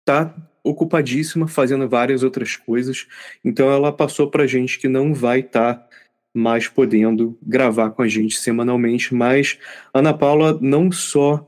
está 0.00 0.34
ocupadíssima 0.62 1.48
fazendo 1.48 1.88
várias 1.88 2.22
outras 2.22 2.56
coisas. 2.56 3.06
Então 3.44 3.70
ela 3.70 3.92
passou 3.92 4.30
para 4.30 4.46
gente 4.46 4.78
que 4.78 4.88
não 4.88 5.14
vai 5.14 5.40
estar 5.40 5.74
tá 5.74 5.87
mais 6.38 6.68
podendo 6.68 7.36
gravar 7.42 7.90
com 7.90 8.02
a 8.02 8.08
gente 8.08 8.36
semanalmente, 8.36 9.14
mas 9.14 9.58
Ana 9.92 10.14
Paula 10.14 10.58
não 10.60 10.90
só 10.90 11.44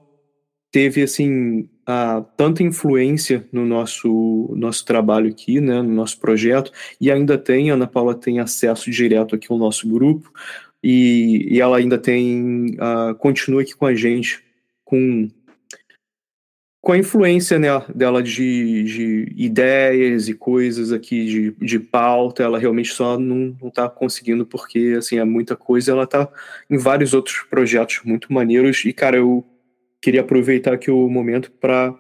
teve 0.73 1.03
assim 1.03 1.69
a, 1.87 2.23
tanta 2.37 2.63
influência 2.63 3.47
no 3.53 3.65
nosso 3.67 4.53
nosso 4.57 4.85
trabalho 4.85 5.29
aqui, 5.29 5.61
né, 5.61 5.83
no 5.83 5.93
nosso 5.93 6.19
projeto, 6.21 6.71
e 7.01 7.11
ainda 7.11 7.39
tem, 7.39 7.71
a 7.71 7.75
Ana 7.75 7.87
Paula 7.87 8.15
tem 8.15 8.41
acesso 8.41 8.91
direto 8.91 9.35
aqui 9.35 9.47
ao 9.51 9.59
nosso 9.59 9.89
grupo, 9.89 10.33
e, 10.83 11.47
e 11.51 11.61
ela 11.61 11.77
ainda 11.79 11.99
tem, 11.99 12.77
uh, 12.77 13.15
continua 13.19 13.63
aqui 13.63 13.75
com 13.75 13.87
a 13.87 13.95
gente 13.95 14.43
com 14.85 15.29
com 16.81 16.93
a 16.93 16.99
influência 16.99 17.59
né, 17.59 17.69
dela 17.95 18.23
de, 18.23 18.85
de, 18.85 19.35
ideias 19.37 20.29
e 20.29 20.35
coisas 20.35 20.93
aqui 20.93 21.27
de, 21.27 21.51
de 21.61 21.79
pauta, 21.79 22.43
ela 22.43 22.59
realmente 22.59 22.93
só 22.93 23.19
não, 23.19 23.55
está 23.65 23.89
conseguindo 23.89 24.47
porque 24.47 24.95
assim 24.97 25.19
é 25.19 25.25
muita 25.25 25.55
coisa. 25.55 25.93
Ela 25.93 26.05
está 26.05 26.29
em 26.71 26.79
vários 26.79 27.13
outros 27.13 27.43
projetos 27.51 28.01
muito 28.05 28.33
maneiros 28.33 28.85
e 28.85 28.93
cara, 28.93 29.19
eu 29.19 29.45
queria 30.01 30.23
aproveitar 30.23 30.73
aqui 30.73 30.91
o 30.91 31.09
momento 31.09 31.51
para 31.51 31.95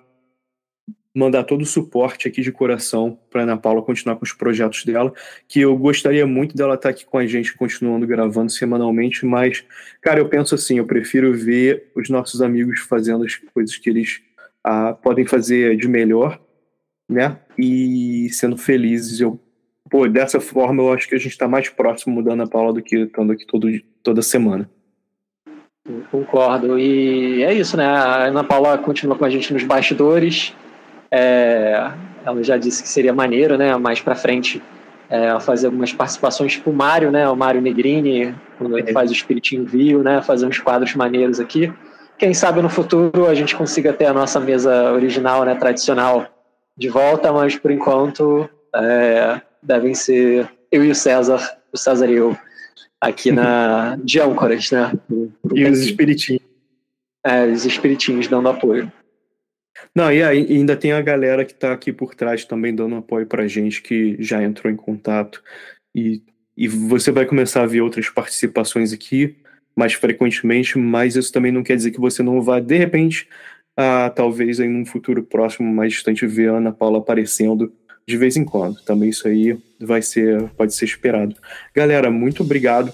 mandar 1.14 1.42
todo 1.42 1.62
o 1.62 1.66
suporte 1.66 2.28
aqui 2.28 2.40
de 2.40 2.52
coração 2.52 3.18
para 3.30 3.42
Ana 3.42 3.56
Paula 3.56 3.82
continuar 3.82 4.16
com 4.16 4.24
os 4.24 4.32
projetos 4.32 4.84
dela, 4.84 5.12
que 5.48 5.60
eu 5.60 5.76
gostaria 5.76 6.26
muito 6.26 6.56
dela 6.56 6.74
estar 6.74 6.88
tá 6.88 6.90
aqui 6.90 7.04
com 7.04 7.18
a 7.18 7.26
gente 7.26 7.54
continuando 7.56 8.06
gravando 8.06 8.50
semanalmente, 8.50 9.26
mas 9.26 9.64
cara, 10.00 10.20
eu 10.20 10.28
penso 10.28 10.54
assim, 10.54 10.78
eu 10.78 10.86
prefiro 10.86 11.34
ver 11.34 11.90
os 11.96 12.08
nossos 12.08 12.40
amigos 12.40 12.80
fazendo 12.80 13.24
as 13.24 13.34
coisas 13.34 13.76
que 13.76 13.90
eles 13.90 14.22
ah, 14.64 14.92
podem 14.92 15.26
fazer 15.26 15.76
de 15.76 15.88
melhor, 15.88 16.40
né? 17.08 17.38
E 17.58 18.28
sendo 18.30 18.56
felizes, 18.56 19.20
eu 19.20 19.40
pô, 19.90 20.06
dessa 20.08 20.40
forma 20.40 20.82
eu 20.82 20.92
acho 20.92 21.08
que 21.08 21.14
a 21.14 21.18
gente 21.18 21.32
está 21.32 21.48
mais 21.48 21.68
próximo 21.68 22.22
da 22.22 22.32
Ana 22.32 22.46
Paula 22.46 22.72
do 22.72 22.82
que 22.82 22.96
estando 22.96 23.32
aqui 23.32 23.44
todo, 23.46 23.68
toda 24.02 24.22
semana. 24.22 24.70
Concordo. 26.10 26.78
E 26.78 27.42
é 27.42 27.52
isso, 27.52 27.76
né? 27.76 27.86
A 27.86 28.26
Ana 28.26 28.44
Paula 28.44 28.78
continua 28.78 29.16
com 29.16 29.24
a 29.24 29.30
gente 29.30 29.52
nos 29.52 29.64
bastidores. 29.64 30.54
É, 31.10 31.90
ela 32.24 32.42
já 32.44 32.56
disse 32.56 32.82
que 32.82 32.88
seria 32.88 33.12
maneiro, 33.12 33.58
né? 33.58 33.74
Mais 33.76 34.00
para 34.00 34.14
frente, 34.14 34.62
é, 35.08 35.38
fazer 35.40 35.66
algumas 35.66 35.92
participações 35.92 36.52
tipo 36.52 36.70
o 36.70 36.74
Mário, 36.74 37.10
né? 37.10 37.28
O 37.28 37.34
Mário 37.34 37.60
Negrini, 37.60 38.34
quando 38.58 38.78
ele 38.78 38.90
é. 38.90 38.92
faz 38.92 39.10
o 39.10 39.14
Espiritinho 39.14 39.64
Viu, 39.64 40.02
né? 40.02 40.22
Fazer 40.22 40.46
uns 40.46 40.58
quadros 40.58 40.94
maneiros 40.94 41.40
aqui. 41.40 41.72
Quem 42.20 42.34
sabe 42.34 42.60
no 42.60 42.68
futuro 42.68 43.26
a 43.26 43.34
gente 43.34 43.56
consiga 43.56 43.94
ter 43.94 44.04
a 44.04 44.12
nossa 44.12 44.38
mesa 44.38 44.92
original, 44.92 45.42
né? 45.42 45.54
Tradicional 45.54 46.28
de 46.76 46.90
volta, 46.90 47.32
mas 47.32 47.56
por 47.56 47.70
enquanto 47.70 48.46
é, 48.76 49.40
devem 49.62 49.94
ser 49.94 50.46
eu 50.70 50.84
e 50.84 50.90
o 50.90 50.94
César, 50.94 51.40
o 51.72 51.78
César 51.78 52.10
e 52.10 52.16
eu 52.16 52.36
aqui 53.00 53.32
na 53.32 53.96
de 54.04 54.20
âncoras, 54.20 54.70
né? 54.70 54.92
e 55.54 55.64
os 55.64 55.80
espiritinhos. 55.80 56.42
É, 57.24 57.46
os 57.46 57.64
espiritinhos 57.64 58.28
dando 58.28 58.50
apoio. 58.50 58.92
Não, 59.94 60.12
e 60.12 60.22
aí, 60.22 60.46
ainda 60.50 60.76
tem 60.76 60.92
a 60.92 61.00
galera 61.00 61.42
que 61.42 61.52
está 61.52 61.72
aqui 61.72 61.90
por 61.90 62.14
trás 62.14 62.44
também 62.44 62.74
dando 62.74 62.96
apoio 62.96 63.26
pra 63.26 63.48
gente, 63.48 63.80
que 63.80 64.16
já 64.18 64.42
entrou 64.42 64.70
em 64.70 64.76
contato. 64.76 65.42
E, 65.94 66.22
e 66.54 66.68
você 66.68 67.10
vai 67.10 67.24
começar 67.24 67.62
a 67.62 67.66
ver 67.66 67.80
outras 67.80 68.10
participações 68.10 68.92
aqui 68.92 69.39
mais 69.76 69.92
frequentemente, 69.94 70.78
mas 70.78 71.16
isso 71.16 71.32
também 71.32 71.52
não 71.52 71.62
quer 71.62 71.76
dizer 71.76 71.90
que 71.90 72.00
você 72.00 72.22
não 72.22 72.40
vá, 72.42 72.60
de 72.60 72.76
repente, 72.76 73.28
a, 73.76 74.10
talvez 74.10 74.60
em 74.60 74.74
um 74.74 74.84
futuro 74.84 75.22
próximo, 75.22 75.72
mais 75.72 75.92
distante, 75.92 76.26
ver 76.26 76.50
a 76.50 76.56
Ana 76.56 76.72
Paula 76.72 76.98
aparecendo 76.98 77.72
de 78.06 78.16
vez 78.16 78.36
em 78.36 78.44
quando. 78.44 78.80
Também 78.82 79.08
isso 79.08 79.26
aí 79.28 79.56
vai 79.80 80.02
ser, 80.02 80.42
pode 80.56 80.74
ser 80.74 80.84
esperado. 80.84 81.34
Galera, 81.74 82.10
muito 82.10 82.42
obrigado 82.42 82.92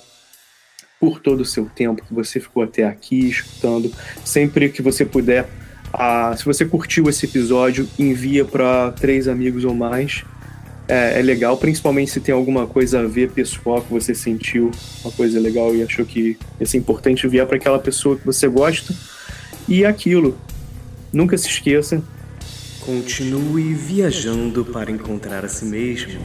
por 1.01 1.21
todo 1.21 1.41
o 1.41 1.45
seu 1.45 1.67
tempo 1.67 2.05
que 2.05 2.15
você 2.15 2.41
ficou 2.41 2.63
até 2.63 2.85
aqui 2.85 3.29
escutando. 3.29 3.93
Sempre 4.25 4.69
que 4.69 4.83
você 4.83 5.05
puder, 5.05 5.49
ah, 5.93 6.35
se 6.37 6.45
você 6.45 6.65
curtiu 6.65 7.09
esse 7.09 7.27
episódio, 7.27 7.89
envia 7.99 8.45
para 8.45 8.93
três 8.93 9.29
amigos 9.29 9.65
ou 9.65 9.75
mais. 9.75 10.25
É, 10.89 11.19
é, 11.19 11.23
legal, 11.23 11.57
principalmente 11.57 12.13
se 12.13 12.21
tem 12.21 12.33
alguma 12.33 12.67
coisa 12.67 13.01
a 13.01 13.07
ver 13.07 13.31
pessoal 13.31 13.83
que 13.83 13.93
você 13.93 14.15
sentiu, 14.15 14.71
uma 15.03 15.13
coisa 15.13 15.41
legal 15.41 15.75
e 15.75 15.83
achou 15.83 16.05
que 16.05 16.39
ia 16.61 16.67
ser 16.67 16.79
importante 16.79 17.27
enviar 17.27 17.47
para 17.47 17.57
aquela 17.57 17.79
pessoa 17.79 18.17
que 18.17 18.25
você 18.25 18.47
gosta. 18.47 18.95
E 19.69 19.85
aquilo, 19.85 20.39
nunca 21.13 21.37
se 21.37 21.49
esqueça, 21.49 22.01
Continue 22.87 23.75
viajando 23.75 24.65
para 24.65 24.93
encontrar 24.93 25.45
a 25.45 25.49
si 25.49 25.65
mesmo. 25.65 26.21